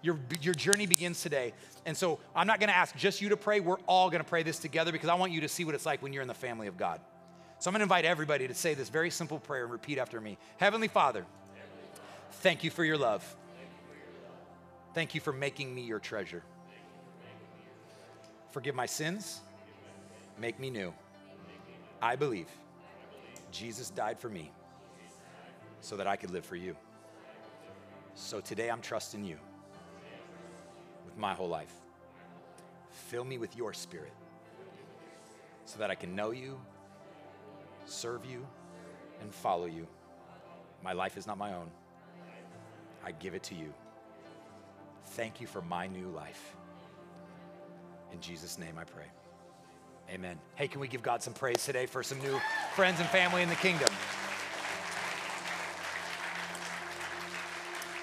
Your, 0.03 0.19
your 0.41 0.55
journey 0.55 0.87
begins 0.87 1.23
today. 1.23 1.53
And 1.85 1.97
so 1.97 2.19
I'm 2.35 2.47
not 2.47 2.61
going 2.61 2.69
to 2.69 2.77
ask 2.77 2.97
just 2.97 3.21
you 3.21 3.31
to 3.31 3.37
pray. 3.37 3.61
We're 3.61 3.79
all 3.87 4.11
going 4.11 4.23
to 4.23 4.29
pray 4.29 4.43
this 4.43 4.59
together 4.59 4.93
because 4.93 5.09
I 5.09 5.15
want 5.15 5.33
you 5.33 5.41
to 5.43 5.49
see 5.49 5.65
what 5.65 5.75
it's 5.75 5.87
like 5.87 6.03
when 6.03 6.13
you're 6.13 6.23
in 6.23 6.29
the 6.29 6.35
family 6.35 6.67
of 6.67 6.77
God. 6.77 7.01
So 7.59 7.69
I'm 7.69 7.73
going 7.73 7.81
to 7.81 7.85
invite 7.85 8.05
everybody 8.05 8.47
to 8.47 8.55
say 8.55 8.75
this 8.75 8.89
very 8.89 9.11
simple 9.11 9.39
prayer 9.39 9.65
and 9.65 9.73
repeat 9.73 9.99
after 9.99 10.21
me 10.21 10.39
Heavenly 10.59 10.89
Father, 10.89 11.25
thank 12.33 12.65
you 12.65 12.71
for 12.71 12.85
your 12.85 12.99
love. 12.99 13.37
Thank 14.95 15.15
you 15.15 15.21
for 15.21 15.33
making 15.33 15.75
me 15.75 15.83
your 15.83 15.99
treasure. 15.99 16.43
Forgive 18.51 18.75
my 18.75 18.87
sins. 18.87 19.41
Make 20.39 20.59
me 20.59 20.71
new. 20.71 20.93
I 22.01 22.17
believe 22.17 22.49
Jesus 23.53 23.91
died 23.91 24.19
for 24.19 24.29
me 24.29 24.51
so 25.81 25.97
that 25.97 26.07
I 26.07 26.17
could 26.17 26.31
live 26.31 26.45
for 26.45 26.57
you. 26.57 26.77
So 28.15 28.41
today 28.41 28.71
I'm 28.71 28.81
trusting 28.81 29.25
you 29.25 29.39
with 31.07 31.17
my 31.17 31.33
whole 31.33 31.49
life. 31.49 31.73
Fill 32.91 33.25
me 33.25 33.39
with 33.39 33.57
your 33.57 33.73
spirit 33.73 34.13
so 35.65 35.79
that 35.79 35.91
I 35.91 35.95
can 35.95 36.15
know 36.15 36.33
you, 36.33 36.61
serve 37.87 38.25
you, 38.25 38.47
and 39.21 39.33
follow 39.35 39.67
you. 39.67 39.87
My 40.83 40.93
life 40.93 41.17
is 41.17 41.27
not 41.27 41.39
my 41.39 41.55
own. 41.55 41.71
I 43.05 43.13
give 43.13 43.35
it 43.35 43.43
to 43.45 43.55
you. 43.55 43.73
Thank 45.11 45.41
you 45.41 45.47
for 45.47 45.63
my 45.63 45.87
new 45.87 46.09
life. 46.09 46.57
In 48.13 48.21
Jesus' 48.21 48.59
name 48.59 48.77
I 48.79 48.85
pray. 48.85 49.07
Amen. 50.11 50.39
Hey, 50.55 50.69
can 50.69 50.81
we 50.81 50.89
give 50.89 51.03
God 51.03 51.23
some 51.23 51.33
praise 51.33 51.65
today 51.65 51.87
for 51.87 52.03
some 52.03 52.21
new 52.21 52.41
friends 52.75 53.01
and 53.01 53.09
family 53.09 53.43
in 53.43 53.49
the 53.49 53.57
kingdom? 53.57 53.89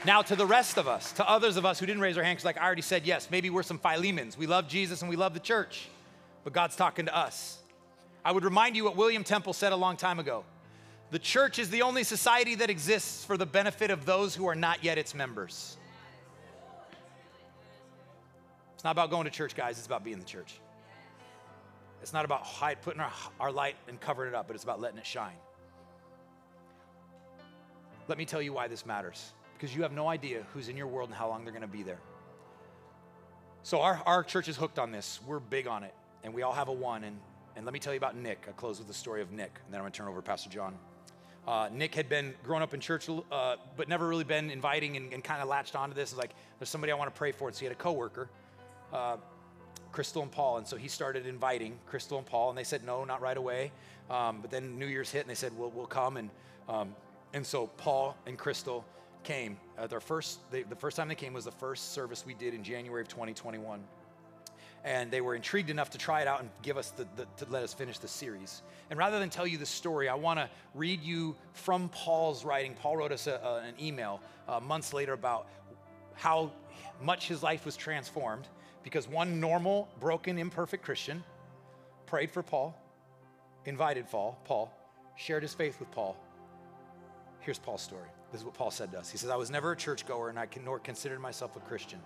Now, 0.05 0.21
to 0.21 0.35
the 0.35 0.45
rest 0.45 0.77
of 0.77 0.87
us, 0.87 1.13
to 1.13 1.29
others 1.29 1.55
of 1.55 1.65
us 1.65 1.79
who 1.79 1.85
didn't 1.85 2.01
raise 2.01 2.17
our 2.17 2.23
hands, 2.23 2.43
like 2.43 2.57
I 2.57 2.65
already 2.65 2.81
said, 2.81 3.05
yes, 3.05 3.29
maybe 3.31 3.49
we're 3.49 3.63
some 3.63 3.79
Philemons. 3.79 4.37
We 4.37 4.47
love 4.47 4.67
Jesus 4.67 5.01
and 5.01 5.09
we 5.09 5.15
love 5.15 5.33
the 5.33 5.39
church, 5.39 5.87
but 6.43 6.51
God's 6.51 6.75
talking 6.75 7.05
to 7.05 7.15
us. 7.15 7.59
I 8.25 8.33
would 8.33 8.43
remind 8.43 8.75
you 8.75 8.83
what 8.83 8.97
William 8.97 9.23
Temple 9.23 9.53
said 9.53 9.71
a 9.71 9.75
long 9.75 9.95
time 9.95 10.19
ago 10.19 10.43
The 11.11 11.19
church 11.19 11.57
is 11.57 11.69
the 11.69 11.83
only 11.83 12.03
society 12.03 12.55
that 12.55 12.69
exists 12.69 13.23
for 13.23 13.37
the 13.37 13.45
benefit 13.45 13.91
of 13.91 14.05
those 14.05 14.35
who 14.35 14.45
are 14.45 14.55
not 14.55 14.83
yet 14.83 14.97
its 14.97 15.15
members. 15.15 15.77
It's 18.73 18.83
not 18.83 18.91
about 18.91 19.09
going 19.09 19.23
to 19.23 19.31
church, 19.31 19.55
guys, 19.55 19.77
it's 19.77 19.87
about 19.87 20.03
being 20.03 20.19
the 20.19 20.25
church. 20.25 20.59
It's 22.01 22.11
not 22.11 22.25
about 22.25 22.43
hide, 22.43 22.81
putting 22.81 22.99
our, 22.99 23.13
our 23.39 23.51
light 23.53 23.77
and 23.87 24.01
covering 24.01 24.33
it 24.33 24.35
up, 24.35 24.47
but 24.47 24.55
it's 24.55 24.65
about 24.65 24.81
letting 24.81 24.97
it 24.97 25.05
shine. 25.05 25.37
Let 28.09 28.17
me 28.17 28.25
tell 28.25 28.41
you 28.41 28.51
why 28.51 28.67
this 28.67 28.85
matters 28.85 29.31
because 29.63 29.73
you 29.73 29.83
have 29.83 29.93
no 29.93 30.09
idea 30.09 30.43
who's 30.53 30.67
in 30.67 30.75
your 30.75 30.87
world 30.87 31.07
and 31.07 31.17
how 31.17 31.29
long 31.29 31.45
they're 31.45 31.53
going 31.53 31.61
to 31.61 31.69
be 31.69 31.83
there. 31.83 32.01
So, 33.63 33.79
our, 33.79 34.03
our 34.05 34.21
church 34.21 34.49
is 34.49 34.57
hooked 34.57 34.77
on 34.77 34.91
this. 34.91 35.21
We're 35.25 35.39
big 35.39 35.67
on 35.67 35.85
it, 35.85 35.93
and 36.21 36.33
we 36.33 36.41
all 36.41 36.51
have 36.51 36.67
a 36.67 36.73
one. 36.73 37.05
And, 37.05 37.17
and 37.55 37.63
let 37.63 37.71
me 37.71 37.79
tell 37.79 37.93
you 37.93 37.97
about 37.97 38.17
Nick. 38.17 38.43
I'll 38.45 38.53
close 38.55 38.79
with 38.79 38.89
the 38.89 38.93
story 38.93 39.21
of 39.21 39.31
Nick, 39.31 39.51
and 39.63 39.73
then 39.73 39.79
I'm 39.79 39.83
going 39.83 39.93
to 39.93 39.97
turn 39.97 40.09
over 40.09 40.19
to 40.19 40.21
Pastor 40.21 40.49
John. 40.49 40.77
Uh, 41.47 41.69
Nick 41.71 41.95
had 41.95 42.09
been 42.09 42.33
growing 42.43 42.61
up 42.61 42.73
in 42.73 42.81
church, 42.81 43.07
uh, 43.09 43.55
but 43.77 43.87
never 43.87 44.05
really 44.05 44.25
been 44.25 44.51
inviting 44.51 44.97
and, 44.97 45.13
and 45.13 45.23
kind 45.23 45.41
of 45.41 45.47
latched 45.47 45.77
onto 45.77 45.95
this. 45.95 46.11
It's 46.11 46.19
like, 46.19 46.31
there's 46.59 46.67
somebody 46.67 46.91
I 46.91 46.95
want 46.95 47.15
to 47.15 47.17
pray 47.17 47.31
for. 47.31 47.47
And 47.47 47.55
so 47.55 47.59
he 47.59 47.65
had 47.67 47.71
a 47.71 47.79
coworker 47.79 48.27
uh, 48.91 49.15
Crystal 49.93 50.23
and 50.23 50.31
Paul. 50.31 50.57
And 50.57 50.67
so 50.67 50.75
he 50.75 50.89
started 50.89 51.25
inviting 51.25 51.79
Crystal 51.85 52.17
and 52.17 52.27
Paul, 52.27 52.49
and 52.49 52.57
they 52.57 52.65
said 52.65 52.83
no, 52.83 53.05
not 53.05 53.21
right 53.21 53.37
away. 53.37 53.71
Um, 54.09 54.41
but 54.41 54.51
then 54.51 54.77
New 54.77 54.87
Year's 54.87 55.09
hit, 55.09 55.21
and 55.21 55.29
they 55.29 55.35
said, 55.35 55.57
well, 55.57 55.71
we'll 55.73 55.85
come. 55.85 56.17
And, 56.17 56.29
um, 56.67 56.93
and 57.33 57.45
so 57.45 57.67
Paul 57.77 58.17
and 58.27 58.37
Crystal 58.37 58.83
came. 59.23 59.57
Uh, 59.77 59.87
their 59.87 59.99
first, 59.99 60.39
they, 60.51 60.63
the 60.63 60.75
first 60.75 60.97
time 60.97 61.07
they 61.07 61.15
came 61.15 61.33
was 61.33 61.45
the 61.45 61.51
first 61.51 61.93
service 61.93 62.25
we 62.25 62.33
did 62.33 62.53
in 62.53 62.63
January 62.63 63.01
of 63.01 63.07
2021. 63.07 63.83
And 64.85 65.09
they 65.09 65.21
were 65.21 65.33
intrigued 65.33 65.69
enough 65.69 65.91
to 65.91 65.97
try 65.97 66.21
it 66.21 66.27
out 66.27 66.41
and 66.41 66.49
give 66.61 66.77
us 66.77 66.91
the, 66.91 67.07
the 67.15 67.25
to 67.37 67.51
let 67.51 67.63
us 67.63 67.73
finish 67.73 67.99
the 67.99 68.07
series. 68.07 68.61
And 68.89 68.99
rather 68.99 69.17
than 69.17 69.29
tell 69.29 69.47
you 69.47 69.57
the 69.57 69.65
story, 69.65 70.09
I 70.09 70.15
want 70.15 70.39
to 70.39 70.49
read 70.75 71.01
you 71.01 71.35
from 71.53 71.87
Paul's 71.89 72.43
writing. 72.43 72.75
Paul 72.75 72.97
wrote 72.97 73.13
us 73.13 73.27
a, 73.27 73.35
a, 73.35 73.67
an 73.67 73.75
email 73.81 74.19
uh, 74.47 74.59
months 74.59 74.93
later 74.93 75.13
about 75.13 75.47
how 76.15 76.51
much 77.01 77.27
his 77.27 77.41
life 77.41 77.65
was 77.65 77.77
transformed 77.77 78.47
because 78.83 79.07
one 79.07 79.39
normal, 79.39 79.87
broken, 79.99 80.37
imperfect 80.37 80.83
Christian 80.83 81.23
prayed 82.05 82.29
for 82.29 82.43
Paul, 82.43 82.77
invited 83.65 84.09
Paul, 84.09 84.37
Paul, 84.43 84.71
shared 85.15 85.43
his 85.43 85.53
faith 85.53 85.79
with 85.79 85.89
Paul. 85.91 86.17
Here's 87.39 87.59
Paul's 87.59 87.81
story. 87.81 88.09
This 88.33 88.41
is 88.41 88.45
what 88.45 88.55
Paul 88.55 88.71
said 88.71 88.91
to 88.93 88.99
us. 88.99 89.11
He 89.11 89.19
says, 89.19 89.29
I 89.29 89.35
was 89.35 89.51
never 89.51 89.73
a 89.73 89.77
churchgoer 89.77 90.29
and 90.29 90.39
I 90.39 90.47
nor 90.65 90.79
considered 90.79 91.19
myself 91.19 91.55
a 91.55 91.59
Christian. 91.59 91.99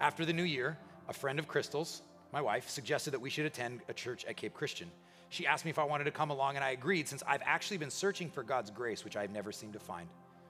After 0.00 0.24
the 0.24 0.32
new 0.32 0.42
year, 0.42 0.76
a 1.08 1.12
friend 1.12 1.38
of 1.38 1.46
Crystal's, 1.46 2.02
my 2.32 2.40
wife, 2.40 2.68
suggested 2.68 3.12
that 3.12 3.20
we 3.20 3.30
should 3.30 3.46
attend 3.46 3.80
a 3.88 3.92
church 3.92 4.24
at 4.24 4.36
Cape 4.36 4.54
Christian. 4.54 4.90
She 5.28 5.46
asked 5.46 5.64
me 5.64 5.70
if 5.70 5.78
I 5.78 5.84
wanted 5.84 6.04
to 6.04 6.10
come 6.10 6.30
along, 6.30 6.56
and 6.56 6.64
I 6.64 6.70
agreed 6.70 7.06
since 7.06 7.22
I've 7.28 7.42
actually 7.44 7.76
been 7.76 7.90
searching 7.90 8.28
for 8.28 8.42
God's 8.42 8.72
grace, 8.72 9.04
which 9.04 9.16
I've 9.16 9.30
never 9.30 9.52
seemed 9.52 9.74
to 9.74 9.78
find. 9.78 10.08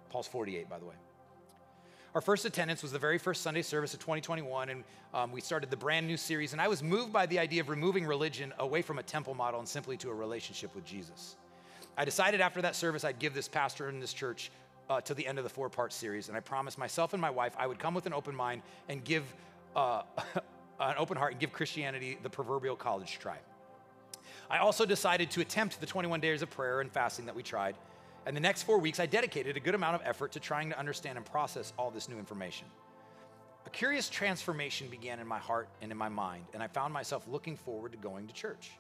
Paul's 0.09 0.27
48, 0.27 0.71
by 0.71 0.79
the 0.79 0.87
way. 0.87 0.95
Our 2.15 2.23
first 2.23 2.47
attendance 2.47 2.83
was 2.83 2.91
the 2.91 2.99
very 2.99 3.19
first 3.19 3.43
Sunday 3.43 3.63
service 3.63 3.93
of 3.93 4.01
2021, 4.01 4.71
and 4.71 4.85
um, 5.13 5.31
we 5.31 5.43
started 5.43 5.71
the 5.71 5.77
brand 5.77 6.07
new 6.07 6.17
series. 6.17 6.53
And 6.53 6.61
I 6.61 6.69
was 6.69 6.83
moved 6.83 7.13
by 7.13 7.27
the 7.27 7.39
idea 7.39 7.61
of 7.61 7.69
removing 7.69 8.07
religion 8.07 8.55
away 8.59 8.81
from 8.81 8.99
a 8.99 9.03
temple 9.03 9.35
model 9.35 9.61
and 9.61 9.69
simply 9.69 9.99
to 9.99 10.09
a 10.09 10.15
relationship 10.15 10.75
with 10.75 10.87
Jesus. 10.87 11.37
I 11.99 12.07
decided 12.07 12.41
after 12.41 12.63
that 12.63 12.75
service 12.75 13.05
I'd 13.05 13.19
give 13.19 13.35
this 13.35 13.49
pastor 13.49 13.91
in 13.91 14.01
this 14.01 14.15
church 14.15 14.51
uh, 14.91 15.01
to 15.01 15.15
the 15.15 15.27
end 15.27 15.39
of 15.39 15.45
the 15.45 15.51
four 15.51 15.71
part 15.71 15.95
series. 15.95 16.29
And 16.29 16.37
I 16.37 16.41
promised 16.41 16.77
myself 16.77 17.15
and 17.15 17.23
my 17.23 17.31
wife 17.31 17.55
I 17.59 17.67
would 17.67 17.79
come 17.79 17.95
with 17.95 18.05
an 18.05 18.13
open 18.13 18.37
mind 18.37 18.61
and 18.91 19.03
give 19.03 19.25
uh, 19.75 20.03
an 20.81 20.97
open 20.99 21.17
heart 21.17 21.33
and 21.33 21.41
give 21.41 21.53
Christianity 21.53 22.19
the 22.23 22.29
proverbial 22.29 22.77
college 22.77 23.19
try. 23.19 23.39
I 24.51 24.59
also 24.59 24.85
decided 24.85 25.31
to 25.31 25.41
attempt 25.41 25.81
the 25.81 25.87
21 25.87 26.21
days 26.21 26.43
of 26.43 26.51
prayer 26.51 26.83
and 26.83 26.93
fasting 26.93 27.25
that 27.27 27.35
we 27.35 27.43
tried 27.43 27.77
and 28.27 28.37
the 28.37 28.41
next 28.41 28.65
four 28.65 28.79
weeks, 28.79 29.01
I 29.01 29.07
dedicated 29.07 29.57
a 29.57 29.61
good 29.61 29.75
amount 29.75 29.95
of 29.95 30.03
effort 30.05 30.33
to 30.33 30.41
trying 30.41 30.71
to 30.71 30.79
understand 30.79 31.17
and 31.17 31.25
process 31.25 31.73
all 31.79 31.91
this 31.91 32.09
new 32.09 32.19
information. 32.19 32.67
A 33.67 33.71
curious 33.71 34.09
transformation 34.09 34.89
began 34.89 35.21
in 35.21 35.27
my 35.27 35.39
heart 35.39 35.69
and 35.81 35.91
in 35.91 35.97
my 35.97 36.09
mind, 36.09 36.45
and 36.53 36.63
I 36.63 36.67
found 36.67 36.93
myself 36.93 37.27
looking 37.29 37.57
forward 37.57 37.93
to 37.93 37.99
going 37.99 38.27
to 38.27 38.35
church. 38.35 38.73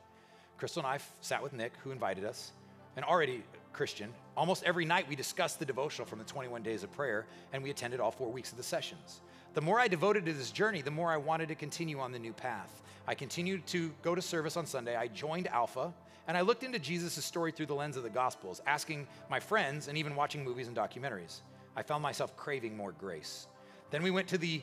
Crystal 0.58 0.82
and 0.82 0.86
I 0.86 0.98
sat 1.20 1.42
with 1.42 1.52
Nick, 1.52 1.72
who 1.82 1.90
invited 1.90 2.24
us, 2.24 2.52
and 2.96 3.04
already 3.04 3.42
Christian. 3.72 4.12
Almost 4.36 4.64
every 4.64 4.84
night, 4.84 5.08
we 5.08 5.16
discussed 5.16 5.58
the 5.58 5.64
devotional 5.64 6.06
from 6.06 6.18
the 6.18 6.24
21 6.24 6.62
days 6.62 6.82
of 6.82 6.92
prayer, 6.92 7.26
and 7.52 7.62
we 7.62 7.70
attended 7.70 8.00
all 8.00 8.10
four 8.10 8.30
weeks 8.30 8.50
of 8.50 8.56
the 8.56 8.62
sessions. 8.62 9.20
The 9.54 9.60
more 9.60 9.80
I 9.80 9.88
devoted 9.88 10.26
to 10.26 10.32
this 10.32 10.50
journey, 10.50 10.82
the 10.82 10.90
more 10.90 11.10
I 11.10 11.16
wanted 11.16 11.48
to 11.48 11.54
continue 11.54 11.98
on 11.98 12.12
the 12.12 12.18
new 12.18 12.32
path. 12.32 12.82
I 13.06 13.14
continued 13.14 13.66
to 13.68 13.92
go 14.02 14.14
to 14.14 14.22
service 14.22 14.56
on 14.56 14.66
Sunday. 14.66 14.96
I 14.96 15.08
joined 15.08 15.48
Alpha, 15.48 15.92
and 16.28 16.36
I 16.36 16.42
looked 16.42 16.62
into 16.62 16.78
Jesus' 16.78 17.24
story 17.24 17.50
through 17.50 17.66
the 17.66 17.74
lens 17.74 17.96
of 17.96 18.02
the 18.02 18.10
Gospels, 18.10 18.62
asking 18.66 19.08
my 19.28 19.40
friends 19.40 19.88
and 19.88 19.98
even 19.98 20.14
watching 20.14 20.44
movies 20.44 20.68
and 20.68 20.76
documentaries. 20.76 21.40
I 21.74 21.82
found 21.82 22.02
myself 22.02 22.36
craving 22.36 22.76
more 22.76 22.92
grace. 22.92 23.46
Then 23.90 24.02
we 24.02 24.10
went 24.10 24.28
to 24.28 24.38
the 24.38 24.62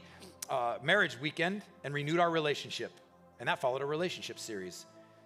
uh, 0.49 0.77
marriage 0.81 1.19
weekend 1.19 1.63
and 1.83 1.93
renewed 1.93 2.19
our 2.19 2.29
relationship, 2.29 2.91
and 3.39 3.49
that 3.49 3.59
followed 3.59 3.81
a 3.81 3.85
relationship 3.85 4.39
series. 4.39 4.85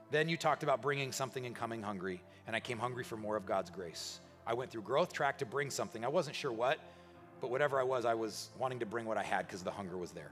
Then 0.10 0.28
you 0.28 0.36
talked 0.36 0.64
about 0.64 0.82
bringing 0.82 1.12
something 1.12 1.46
and 1.46 1.56
coming 1.56 1.84
hungry, 1.84 2.22
and 2.48 2.56
I 2.56 2.60
came 2.60 2.80
hungry 2.80 3.04
for 3.04 3.18
more 3.18 3.36
of 3.36 3.46
God's 3.46 3.70
grace. 3.70 4.20
I 4.46 4.54
went 4.54 4.72
through 4.72 4.82
growth 4.82 5.14
track 5.14 5.38
to 5.40 5.46
bring 5.46 5.70
something. 5.70 6.04
I 6.04 6.08
wasn't 6.08 6.36
sure 6.36 6.52
what, 6.52 6.80
but 7.40 7.50
whatever 7.50 7.80
I 7.80 7.84
was, 7.84 8.06
I 8.06 8.14
was 8.14 8.50
wanting 8.58 8.80
to 8.80 8.86
bring 8.86 9.06
what 9.06 9.18
I 9.18 9.24
had 9.24 9.48
because 9.48 9.64
the 9.64 9.72
hunger 9.72 9.98
was 9.98 10.12
there. 10.12 10.32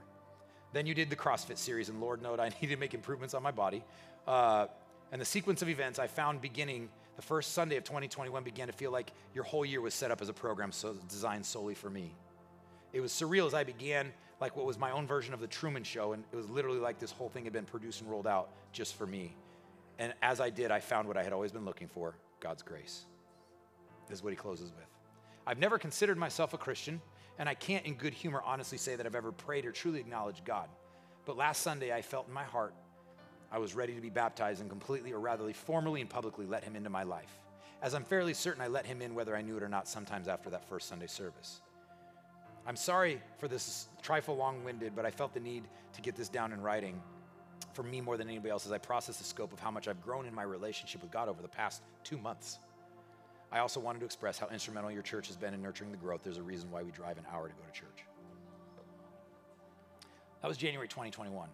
Then 0.72 0.86
you 0.86 0.94
did 0.94 1.10
the 1.10 1.16
CrossFit 1.16 1.58
series, 1.58 1.88
and 1.88 2.00
Lord 2.00 2.22
knowed 2.22 2.40
I 2.40 2.48
needed 2.60 2.74
to 2.74 2.80
make 2.80 2.94
improvements 2.94 3.34
on 3.34 3.42
my 3.42 3.50
body. 3.50 3.84
Uh, 4.26 4.66
and 5.12 5.20
the 5.20 5.26
sequence 5.26 5.62
of 5.62 5.68
events 5.68 5.98
I 5.98 6.06
found 6.06 6.40
beginning 6.40 6.88
the 7.16 7.22
first 7.22 7.52
Sunday 7.52 7.76
of 7.76 7.84
2021 7.84 8.42
began 8.44 8.68
to 8.68 8.72
feel 8.72 8.90
like 8.90 9.12
your 9.34 9.44
whole 9.44 9.64
year 9.64 9.80
was 9.80 9.92
set 9.92 10.10
up 10.10 10.22
as 10.22 10.28
a 10.28 10.32
program 10.32 10.72
so 10.72 10.94
designed 11.08 11.44
solely 11.44 11.74
for 11.74 11.90
me. 11.90 12.14
It 12.92 13.00
was 13.00 13.12
surreal 13.12 13.46
as 13.46 13.52
I 13.52 13.64
began 13.64 14.12
like 14.40 14.56
what 14.56 14.64
was 14.64 14.78
my 14.78 14.90
own 14.90 15.06
version 15.06 15.34
of 15.34 15.40
the 15.40 15.46
Truman 15.46 15.84
Show, 15.84 16.12
and 16.12 16.24
it 16.32 16.36
was 16.36 16.48
literally 16.48 16.78
like 16.78 16.98
this 16.98 17.12
whole 17.12 17.28
thing 17.28 17.44
had 17.44 17.52
been 17.52 17.66
produced 17.66 18.00
and 18.00 18.10
rolled 18.10 18.26
out 18.26 18.48
just 18.72 18.94
for 18.96 19.06
me. 19.06 19.34
And 20.00 20.14
as 20.22 20.40
I 20.40 20.48
did, 20.48 20.70
I 20.70 20.80
found 20.80 21.06
what 21.06 21.18
I 21.18 21.22
had 21.22 21.34
always 21.34 21.52
been 21.52 21.66
looking 21.66 21.86
for 21.86 22.16
God's 22.40 22.62
grace. 22.62 23.04
This 24.08 24.18
is 24.18 24.24
what 24.24 24.30
he 24.30 24.36
closes 24.36 24.72
with. 24.72 24.86
I've 25.46 25.58
never 25.58 25.78
considered 25.78 26.16
myself 26.16 26.54
a 26.54 26.58
Christian, 26.58 27.02
and 27.38 27.50
I 27.50 27.54
can't, 27.54 27.84
in 27.84 27.94
good 27.94 28.14
humor, 28.14 28.42
honestly 28.44 28.78
say 28.78 28.96
that 28.96 29.04
I've 29.04 29.14
ever 29.14 29.30
prayed 29.30 29.66
or 29.66 29.72
truly 29.72 30.00
acknowledged 30.00 30.46
God. 30.46 30.70
But 31.26 31.36
last 31.36 31.60
Sunday, 31.60 31.92
I 31.92 32.00
felt 32.00 32.28
in 32.28 32.32
my 32.32 32.44
heart 32.44 32.74
I 33.52 33.58
was 33.58 33.74
ready 33.74 33.94
to 33.94 34.00
be 34.00 34.08
baptized 34.08 34.62
and 34.62 34.70
completely, 34.70 35.12
or 35.12 35.20
rather, 35.20 35.52
formally 35.52 36.00
and 36.00 36.08
publicly 36.08 36.46
let 36.46 36.64
him 36.64 36.76
into 36.76 36.88
my 36.88 37.02
life. 37.02 37.42
As 37.82 37.92
I'm 37.92 38.04
fairly 38.04 38.32
certain 38.32 38.62
I 38.62 38.68
let 38.68 38.86
him 38.86 39.02
in 39.02 39.14
whether 39.14 39.36
I 39.36 39.42
knew 39.42 39.58
it 39.58 39.62
or 39.62 39.68
not 39.68 39.86
sometimes 39.86 40.28
after 40.28 40.48
that 40.48 40.66
first 40.66 40.88
Sunday 40.88 41.08
service. 41.08 41.60
I'm 42.66 42.76
sorry 42.76 43.20
for 43.38 43.48
this 43.48 43.88
trifle 44.00 44.36
long 44.36 44.64
winded, 44.64 44.96
but 44.96 45.04
I 45.04 45.10
felt 45.10 45.34
the 45.34 45.40
need 45.40 45.64
to 45.92 46.00
get 46.00 46.16
this 46.16 46.30
down 46.30 46.54
in 46.54 46.62
writing 46.62 47.02
for 47.72 47.82
me 47.82 48.00
more 48.00 48.16
than 48.16 48.28
anybody 48.28 48.50
else 48.50 48.66
is 48.66 48.72
I 48.72 48.78
process 48.78 49.16
the 49.16 49.24
scope 49.24 49.52
of 49.52 49.60
how 49.60 49.70
much 49.70 49.88
I've 49.88 50.02
grown 50.02 50.26
in 50.26 50.34
my 50.34 50.42
relationship 50.42 51.02
with 51.02 51.10
God 51.10 51.28
over 51.28 51.42
the 51.42 51.48
past 51.48 51.82
two 52.04 52.18
months. 52.18 52.58
I 53.52 53.58
also 53.58 53.80
wanted 53.80 54.00
to 54.00 54.04
express 54.04 54.38
how 54.38 54.48
instrumental 54.48 54.90
your 54.90 55.02
church 55.02 55.26
has 55.26 55.36
been 55.36 55.54
in 55.54 55.62
nurturing 55.62 55.90
the 55.90 55.96
growth. 55.96 56.22
There's 56.22 56.38
a 56.38 56.42
reason 56.42 56.70
why 56.70 56.82
we 56.82 56.90
drive 56.90 57.18
an 57.18 57.24
hour 57.32 57.48
to 57.48 57.54
go 57.54 57.62
to 57.66 57.72
church. 57.72 58.04
That 60.42 60.48
was 60.48 60.56
January 60.56 60.88
2021. 60.88 61.48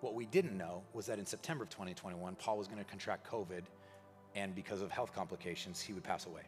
What 0.00 0.14
we 0.14 0.24
didn't 0.26 0.56
know 0.56 0.82
was 0.94 1.06
that 1.06 1.18
in 1.18 1.26
September 1.26 1.64
of 1.64 1.70
2021, 1.70 2.34
Paul 2.36 2.56
was 2.56 2.66
going 2.66 2.82
to 2.82 2.88
contract 2.88 3.30
COVID, 3.30 3.62
and 4.34 4.54
because 4.54 4.80
of 4.80 4.90
health 4.90 5.12
complications, 5.14 5.80
he 5.80 5.92
would 5.92 6.02
pass 6.02 6.26
away. 6.26 6.42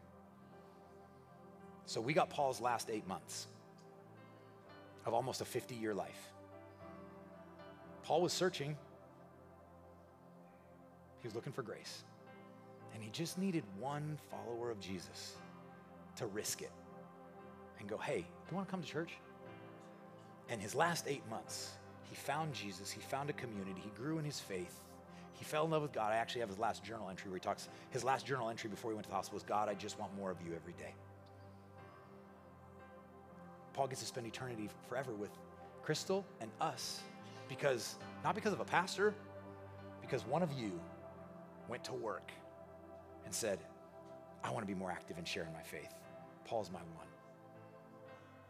So 1.84 2.00
we 2.00 2.14
got 2.14 2.30
Paul's 2.30 2.60
last 2.60 2.88
eight 2.90 3.06
months 3.06 3.48
of 5.04 5.12
almost 5.12 5.40
a 5.40 5.44
50 5.44 5.74
year 5.74 5.94
life. 5.94 6.31
Paul 8.02 8.20
was 8.20 8.32
searching, 8.32 8.76
he 11.20 11.28
was 11.28 11.34
looking 11.34 11.52
for 11.52 11.62
grace. 11.62 12.04
And 12.94 13.02
he 13.02 13.10
just 13.10 13.38
needed 13.38 13.64
one 13.78 14.18
follower 14.30 14.70
of 14.70 14.80
Jesus 14.80 15.36
to 16.16 16.26
risk 16.26 16.60
it 16.62 16.72
and 17.78 17.88
go, 17.88 17.96
hey, 17.96 18.18
do 18.18 18.50
you 18.50 18.56
want 18.56 18.68
to 18.68 18.70
come 18.70 18.82
to 18.82 18.88
church? 18.88 19.12
And 20.48 20.60
his 20.60 20.74
last 20.74 21.06
eight 21.08 21.22
months, 21.30 21.70
he 22.02 22.16
found 22.16 22.52
Jesus, 22.52 22.90
he 22.90 23.00
found 23.00 23.30
a 23.30 23.32
community, 23.32 23.80
he 23.82 23.90
grew 23.90 24.18
in 24.18 24.24
his 24.24 24.38
faith, 24.38 24.84
he 25.32 25.44
fell 25.44 25.64
in 25.64 25.70
love 25.70 25.82
with 25.82 25.92
God. 25.92 26.12
I 26.12 26.16
actually 26.16 26.40
have 26.40 26.50
his 26.50 26.58
last 26.58 26.84
journal 26.84 27.08
entry 27.08 27.30
where 27.30 27.36
he 27.36 27.40
talks, 27.40 27.68
his 27.90 28.04
last 28.04 28.26
journal 28.26 28.50
entry 28.50 28.68
before 28.68 28.90
he 28.90 28.94
went 28.94 29.04
to 29.04 29.10
the 29.10 29.16
hospital 29.16 29.36
was, 29.36 29.42
God, 29.42 29.68
I 29.68 29.74
just 29.74 29.98
want 29.98 30.14
more 30.16 30.30
of 30.30 30.36
you 30.42 30.54
every 30.54 30.74
day. 30.74 30.94
Paul 33.72 33.86
gets 33.86 34.00
to 34.02 34.06
spend 34.06 34.26
eternity 34.26 34.68
forever 34.88 35.12
with 35.12 35.30
Crystal 35.82 36.24
and 36.40 36.50
us 36.60 37.02
because, 37.58 37.96
not 38.24 38.34
because 38.34 38.54
of 38.54 38.60
a 38.60 38.64
pastor, 38.64 39.14
because 40.00 40.26
one 40.26 40.42
of 40.42 40.50
you 40.52 40.80
went 41.68 41.84
to 41.84 41.92
work 41.92 42.32
and 43.26 43.34
said, 43.34 43.58
I 44.42 44.50
want 44.50 44.66
to 44.66 44.66
be 44.66 44.78
more 44.78 44.90
active 44.90 45.18
in 45.18 45.24
sharing 45.24 45.52
my 45.52 45.60
faith. 45.60 45.92
Paul's 46.46 46.70
my 46.70 46.80
one. 46.96 47.06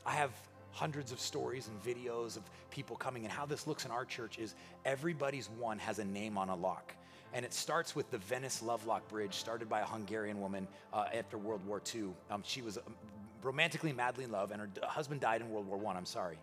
I 0.06 0.12
have 0.12 0.30
hundreds 0.70 1.10
of 1.10 1.20
stories 1.20 1.68
and 1.68 1.82
videos 1.82 2.36
of 2.36 2.42
people 2.70 2.96
coming, 2.96 3.24
and 3.24 3.32
how 3.32 3.44
this 3.44 3.66
looks 3.66 3.84
in 3.84 3.90
our 3.90 4.04
church 4.04 4.38
is 4.38 4.54
everybody's 4.84 5.50
one 5.58 5.78
has 5.78 5.98
a 5.98 6.04
name 6.04 6.38
on 6.38 6.48
a 6.48 6.54
lock. 6.54 6.94
And 7.34 7.44
it 7.44 7.52
starts 7.52 7.96
with 7.96 8.10
the 8.10 8.18
Venice 8.18 8.62
Lovelock 8.62 9.08
Bridge, 9.08 9.34
started 9.34 9.68
by 9.68 9.80
a 9.80 9.84
Hungarian 9.84 10.40
woman 10.40 10.68
uh, 10.92 11.06
after 11.12 11.38
World 11.38 11.66
War 11.66 11.82
II. 11.94 12.10
Um, 12.30 12.42
she 12.46 12.62
was 12.62 12.78
um, 12.78 12.94
romantically, 13.42 13.92
madly 13.92 14.24
in 14.24 14.30
love, 14.30 14.52
and 14.52 14.60
her 14.60 14.68
husband 14.82 15.20
died 15.20 15.40
in 15.40 15.50
World 15.50 15.66
War 15.66 15.80
I. 15.92 15.96
I'm 15.96 16.06
sorry. 16.06 16.38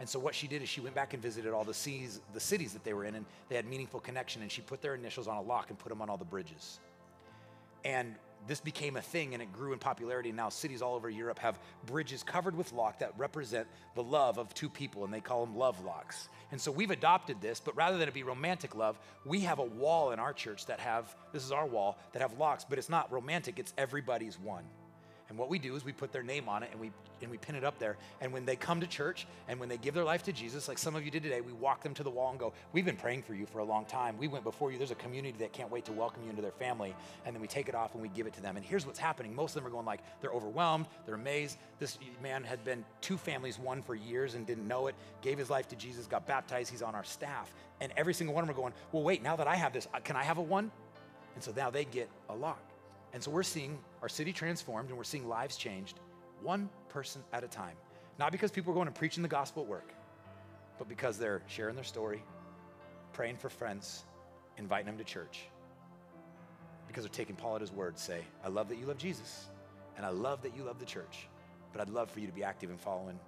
And 0.00 0.08
so 0.08 0.18
what 0.18 0.34
she 0.34 0.46
did 0.46 0.62
is 0.62 0.68
she 0.68 0.80
went 0.80 0.94
back 0.94 1.12
and 1.14 1.22
visited 1.22 1.52
all 1.52 1.64
the 1.64 1.74
cities, 1.74 2.20
the 2.32 2.40
cities 2.40 2.72
that 2.72 2.84
they 2.84 2.92
were 2.92 3.04
in, 3.04 3.16
and 3.16 3.26
they 3.48 3.56
had 3.56 3.66
meaningful 3.66 4.00
connection. 4.00 4.42
And 4.42 4.50
she 4.50 4.60
put 4.60 4.80
their 4.80 4.94
initials 4.94 5.26
on 5.26 5.36
a 5.36 5.42
lock 5.42 5.70
and 5.70 5.78
put 5.78 5.88
them 5.88 6.00
on 6.00 6.08
all 6.08 6.16
the 6.16 6.24
bridges. 6.24 6.78
And 7.84 8.14
this 8.46 8.60
became 8.60 8.96
a 8.96 9.02
thing 9.02 9.34
and 9.34 9.42
it 9.42 9.52
grew 9.52 9.72
in 9.72 9.78
popularity. 9.78 10.28
And 10.28 10.36
now, 10.36 10.48
cities 10.48 10.82
all 10.82 10.94
over 10.94 11.10
Europe 11.10 11.38
have 11.40 11.58
bridges 11.86 12.22
covered 12.22 12.56
with 12.56 12.72
lock 12.72 13.00
that 13.00 13.12
represent 13.18 13.66
the 13.94 14.02
love 14.02 14.38
of 14.38 14.54
two 14.54 14.68
people, 14.68 15.04
and 15.04 15.12
they 15.12 15.20
call 15.20 15.44
them 15.44 15.56
love 15.56 15.84
locks. 15.84 16.28
And 16.52 16.60
so 16.60 16.70
we've 16.70 16.90
adopted 16.90 17.40
this, 17.40 17.60
but 17.60 17.76
rather 17.76 17.98
than 17.98 18.08
it 18.08 18.14
be 18.14 18.22
romantic 18.22 18.74
love, 18.74 18.98
we 19.24 19.40
have 19.40 19.58
a 19.58 19.64
wall 19.64 20.12
in 20.12 20.18
our 20.18 20.32
church 20.32 20.66
that 20.66 20.80
have 20.80 21.14
this 21.32 21.44
is 21.44 21.52
our 21.52 21.66
wall 21.66 21.98
that 22.12 22.22
have 22.22 22.38
locks, 22.38 22.64
but 22.64 22.78
it's 22.78 22.88
not 22.88 23.12
romantic, 23.12 23.58
it's 23.58 23.74
everybody's 23.76 24.38
one. 24.38 24.64
And 25.28 25.36
what 25.36 25.50
we 25.50 25.58
do 25.58 25.76
is 25.76 25.84
we 25.84 25.92
put 25.92 26.10
their 26.10 26.22
name 26.22 26.48
on 26.48 26.62
it 26.62 26.70
and 26.72 26.80
we 26.80 26.90
and 27.20 27.30
we 27.30 27.36
pin 27.36 27.56
it 27.56 27.64
up 27.64 27.78
there. 27.80 27.96
And 28.20 28.32
when 28.32 28.44
they 28.44 28.54
come 28.54 28.80
to 28.80 28.86
church 28.86 29.26
and 29.48 29.58
when 29.58 29.68
they 29.68 29.76
give 29.76 29.92
their 29.92 30.04
life 30.04 30.22
to 30.22 30.32
Jesus, 30.32 30.68
like 30.68 30.78
some 30.78 30.94
of 30.94 31.04
you 31.04 31.10
did 31.10 31.24
today, 31.24 31.40
we 31.40 31.52
walk 31.52 31.82
them 31.82 31.92
to 31.94 32.04
the 32.04 32.10
wall 32.10 32.30
and 32.30 32.38
go, 32.38 32.52
"We've 32.72 32.84
been 32.84 32.96
praying 32.96 33.22
for 33.22 33.34
you 33.34 33.44
for 33.44 33.58
a 33.58 33.64
long 33.64 33.84
time. 33.84 34.16
We 34.16 34.28
went 34.28 34.44
before 34.44 34.70
you. 34.70 34.78
There's 34.78 34.92
a 34.92 34.94
community 34.94 35.36
that 35.38 35.52
can't 35.52 35.70
wait 35.70 35.84
to 35.86 35.92
welcome 35.92 36.22
you 36.22 36.30
into 36.30 36.42
their 36.42 36.52
family." 36.52 36.94
And 37.26 37.34
then 37.34 37.42
we 37.42 37.48
take 37.48 37.68
it 37.68 37.74
off 37.74 37.94
and 37.94 38.02
we 38.02 38.08
give 38.08 38.26
it 38.26 38.32
to 38.34 38.40
them. 38.40 38.56
And 38.56 38.64
here's 38.64 38.86
what's 38.86 38.98
happening. 38.98 39.34
Most 39.34 39.50
of 39.50 39.62
them 39.62 39.66
are 39.66 39.74
going 39.74 39.84
like 39.84 40.00
they're 40.20 40.32
overwhelmed, 40.32 40.86
they're 41.04 41.16
amazed. 41.16 41.58
This 41.78 41.98
man 42.22 42.44
had 42.44 42.64
been 42.64 42.84
two 43.00 43.18
families, 43.18 43.58
one 43.58 43.82
for 43.82 43.94
years 43.94 44.34
and 44.34 44.46
didn't 44.46 44.66
know 44.66 44.86
it. 44.86 44.94
Gave 45.20 45.36
his 45.38 45.50
life 45.50 45.68
to 45.68 45.76
Jesus, 45.76 46.06
got 46.06 46.26
baptized. 46.26 46.70
He's 46.70 46.82
on 46.82 46.94
our 46.94 47.04
staff, 47.04 47.52
and 47.80 47.92
every 47.96 48.14
single 48.14 48.34
one 48.34 48.44
of 48.44 48.48
them 48.48 48.56
are 48.56 48.60
going, 48.60 48.74
"Well, 48.92 49.02
wait. 49.02 49.22
Now 49.22 49.36
that 49.36 49.46
I 49.46 49.56
have 49.56 49.72
this, 49.72 49.88
uh, 49.92 50.00
can 50.00 50.16
I 50.16 50.22
have 50.22 50.38
a 50.38 50.42
one?" 50.42 50.70
And 51.34 51.44
so 51.44 51.52
now 51.52 51.70
they 51.70 51.84
get 51.84 52.08
a 52.28 52.34
lock. 52.34 52.62
And 53.12 53.22
so 53.22 53.30
we're 53.30 53.42
seeing 53.42 53.78
our 54.02 54.08
city 54.08 54.32
transformed 54.32 54.88
and 54.88 54.98
we're 54.98 55.04
seeing 55.04 55.28
lives 55.28 55.56
changed 55.56 56.00
one 56.42 56.68
person 56.88 57.22
at 57.32 57.44
a 57.44 57.48
time. 57.48 57.76
Not 58.18 58.32
because 58.32 58.50
people 58.50 58.72
are 58.72 58.74
going 58.74 58.86
and 58.86 58.94
preaching 58.94 59.22
the 59.22 59.28
gospel 59.28 59.62
at 59.62 59.68
work, 59.68 59.92
but 60.78 60.88
because 60.88 61.18
they're 61.18 61.42
sharing 61.46 61.74
their 61.74 61.84
story, 61.84 62.22
praying 63.12 63.36
for 63.36 63.48
friends, 63.48 64.04
inviting 64.56 64.86
them 64.86 64.98
to 64.98 65.04
church. 65.04 65.44
Because 66.86 67.04
they're 67.04 67.10
taking 67.10 67.36
Paul 67.36 67.56
at 67.56 67.60
his 67.60 67.72
word, 67.72 67.98
say, 67.98 68.22
I 68.44 68.48
love 68.48 68.68
that 68.68 68.78
you 68.78 68.86
love 68.86 68.98
Jesus, 68.98 69.46
and 69.96 70.06
I 70.06 70.10
love 70.10 70.42
that 70.42 70.56
you 70.56 70.64
love 70.64 70.78
the 70.78 70.86
church, 70.86 71.28
but 71.72 71.80
I'd 71.80 71.90
love 71.90 72.10
for 72.10 72.20
you 72.20 72.26
to 72.26 72.32
be 72.32 72.42
active 72.42 72.70
in 72.70 72.78
following 72.78 73.18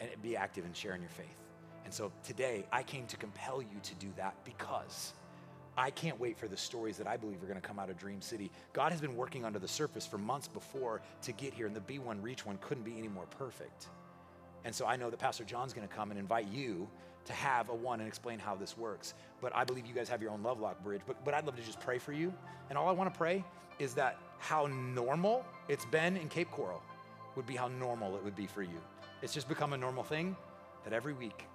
and 0.00 0.10
be 0.22 0.36
active 0.36 0.64
in 0.64 0.72
sharing 0.72 1.00
your 1.00 1.10
faith. 1.10 1.26
And 1.84 1.92
so 1.92 2.12
today, 2.22 2.64
I 2.72 2.82
came 2.82 3.06
to 3.06 3.16
compel 3.16 3.60
you 3.60 3.80
to 3.82 3.94
do 3.96 4.08
that 4.16 4.34
because 4.44 5.12
I 5.76 5.90
can't 5.90 6.20
wait 6.20 6.36
for 6.36 6.48
the 6.48 6.56
stories 6.56 6.98
that 6.98 7.06
I 7.06 7.16
believe 7.16 7.42
are 7.42 7.46
going 7.46 7.60
to 7.60 7.66
come 7.66 7.78
out 7.78 7.88
of 7.88 7.96
Dream 7.96 8.20
City. 8.20 8.50
God 8.72 8.92
has 8.92 9.00
been 9.00 9.16
working 9.16 9.44
under 9.44 9.58
the 9.58 9.68
surface 9.68 10.06
for 10.06 10.18
months 10.18 10.46
before 10.46 11.00
to 11.22 11.32
get 11.32 11.54
here, 11.54 11.66
and 11.66 11.74
the 11.74 11.80
Be 11.80 11.98
One 11.98 12.20
Reach 12.20 12.44
One 12.44 12.58
couldn't 12.60 12.84
be 12.84 12.98
any 12.98 13.08
more 13.08 13.24
perfect. 13.38 13.86
And 14.64 14.74
so 14.74 14.86
I 14.86 14.96
know 14.96 15.08
that 15.08 15.18
Pastor 15.18 15.44
John's 15.44 15.72
going 15.72 15.88
to 15.88 15.92
come 15.92 16.10
and 16.10 16.20
invite 16.20 16.46
you 16.48 16.88
to 17.24 17.32
have 17.32 17.68
a 17.68 17.74
one 17.74 18.00
and 18.00 18.08
explain 18.08 18.38
how 18.38 18.54
this 18.54 18.76
works. 18.76 19.14
But 19.40 19.54
I 19.56 19.64
believe 19.64 19.86
you 19.86 19.94
guys 19.94 20.08
have 20.08 20.20
your 20.20 20.30
own 20.30 20.42
Love 20.42 20.60
Lock 20.60 20.82
bridge. 20.84 21.00
But, 21.06 21.24
but 21.24 21.34
I'd 21.34 21.46
love 21.46 21.56
to 21.56 21.62
just 21.62 21.80
pray 21.80 21.98
for 21.98 22.12
you. 22.12 22.32
And 22.68 22.76
all 22.76 22.88
I 22.88 22.92
want 22.92 23.12
to 23.12 23.16
pray 23.16 23.44
is 23.78 23.94
that 23.94 24.18
how 24.38 24.66
normal 24.66 25.44
it's 25.68 25.84
been 25.86 26.16
in 26.16 26.28
Cape 26.28 26.50
Coral 26.50 26.82
would 27.34 27.46
be 27.46 27.56
how 27.56 27.68
normal 27.68 28.14
it 28.16 28.22
would 28.22 28.36
be 28.36 28.46
for 28.46 28.62
you. 28.62 28.80
It's 29.22 29.32
just 29.32 29.48
become 29.48 29.72
a 29.72 29.76
normal 29.76 30.02
thing 30.02 30.36
that 30.84 30.92
every 30.92 31.12
week, 31.12 31.46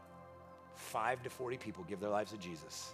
five 0.75 1.21
to 1.23 1.29
40 1.29 1.57
people 1.57 1.85
give 1.87 1.99
their 1.99 2.09
lives 2.09 2.31
to 2.31 2.37
Jesus 2.37 2.93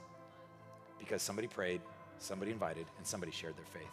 because 1.04 1.22
somebody 1.22 1.48
prayed, 1.48 1.82
somebody 2.18 2.52
invited, 2.52 2.86
and 2.98 3.06
somebody 3.06 3.32
shared 3.32 3.58
their 3.58 3.66
faith. 3.66 3.92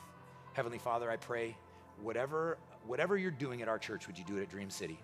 Heavenly 0.53 0.79
Father, 0.79 1.11
I 1.11 1.17
pray 1.17 1.57
whatever, 2.03 2.57
whatever 2.87 3.19
you're 3.19 3.31
doing 3.31 3.63
at 3.63 3.69
our 3.69 3.79
church, 3.79 4.07
would 4.07 4.17
you 4.17 4.25
do 4.25 4.37
it 4.37 4.43
at 4.43 4.51
Dream 4.51 4.71
City? 4.71 4.99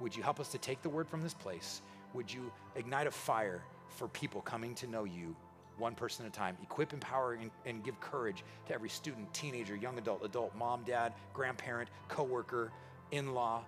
Would 0.00 0.16
you 0.16 0.22
help 0.22 0.40
us 0.40 0.48
to 0.48 0.58
take 0.58 0.82
the 0.82 0.88
word 0.88 1.08
from 1.08 1.22
this 1.22 1.34
place? 1.34 1.82
Would 2.14 2.32
you 2.32 2.50
ignite 2.74 3.06
a 3.06 3.10
fire 3.10 3.62
for 3.88 4.08
people 4.08 4.40
coming 4.40 4.74
to 4.76 4.86
know 4.86 5.04
you 5.04 5.36
one 5.78 5.94
person 5.94 6.26
at 6.26 6.32
a 6.32 6.34
time? 6.34 6.56
Equip, 6.62 6.92
empower, 6.92 7.34
and, 7.34 7.50
and 7.64 7.84
give 7.84 7.98
courage 8.00 8.44
to 8.66 8.74
every 8.74 8.88
student, 8.88 9.32
teenager, 9.32 9.76
young 9.76 9.96
adult, 9.98 10.24
adult, 10.24 10.54
mom, 10.56 10.82
dad, 10.84 11.12
grandparent, 11.32 11.88
coworker, 12.08 12.72
in 13.12 13.34
law. 13.34 13.64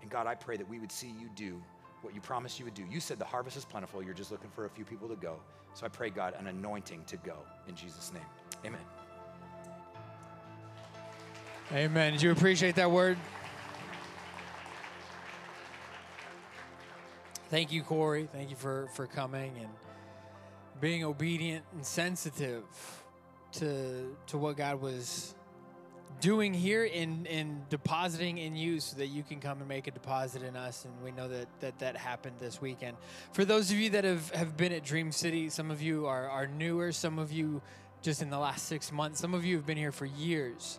And 0.00 0.10
God, 0.10 0.26
I 0.26 0.36
pray 0.36 0.56
that 0.56 0.68
we 0.68 0.78
would 0.78 0.92
see 0.92 1.08
you 1.08 1.28
do 1.34 1.60
what 2.06 2.14
you 2.14 2.20
promised 2.20 2.58
you 2.58 2.64
would 2.64 2.74
do. 2.74 2.84
You 2.88 3.00
said 3.00 3.18
the 3.18 3.24
harvest 3.24 3.56
is 3.56 3.64
plentiful. 3.64 4.02
You're 4.02 4.14
just 4.14 4.30
looking 4.30 4.48
for 4.50 4.64
a 4.64 4.70
few 4.70 4.84
people 4.84 5.08
to 5.08 5.16
go. 5.16 5.36
So 5.74 5.84
I 5.84 5.88
pray, 5.88 6.08
God, 6.08 6.34
an 6.38 6.46
anointing 6.46 7.02
to 7.08 7.16
go 7.18 7.36
in 7.68 7.74
Jesus' 7.74 8.12
name. 8.14 8.22
Amen. 8.64 8.80
Amen. 11.72 12.12
Did 12.12 12.22
you 12.22 12.30
appreciate 12.30 12.76
that 12.76 12.90
word? 12.90 13.18
Thank 17.50 17.72
you, 17.72 17.82
Corey. 17.82 18.28
Thank 18.32 18.50
you 18.50 18.56
for, 18.56 18.88
for 18.94 19.06
coming 19.06 19.52
and 19.58 19.68
being 20.80 21.04
obedient 21.04 21.64
and 21.72 21.84
sensitive 21.84 22.64
to, 23.52 24.16
to 24.28 24.38
what 24.38 24.56
God 24.56 24.80
was 24.80 25.34
doing 26.20 26.54
here 26.54 26.84
in, 26.84 27.26
in 27.26 27.62
depositing 27.68 28.38
in 28.38 28.56
you 28.56 28.80
so 28.80 28.96
that 28.96 29.06
you 29.06 29.22
can 29.22 29.40
come 29.40 29.58
and 29.58 29.68
make 29.68 29.86
a 29.86 29.90
deposit 29.90 30.42
in 30.42 30.56
us. 30.56 30.84
And 30.84 30.94
we 31.02 31.10
know 31.12 31.28
that 31.28 31.48
that, 31.60 31.78
that 31.78 31.96
happened 31.96 32.36
this 32.38 32.60
weekend. 32.60 32.96
For 33.32 33.44
those 33.44 33.70
of 33.70 33.78
you 33.78 33.90
that 33.90 34.04
have, 34.04 34.30
have 34.30 34.56
been 34.56 34.72
at 34.72 34.84
Dream 34.84 35.12
City, 35.12 35.48
some 35.50 35.70
of 35.70 35.82
you 35.82 36.06
are, 36.06 36.28
are 36.28 36.46
newer, 36.46 36.92
some 36.92 37.18
of 37.18 37.32
you 37.32 37.62
just 38.02 38.22
in 38.22 38.30
the 38.30 38.38
last 38.38 38.66
six 38.66 38.92
months, 38.92 39.20
some 39.20 39.34
of 39.34 39.44
you 39.44 39.56
have 39.56 39.66
been 39.66 39.78
here 39.78 39.92
for 39.92 40.06
years. 40.06 40.78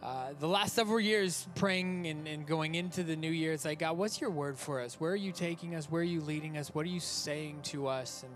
Uh, 0.00 0.28
the 0.38 0.46
last 0.46 0.74
several 0.74 1.00
years 1.00 1.48
praying 1.56 2.06
and, 2.06 2.28
and 2.28 2.46
going 2.46 2.76
into 2.76 3.02
the 3.02 3.16
new 3.16 3.30
year, 3.30 3.52
it's 3.52 3.64
like, 3.64 3.80
God, 3.80 3.96
what's 3.96 4.20
your 4.20 4.30
word 4.30 4.56
for 4.56 4.80
us? 4.80 4.94
Where 5.00 5.10
are 5.10 5.16
you 5.16 5.32
taking 5.32 5.74
us? 5.74 5.90
Where 5.90 6.02
are 6.02 6.04
you 6.04 6.20
leading 6.20 6.56
us? 6.56 6.72
What 6.72 6.86
are 6.86 6.88
you 6.88 7.00
saying 7.00 7.62
to 7.64 7.88
us? 7.88 8.22
And 8.22 8.32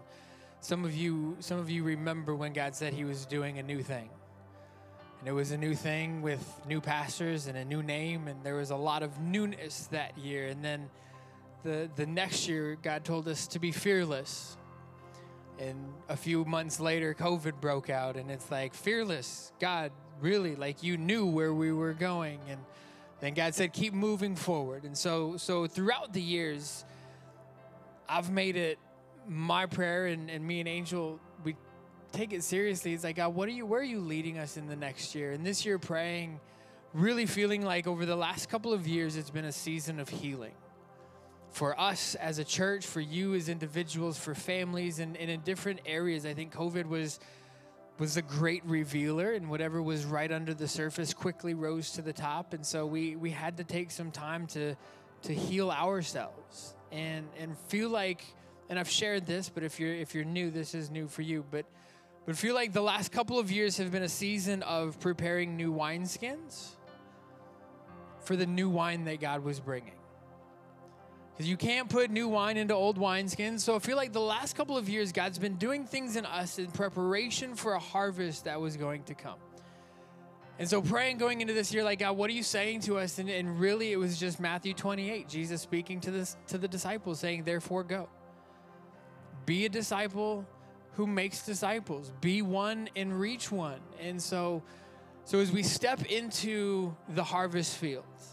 some 0.61 0.85
of 0.85 0.95
you, 0.95 1.37
some 1.39 1.59
of 1.59 1.71
you 1.71 1.85
remember 1.85 2.35
when 2.35 2.53
God 2.53 2.75
said 2.75 2.93
he 2.93 3.05
was 3.05 3.27
doing 3.27 3.59
a 3.59 3.63
new 3.63 3.83
thing. 3.83 4.11
And 5.23 5.29
it 5.29 5.33
was 5.35 5.53
a 5.53 5.57
new 5.57 5.77
thing 5.77 6.21
with 6.21 6.45
new 6.67 6.81
pastors 6.81 7.47
and 7.47 7.57
a 7.57 7.65
new 7.65 7.81
name, 7.81 8.27
and 8.27 8.43
there 8.43 8.57
was 8.57 8.71
a 8.71 8.77
lot 8.77 9.05
of 9.05 9.21
newness 9.21 9.87
that 9.93 10.19
year. 10.19 10.49
And 10.49 10.65
then 10.65 10.91
the, 11.63 11.89
the 11.95 12.07
next 12.07 12.49
year, 12.49 12.77
God 12.83 13.05
told 13.05 13.29
us 13.29 13.47
to 13.47 13.61
be 13.61 13.71
fearless. 13.71 14.57
And 15.61 15.77
a 16.09 16.17
few 16.17 16.45
months 16.45 16.81
later, 16.81 17.15
COVID 17.15 17.61
broke 17.61 17.89
out, 17.89 18.17
and 18.17 18.33
it's 18.33 18.51
like, 18.51 18.75
fearless, 18.75 19.53
God, 19.61 19.93
really, 20.21 20.57
like 20.57 20.83
you 20.83 20.97
knew 20.97 21.27
where 21.27 21.55
we 21.55 21.71
were 21.71 21.93
going. 21.93 22.41
And 22.49 22.59
then 23.21 23.35
God 23.35 23.55
said, 23.55 23.73
keep 23.73 23.95
moving 23.95 24.35
forward. 24.35 24.83
And 24.83 24.99
so, 24.99 25.37
so 25.37 25.69
throughout 25.69 26.13
the 26.13 26.21
years, 26.21 26.85
I've 28.09 28.33
made 28.33 28.57
it 28.57 28.81
my 29.29 29.67
prayer, 29.67 30.07
and, 30.07 30.29
and 30.29 30.45
me 30.45 30.59
and 30.59 30.69
Angel, 30.69 31.21
take 32.13 32.33
it 32.33 32.43
seriously. 32.43 32.93
It's 32.93 33.05
like, 33.05 33.17
God, 33.17 33.35
what 33.35 33.49
are 33.49 33.53
you, 33.53 33.67
where 33.67 33.81
are 33.81 33.85
you 33.85 34.01
leading 34.01 34.39
us 34.39 34.57
in 34.57 34.67
the 34.69 34.77
next 34.77 35.15
year? 35.15 35.33
And 35.33 35.45
this 35.45 35.65
year, 35.65 35.79
praying, 35.79 36.41
really 36.93 37.27
feeling 37.27 37.63
like 37.63 37.87
over 37.87 38.07
the 38.07 38.17
last 38.17 38.49
couple 38.49 38.73
of 38.73 38.87
years, 38.87 39.17
it's 39.17 39.31
been 39.31 39.45
a 39.47 39.53
season 39.53 39.99
of 39.99 40.09
healing 40.09 40.55
for 41.53 41.79
us 41.79 42.15
as 42.15 42.39
a 42.39 42.45
church, 42.45 42.87
for 42.87 43.01
you 43.01 43.35
as 43.35 43.49
individuals, 43.49 44.19
for 44.19 44.35
families, 44.35 44.99
and, 44.99 45.17
and 45.17 45.31
in 45.31 45.41
different 45.41 45.81
areas. 45.87 46.27
I 46.27 46.35
think 46.35 46.53
COVID 46.55 46.87
was 46.87 47.21
was 47.99 48.17
a 48.17 48.23
great 48.23 48.65
revealer, 48.65 49.33
and 49.33 49.49
whatever 49.51 49.83
was 49.83 50.05
right 50.05 50.33
under 50.33 50.55
the 50.55 50.67
surface 50.67 51.13
quickly 51.15 51.55
rose 51.55 51.93
to 51.93 52.03
the 52.03 52.13
top. 52.13 52.55
And 52.55 52.65
so 52.65 52.87
we 52.87 53.17
we 53.17 53.31
had 53.31 53.59
to 53.59 53.65
take 53.65 53.91
some 53.91 54.11
time 54.11 54.47
to 54.49 54.75
to 55.23 55.35
heal 55.35 55.71
ourselves 55.71 56.75
and 56.91 57.29
and 57.39 57.57
feel 57.69 57.89
like. 57.89 58.25
And 58.71 58.79
I've 58.79 58.89
shared 58.89 59.27
this, 59.27 59.51
but 59.51 59.65
if 59.65 59.79
you're 59.79 59.93
if 59.93 60.15
you're 60.15 60.25
new, 60.25 60.51
this 60.51 60.75
is 60.75 60.91
new 60.91 61.07
for 61.07 61.21
you. 61.21 61.45
But 61.51 61.67
but 62.27 62.37
feel 62.37 62.55
like 62.55 62.73
the 62.73 62.83
last 62.83 63.11
couple 63.11 63.39
of 63.39 63.51
years 63.51 63.77
have 63.79 63.91
been 63.91 64.03
a 64.03 64.09
season 64.09 64.63
of 64.63 64.99
preparing 65.01 65.57
new 65.57 65.73
wineskins 65.73 66.71
for 68.21 68.37
the 68.37 68.47
new 68.47 68.69
wine 68.69 69.05
that 69.05 69.21
God 69.21 69.43
was 69.43 69.59
bringing 69.59 69.95
because 71.33 71.49
you 71.49 71.57
can't 71.57 71.89
put 71.89 72.11
new 72.11 72.29
wine 72.29 72.57
into 72.57 72.75
old 72.75 72.99
wineskins. 72.99 73.61
So 73.61 73.75
I 73.75 73.79
feel 73.79 73.97
like 73.97 74.13
the 74.13 74.21
last 74.21 74.55
couple 74.55 74.77
of 74.77 74.89
years, 74.89 75.13
God's 75.13 75.39
been 75.39 75.57
doing 75.57 75.85
things 75.85 76.17
in 76.17 76.27
us 76.27 76.59
in 76.59 76.71
preparation 76.71 77.55
for 77.55 77.73
a 77.73 77.79
harvest 77.79 78.45
that 78.45 78.61
was 78.61 78.77
going 78.77 79.03
to 79.05 79.15
come. 79.15 79.39
And 80.59 80.69
so 80.69 80.83
praying 80.83 81.19
going 81.19 81.41
into 81.41 81.55
this 81.55 81.73
year, 81.73 81.83
like 81.83 82.01
God, 82.01 82.17
what 82.17 82.29
are 82.29 82.35
you 82.35 82.43
saying 82.43 82.81
to 82.83 82.99
us? 82.99 83.19
And, 83.19 83.29
and 83.29 83.59
really, 83.59 83.91
it 83.91 83.97
was 83.97 84.21
just 84.21 84.39
Matthew 84.39 84.75
28, 84.75 85.29
Jesus 85.29 85.63
speaking 85.63 86.01
to 86.01 86.11
this 86.11 86.37
to 86.49 86.59
the 86.59 86.69
disciples, 86.69 87.19
saying, 87.19 87.45
"Therefore, 87.45 87.83
go. 87.83 88.09
Be 89.47 89.65
a 89.65 89.69
disciple 89.69 90.47
who 90.93 91.07
makes 91.07 91.45
disciples. 91.45 92.13
Be 92.21 92.43
one 92.43 92.89
and 92.97 93.19
reach 93.19 93.51
one." 93.51 93.81
And 94.01 94.23
so, 94.23 94.63
so 95.25 95.39
as 95.39 95.53
we 95.53 95.63
step 95.63 96.05
into 96.07 96.95
the 97.09 97.25
harvest 97.25 97.77
fields 97.77 98.33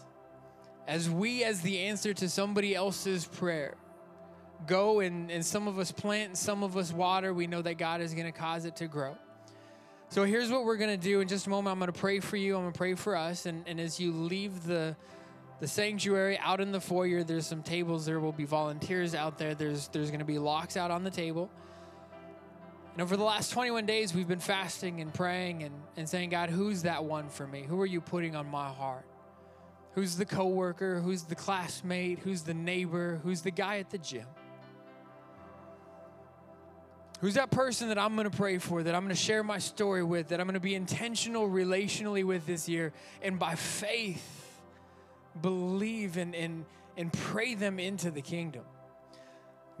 as 0.90 1.08
we, 1.08 1.44
as 1.44 1.60
the 1.60 1.78
answer 1.78 2.12
to 2.12 2.28
somebody 2.28 2.74
else's 2.74 3.24
prayer, 3.24 3.74
go 4.66 4.98
and, 4.98 5.30
and 5.30 5.46
some 5.46 5.68
of 5.68 5.78
us 5.78 5.92
plant 5.92 6.30
and 6.30 6.36
some 6.36 6.64
of 6.64 6.76
us 6.76 6.92
water, 6.92 7.32
we 7.32 7.46
know 7.46 7.62
that 7.62 7.78
God 7.78 8.00
is 8.00 8.12
going 8.12 8.26
to 8.26 8.36
cause 8.36 8.64
it 8.64 8.74
to 8.76 8.88
grow. 8.88 9.16
So 10.08 10.24
here's 10.24 10.50
what 10.50 10.64
we're 10.64 10.76
going 10.76 10.90
to 10.90 11.02
do. 11.02 11.20
In 11.20 11.28
just 11.28 11.46
a 11.46 11.50
moment, 11.50 11.72
I'm 11.72 11.78
going 11.78 11.92
to 11.92 11.98
pray 11.98 12.18
for 12.18 12.36
you. 12.36 12.56
I'm 12.56 12.62
going 12.62 12.72
to 12.72 12.76
pray 12.76 12.94
for 12.94 13.14
us. 13.14 13.46
And, 13.46 13.62
and 13.68 13.80
as 13.80 14.00
you 14.00 14.10
leave 14.10 14.64
the, 14.64 14.96
the 15.60 15.68
sanctuary 15.68 16.36
out 16.38 16.60
in 16.60 16.72
the 16.72 16.80
foyer, 16.80 17.22
there's 17.22 17.46
some 17.46 17.62
tables. 17.62 18.04
There 18.04 18.18
will 18.18 18.32
be 18.32 18.44
volunteers 18.44 19.14
out 19.14 19.38
there. 19.38 19.54
There's, 19.54 19.86
there's 19.88 20.08
going 20.08 20.18
to 20.18 20.26
be 20.26 20.40
locks 20.40 20.76
out 20.76 20.90
on 20.90 21.04
the 21.04 21.10
table. 21.10 21.48
And 23.00 23.06
over 23.06 23.16
the 23.16 23.24
last 23.24 23.50
21 23.52 23.86
days, 23.86 24.14
we've 24.14 24.28
been 24.28 24.40
fasting 24.40 25.00
and 25.00 25.14
praying 25.14 25.62
and, 25.62 25.74
and 25.96 26.06
saying, 26.06 26.28
God, 26.28 26.50
who's 26.50 26.82
that 26.82 27.02
one 27.02 27.30
for 27.30 27.46
me? 27.46 27.62
Who 27.62 27.80
are 27.80 27.86
you 27.86 28.02
putting 28.02 28.36
on 28.36 28.46
my 28.46 28.68
heart? 28.68 29.06
Who's 29.94 30.16
the 30.16 30.26
coworker? 30.26 31.00
Who's 31.00 31.22
the 31.22 31.34
classmate? 31.34 32.18
Who's 32.18 32.42
the 32.42 32.52
neighbor? 32.52 33.18
Who's 33.22 33.40
the 33.40 33.52
guy 33.52 33.78
at 33.78 33.88
the 33.88 33.96
gym? 33.96 34.26
Who's 37.22 37.32
that 37.36 37.50
person 37.50 37.88
that 37.88 37.96
I'm 37.96 38.16
going 38.16 38.30
to 38.30 38.36
pray 38.36 38.58
for, 38.58 38.82
that 38.82 38.94
I'm 38.94 39.04
going 39.04 39.16
to 39.16 39.22
share 39.22 39.42
my 39.42 39.60
story 39.60 40.02
with, 40.02 40.28
that 40.28 40.38
I'm 40.38 40.46
going 40.46 40.52
to 40.52 40.60
be 40.60 40.74
intentional 40.74 41.48
relationally 41.48 42.22
with 42.22 42.44
this 42.44 42.68
year, 42.68 42.92
and 43.22 43.38
by 43.38 43.54
faith, 43.54 44.60
believe 45.40 46.18
and, 46.18 46.34
and, 46.34 46.66
and 46.98 47.10
pray 47.10 47.54
them 47.54 47.78
into 47.78 48.10
the 48.10 48.20
kingdom? 48.20 48.64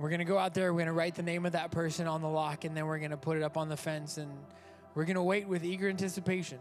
We're 0.00 0.08
going 0.08 0.20
to 0.20 0.24
go 0.24 0.38
out 0.38 0.54
there, 0.54 0.72
we're 0.72 0.78
going 0.78 0.86
to 0.86 0.94
write 0.94 1.14
the 1.14 1.22
name 1.22 1.44
of 1.44 1.52
that 1.52 1.70
person 1.70 2.06
on 2.06 2.22
the 2.22 2.28
lock, 2.28 2.64
and 2.64 2.74
then 2.74 2.86
we're 2.86 2.98
going 2.98 3.10
to 3.10 3.18
put 3.18 3.36
it 3.36 3.42
up 3.42 3.58
on 3.58 3.68
the 3.68 3.76
fence, 3.76 4.16
and 4.16 4.32
we're 4.94 5.04
going 5.04 5.16
to 5.16 5.22
wait 5.22 5.46
with 5.46 5.62
eager 5.62 5.90
anticipation 5.90 6.58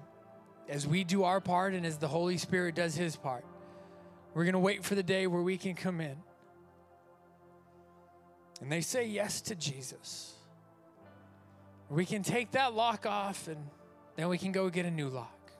as 0.67 0.85
we 0.85 1.05
do 1.05 1.23
our 1.23 1.39
part 1.39 1.73
and 1.73 1.85
as 1.85 1.97
the 1.97 2.07
Holy 2.09 2.37
Spirit 2.37 2.75
does 2.75 2.95
his 2.95 3.15
part. 3.15 3.45
We're 4.33 4.43
going 4.43 4.53
to 4.53 4.59
wait 4.59 4.83
for 4.83 4.93
the 4.93 5.03
day 5.03 5.25
where 5.25 5.41
we 5.41 5.57
can 5.57 5.73
come 5.73 6.01
in. 6.01 6.17
And 8.61 8.69
they 8.69 8.81
say 8.81 9.07
yes 9.07 9.39
to 9.41 9.55
Jesus. 9.55 10.33
We 11.89 12.05
can 12.05 12.23
take 12.23 12.51
that 12.51 12.75
lock 12.75 13.05
off 13.05 13.47
and 13.47 13.57
then 14.17 14.27
we 14.27 14.37
can 14.37 14.51
go 14.51 14.69
get 14.69 14.85
a 14.85 14.91
new 14.91 15.07
lock. 15.07 15.51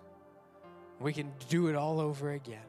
We 0.99 1.13
can 1.13 1.31
do 1.47 1.67
it 1.67 1.75
all 1.75 2.01
over 2.01 2.31
again. 2.33 2.68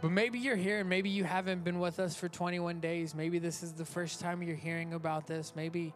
But 0.00 0.12
maybe 0.12 0.38
you're 0.38 0.56
here 0.56 0.80
and 0.80 0.88
maybe 0.88 1.10
you 1.10 1.24
haven't 1.24 1.64
been 1.64 1.80
with 1.80 1.98
us 1.98 2.14
for 2.14 2.28
21 2.28 2.80
days. 2.80 3.14
Maybe 3.14 3.38
this 3.38 3.62
is 3.62 3.72
the 3.72 3.84
first 3.84 4.20
time 4.20 4.42
you're 4.42 4.54
hearing 4.54 4.94
about 4.94 5.26
this. 5.26 5.52
Maybe 5.56 5.92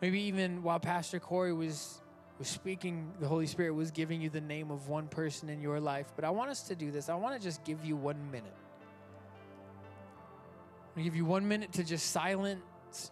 maybe 0.00 0.20
even 0.22 0.62
while 0.62 0.78
Pastor 0.78 1.18
Corey 1.18 1.52
was 1.52 2.00
was 2.38 2.48
speaking, 2.48 3.12
the 3.20 3.28
Holy 3.28 3.46
Spirit 3.46 3.72
was 3.72 3.90
giving 3.90 4.20
you 4.20 4.30
the 4.30 4.40
name 4.40 4.70
of 4.70 4.88
one 4.88 5.08
person 5.08 5.48
in 5.48 5.60
your 5.60 5.80
life. 5.80 6.12
But 6.14 6.24
I 6.24 6.30
want 6.30 6.50
us 6.50 6.62
to 6.68 6.76
do 6.76 6.90
this. 6.90 7.08
I 7.08 7.14
want 7.14 7.36
to 7.36 7.42
just 7.42 7.64
give 7.64 7.84
you 7.84 7.96
one 7.96 8.30
minute. 8.30 8.54
I 10.96 11.00
give 11.02 11.16
you 11.16 11.24
one 11.24 11.46
minute 11.46 11.72
to 11.74 11.84
just 11.84 12.10
silence 12.10 12.60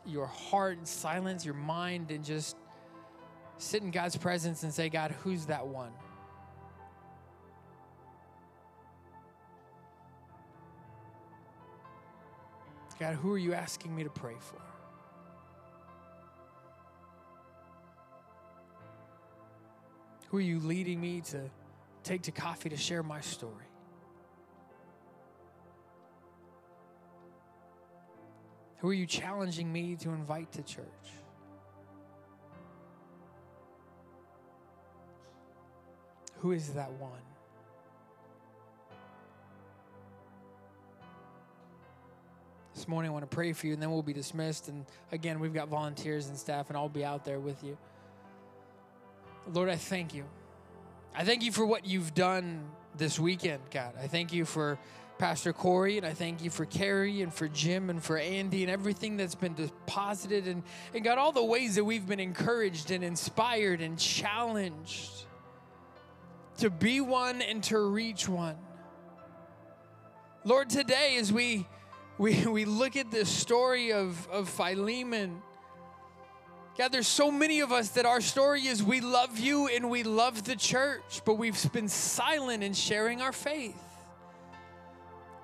your 0.05 0.26
heart 0.26 0.78
and 0.78 0.87
silence 0.87 1.45
your 1.45 1.55
mind 1.55 2.11
and 2.11 2.24
just 2.24 2.57
sit 3.59 3.83
in 3.83 3.91
God's 3.91 4.16
presence 4.16 4.62
and 4.62 4.72
say, 4.72 4.89
God, 4.89 5.12
who's 5.22 5.47
that 5.47 5.66
one? 5.66 5.93
God, 13.01 13.14
who 13.14 13.32
are 13.32 13.38
you 13.38 13.55
asking 13.55 13.96
me 13.96 14.05
to 14.05 14.11
pray 14.11 14.36
for? 14.38 14.61
Who 20.28 20.36
are 20.36 20.42
you 20.42 20.61
leading 20.61 21.01
me 21.01 21.22
to 21.22 21.51
take 22.05 22.22
to 22.22 22.30
coffee 22.30 22.68
to 22.68 22.76
share 22.76 23.03
my 23.03 23.22
story? 23.22 23.64
Who 28.80 28.90
are 28.90 28.94
you 28.94 29.07
challenging 29.07 29.72
me 29.72 29.96
to 29.96 30.11
invite 30.11 30.53
to 30.53 30.62
church? 30.62 30.84
Who 36.40 36.53
is 36.53 36.74
that 36.74 36.92
one? 36.92 37.30
This 42.74 42.86
morning, 42.86 43.10
I 43.10 43.12
want 43.12 43.28
to 43.28 43.34
pray 43.34 43.52
for 43.52 43.66
you, 43.66 43.72
and 43.72 43.82
then 43.82 43.90
we'll 43.90 44.02
be 44.02 44.12
dismissed. 44.12 44.68
And 44.68 44.86
again, 45.12 45.40
we've 45.40 45.54
got 45.54 45.68
volunteers 45.68 46.28
and 46.28 46.36
staff, 46.36 46.68
and 46.68 46.76
I'll 46.76 46.88
be 46.88 47.04
out 47.04 47.24
there 47.24 47.40
with 47.40 47.62
you. 47.64 47.76
Lord, 49.52 49.68
I 49.68 49.76
thank 49.76 50.14
you. 50.14 50.24
I 51.14 51.24
thank 51.24 51.42
you 51.42 51.50
for 51.50 51.66
what 51.66 51.84
you've 51.86 52.14
done 52.14 52.64
this 52.96 53.18
weekend, 53.18 53.62
God. 53.70 53.94
I 54.00 54.06
thank 54.06 54.32
you 54.32 54.44
for 54.44 54.78
Pastor 55.18 55.52
Corey, 55.52 55.98
and 55.98 56.06
I 56.06 56.14
thank 56.14 56.42
you 56.42 56.48
for 56.48 56.64
Carrie 56.64 57.20
and 57.20 57.34
for 57.34 57.48
Jim 57.48 57.90
and 57.90 58.02
for 58.02 58.16
Andy 58.16 58.62
and 58.62 58.70
everything 58.70 59.16
that's 59.16 59.34
been 59.34 59.54
deposited 59.54 60.46
and, 60.46 60.62
and 60.94 61.04
God, 61.04 61.18
all 61.18 61.32
the 61.32 61.44
ways 61.44 61.74
that 61.74 61.84
we've 61.84 62.06
been 62.06 62.20
encouraged 62.20 62.90
and 62.90 63.04
inspired 63.04 63.80
and 63.82 63.98
challenged 63.98 65.26
to 66.58 66.70
be 66.70 67.00
one 67.00 67.42
and 67.42 67.62
to 67.64 67.78
reach 67.78 68.28
one. 68.28 68.56
Lord, 70.44 70.70
today 70.70 71.16
as 71.18 71.30
we 71.32 71.66
we, 72.20 72.46
we 72.46 72.64
look 72.64 72.96
at 72.96 73.10
this 73.10 73.28
story 73.28 73.92
of, 73.92 74.28
of 74.30 74.48
Philemon 74.48 75.42
God, 76.78 76.92
there's 76.92 77.08
so 77.08 77.30
many 77.30 77.60
of 77.60 77.72
us 77.72 77.90
that 77.90 78.06
our 78.06 78.22
story 78.22 78.66
is 78.66 78.82
we 78.82 79.02
love 79.02 79.38
you 79.38 79.68
and 79.68 79.90
we 79.90 80.02
love 80.02 80.44
the 80.44 80.56
church, 80.56 81.20
but 81.26 81.34
we've 81.34 81.70
been 81.72 81.88
silent 81.88 82.62
in 82.62 82.72
sharing 82.72 83.20
our 83.20 83.32
faith. 83.32 83.76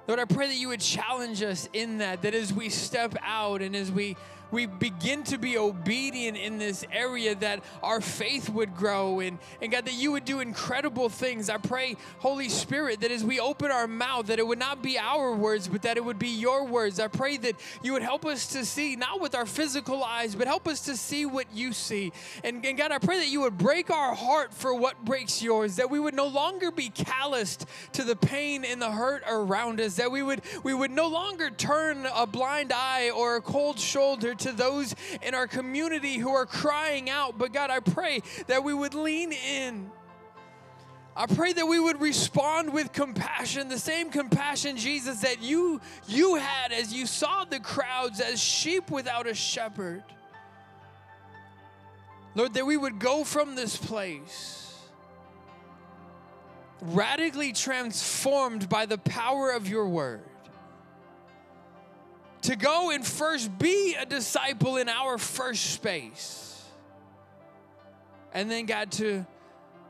Lord, 0.09 0.19
I 0.19 0.25
pray 0.25 0.47
that 0.47 0.55
you 0.55 0.69
would 0.69 0.81
challenge 0.81 1.43
us 1.43 1.69
in 1.75 1.99
that, 1.99 2.23
that 2.23 2.35
as 2.35 2.55
we 2.55 2.71
step 2.71 3.17
out 3.23 3.61
and 3.61 3.77
as 3.77 3.93
we 3.93 4.17
we 4.51 4.67
begin 4.67 5.23
to 5.25 5.39
be 5.39 5.59
obedient 5.59 6.37
in 6.37 6.59
this 6.59 6.85
area, 6.93 7.35
that 7.37 7.63
our 7.83 8.01
faith 8.01 8.49
would 8.49 8.77
grow 8.77 9.21
and, 9.21 9.39
and 9.61 9.73
God, 9.73 9.87
that 9.87 9.95
you 9.95 10.13
would 10.13 10.25
do 10.25 10.41
incredible 10.41 11.09
things. 11.09 11.51
I 11.51 11.57
pray, 11.57 11.97
Holy 12.19 12.49
Spirit, 12.49 13.01
that 13.01 13.11
as 13.11 13.25
we 13.25 13.41
open 13.41 13.71
our 13.71 13.89
mouth, 13.89 14.27
that 14.27 14.39
it 14.39 14.47
would 14.47 14.59
not 14.59 14.83
be 14.83 14.99
our 14.99 15.35
words, 15.35 15.69
but 15.69 15.83
that 15.83 15.97
it 15.97 16.05
would 16.05 16.19
be 16.19 16.29
your 16.29 16.65
words. 16.65 17.01
I 17.01 17.09
pray 17.09 17.37
that 17.39 17.57
you 17.83 17.93
would 17.93 18.03
help 18.03 18.25
us 18.25 18.47
to 18.49 18.65
see, 18.65 18.97
not 18.97 19.21
with 19.21 19.35
our 19.35 19.47
physical 19.47 20.05
eyes, 20.05 20.35
but 20.35 20.47
help 20.47 20.69
us 20.69 20.81
to 20.83 20.97
see 20.97 21.27
what 21.27 21.47
you 21.53 21.73
see. 21.73 22.13
And, 22.45 22.65
and 22.65 22.79
God, 22.79 22.93
I 22.93 22.99
pray 22.99 23.19
that 23.19 23.29
you 23.29 23.41
would 23.41 23.59
break 23.59 23.91
our 23.91 24.15
heart 24.15 24.55
for 24.55 24.75
what 24.75 25.05
breaks 25.05 25.43
yours, 25.43 25.77
that 25.77 25.91
we 25.91 25.99
would 25.99 26.15
no 26.15 26.27
longer 26.27 26.71
be 26.71 26.91
calloused 26.91 27.67
to 27.93 28.05
the 28.05 28.17
pain 28.17 28.65
and 28.65 28.81
the 28.81 28.91
hurt 28.91 29.23
around 29.29 29.81
us, 29.81 29.97
that 29.97 30.11
we 30.11 30.23
would 30.23 30.43
we 30.63 30.75
would 30.75 30.91
no 30.91 31.09
longer 31.09 31.51
turn 31.51 32.07
a 32.15 32.27
blind 32.27 32.73
eye 32.73 33.11
or 33.11 33.37
a 33.37 33.41
cold 33.41 33.79
shoulder 33.79 34.35
to 34.41 34.53
those 34.53 34.95
in 35.23 35.35
our 35.35 35.47
community 35.47 36.17
who 36.17 36.31
are 36.31 36.47
crying 36.47 37.11
out. 37.11 37.39
But 37.39 37.53
God, 37.53 37.71
I 37.71 37.81
pray 37.81 38.23
that 38.47 38.65
we 38.65 38.75
would 38.75 38.95
lean 38.95 39.33
in. 39.33 39.91
I 41.17 41.27
pray 41.27 41.55
that 41.55 41.67
we 41.67 41.81
would 41.81 42.01
respond 42.01 42.75
with 42.75 42.93
compassion, 42.93 43.69
the 43.69 43.79
same 43.79 44.11
compassion, 44.11 44.77
Jesus, 44.77 45.21
that 45.21 45.41
you, 45.41 45.81
you 46.07 46.35
had 46.35 46.73
as 46.73 46.93
you 46.93 47.07
saw 47.07 47.45
the 47.45 47.59
crowds 47.59 48.21
as 48.21 48.43
sheep 48.43 48.91
without 48.91 49.27
a 49.27 49.33
shepherd. 49.33 50.05
Lord, 52.35 52.53
that 52.53 52.67
we 52.67 52.77
would 52.77 52.99
go 52.99 53.25
from 53.25 53.55
this 53.55 53.79
place 53.79 54.67
radically 56.83 57.53
transformed 57.53 58.69
by 58.69 58.85
the 58.85 58.99
power 58.99 59.51
of 59.51 59.69
your 59.69 59.89
word. 59.89 60.23
To 62.47 62.57
go 62.57 62.91
and 62.91 63.05
first 63.05 63.57
be 63.59 63.95
a 63.99 64.07
disciple 64.07 64.77
in 64.77 64.89
our 64.89 65.19
first 65.19 65.71
space. 65.71 66.65
And 68.33 68.51
then, 68.51 68.67
God, 68.67 68.93
to, 68.93 69.27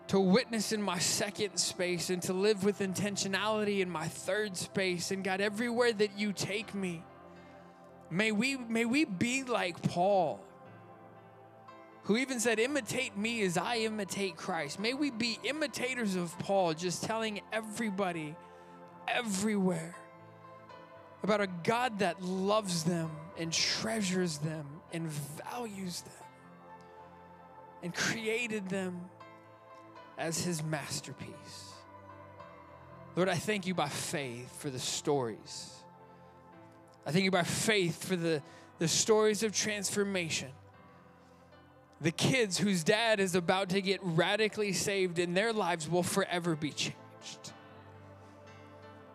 to 0.08 0.20
witness 0.20 0.72
in 0.72 0.80
my 0.80 0.98
second 0.98 1.58
space 1.58 2.10
and 2.10 2.22
to 2.22 2.32
live 2.32 2.64
with 2.64 2.78
intentionality 2.78 3.80
in 3.80 3.90
my 3.90 4.08
third 4.08 4.56
space. 4.56 5.10
And 5.10 5.22
God, 5.22 5.40
everywhere 5.40 5.92
that 5.92 6.18
you 6.18 6.32
take 6.32 6.74
me, 6.74 7.02
may 8.10 8.32
we, 8.32 8.56
may 8.56 8.84
we 8.84 9.04
be 9.04 9.44
like 9.44 9.82
Paul 9.82 10.40
who 12.06 12.16
even 12.16 12.38
said, 12.38 12.60
Imitate 12.60 13.16
me 13.16 13.42
as 13.42 13.58
I 13.58 13.78
imitate 13.78 14.36
Christ. 14.36 14.78
May 14.78 14.94
we 14.94 15.10
be 15.10 15.38
imitators 15.42 16.14
of 16.14 16.36
Paul, 16.38 16.72
just 16.72 17.02
telling 17.02 17.40
everybody, 17.52 18.36
everywhere, 19.08 19.94
about 21.22 21.40
a 21.40 21.48
God 21.64 22.00
that 22.00 22.22
loves 22.22 22.84
them 22.84 23.10
and 23.38 23.52
treasures 23.52 24.38
them 24.38 24.66
and 24.92 25.08
values 25.08 26.02
them 26.02 26.28
and 27.82 27.94
created 27.94 28.68
them 28.68 29.00
as 30.18 30.42
his 30.42 30.62
masterpiece. 30.62 31.72
Lord, 33.14 33.28
I 33.28 33.34
thank 33.34 33.66
you 33.66 33.74
by 33.74 33.88
faith 33.88 34.60
for 34.60 34.70
the 34.70 34.78
stories. 34.78 35.74
I 37.06 37.12
thank 37.12 37.24
you 37.24 37.30
by 37.30 37.44
faith 37.44 38.04
for 38.04 38.16
the, 38.16 38.42
the 38.78 38.88
stories 38.88 39.42
of 39.42 39.52
transformation 39.52 40.50
the 42.00 42.10
kids 42.10 42.58
whose 42.58 42.84
dad 42.84 43.20
is 43.20 43.34
about 43.34 43.70
to 43.70 43.80
get 43.80 44.00
radically 44.02 44.72
saved 44.72 45.18
and 45.18 45.36
their 45.36 45.52
lives 45.52 45.88
will 45.88 46.02
forever 46.02 46.54
be 46.54 46.70
changed. 46.70 47.52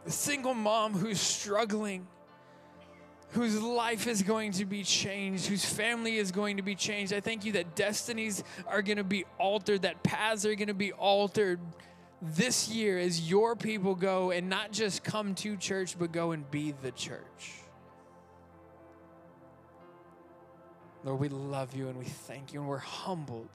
The 0.05 0.11
single 0.11 0.53
mom 0.53 0.93
who's 0.93 1.19
struggling, 1.19 2.07
whose 3.29 3.61
life 3.61 4.07
is 4.07 4.23
going 4.23 4.53
to 4.53 4.65
be 4.65 4.83
changed, 4.83 5.45
whose 5.45 5.63
family 5.63 6.17
is 6.17 6.31
going 6.31 6.57
to 6.57 6.63
be 6.63 6.75
changed. 6.75 7.13
I 7.13 7.19
thank 7.19 7.45
you 7.45 7.53
that 7.53 7.75
destinies 7.75 8.43
are 8.67 8.81
going 8.81 8.97
to 8.97 9.03
be 9.03 9.25
altered, 9.37 9.83
that 9.83 10.03
paths 10.03 10.45
are 10.45 10.55
going 10.55 10.67
to 10.67 10.73
be 10.73 10.91
altered 10.91 11.59
this 12.21 12.69
year 12.69 12.99
as 12.99 13.29
your 13.29 13.55
people 13.55 13.95
go 13.95 14.31
and 14.31 14.49
not 14.49 14.71
just 14.71 15.03
come 15.03 15.33
to 15.35 15.55
church, 15.57 15.97
but 15.97 16.11
go 16.11 16.31
and 16.31 16.49
be 16.51 16.73
the 16.81 16.91
church. 16.91 17.53
Lord, 21.03 21.19
we 21.19 21.29
love 21.29 21.75
you 21.75 21.87
and 21.87 21.97
we 21.97 22.05
thank 22.05 22.53
you 22.53 22.59
and 22.59 22.69
we're 22.69 22.77
humbled 22.77 23.49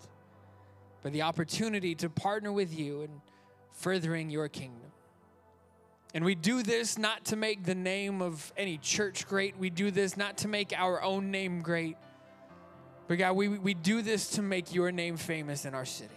by 1.03 1.11
the 1.11 1.23
opportunity 1.23 1.95
to 1.97 2.11
partner 2.11 2.51
with 2.51 2.77
you 2.77 3.03
in 3.03 3.11
furthering 3.73 4.31
your 4.31 4.49
kingdom. 4.49 4.91
And 6.17 6.25
we 6.25 6.35
do 6.35 6.63
this 6.63 6.97
not 6.97 7.27
to 7.27 7.37
make 7.37 7.65
the 7.65 7.75
name 7.75 8.23
of 8.23 8.51
any 8.57 8.79
church 8.79 9.29
great. 9.29 9.59
We 9.59 9.69
do 9.69 9.91
this 9.91 10.17
not 10.17 10.39
to 10.39 10.49
make 10.49 10.73
our 10.75 11.03
own 11.03 11.31
name 11.31 11.61
great. 11.61 11.99
But 13.07 13.19
God, 13.19 13.37
we, 13.37 13.49
we 13.49 13.75
do 13.75 14.01
this 14.01 14.31
to 14.31 14.43
make 14.43 14.75
your 14.75 14.91
name 14.91 15.19
famous 15.19 15.67
in 15.67 15.75
our 15.75 15.85
city. 15.85 16.17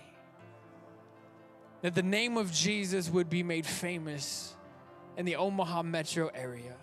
That 1.81 1.95
the 1.95 2.01
name 2.01 2.37
of 2.37 2.49
Jesus 2.53 3.09
would 3.09 3.29
be 3.29 3.43
made 3.43 3.65
famous 3.65 4.55
in 5.17 5.25
the 5.25 5.35
Omaha 5.35 5.83
metro 5.83 6.31
area 6.33 6.77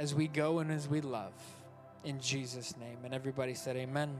as 0.00 0.12
we 0.12 0.26
go 0.26 0.58
and 0.58 0.72
as 0.72 0.88
we 0.88 1.00
love 1.00 1.34
in 2.02 2.18
Jesus' 2.18 2.76
name. 2.78 2.98
And 3.04 3.14
everybody 3.14 3.54
said, 3.54 3.76
Amen. 3.76 4.18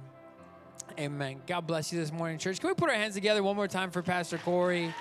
Amen. 1.01 1.43
God 1.49 1.67
bless 1.67 1.93
you 1.93 1.99
this 1.99 2.13
morning, 2.13 2.39
church. 2.39 2.61
Can 2.61 2.69
we 2.69 2.75
put 2.75 2.91
our 2.91 2.95
hands 2.95 3.15
together 3.15 3.43
one 3.43 3.57
more 3.57 3.67
time 3.67 3.91
for 3.91 4.03
Pastor 4.03 4.39
Corey? 4.39 4.95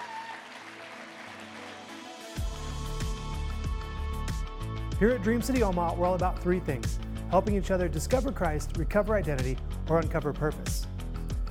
Here 5.00 5.10
at 5.10 5.22
Dream 5.22 5.44
City 5.44 5.62
Omaha, 5.62 5.94
we're 5.94 6.08
all 6.08 6.16
about 6.16 6.40
three 6.42 6.60
things 6.60 6.98
helping 7.30 7.56
each 7.56 7.70
other 7.70 7.88
discover 7.88 8.32
Christ, 8.32 8.76
recover 8.78 9.16
identity, 9.16 9.58
or 9.90 10.00
uncover 10.00 10.34
purpose. 10.34 10.88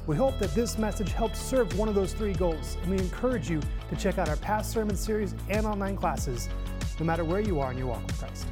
We 0.06 0.16
hope 0.16 0.38
that 0.40 0.52
this 0.54 0.78
message 0.78 1.12
helps 1.12 1.38
serve 1.38 1.78
one 1.78 1.88
of 1.88 1.94
those 1.94 2.12
three 2.12 2.32
goals, 2.32 2.76
and 2.82 2.90
we 2.90 2.98
encourage 2.98 3.48
you 3.48 3.60
to 3.90 3.96
check 3.96 4.18
out 4.18 4.28
our 4.28 4.36
past 4.36 4.72
sermon 4.72 4.96
series 4.96 5.34
and 5.48 5.64
online 5.64 5.96
classes, 5.96 6.48
no 6.98 7.06
matter 7.06 7.24
where 7.24 7.40
you 7.40 7.60
are 7.60 7.70
in 7.70 7.78
your 7.78 7.88
walk 7.88 8.04
with 8.06 8.18
Christ. 8.18 8.46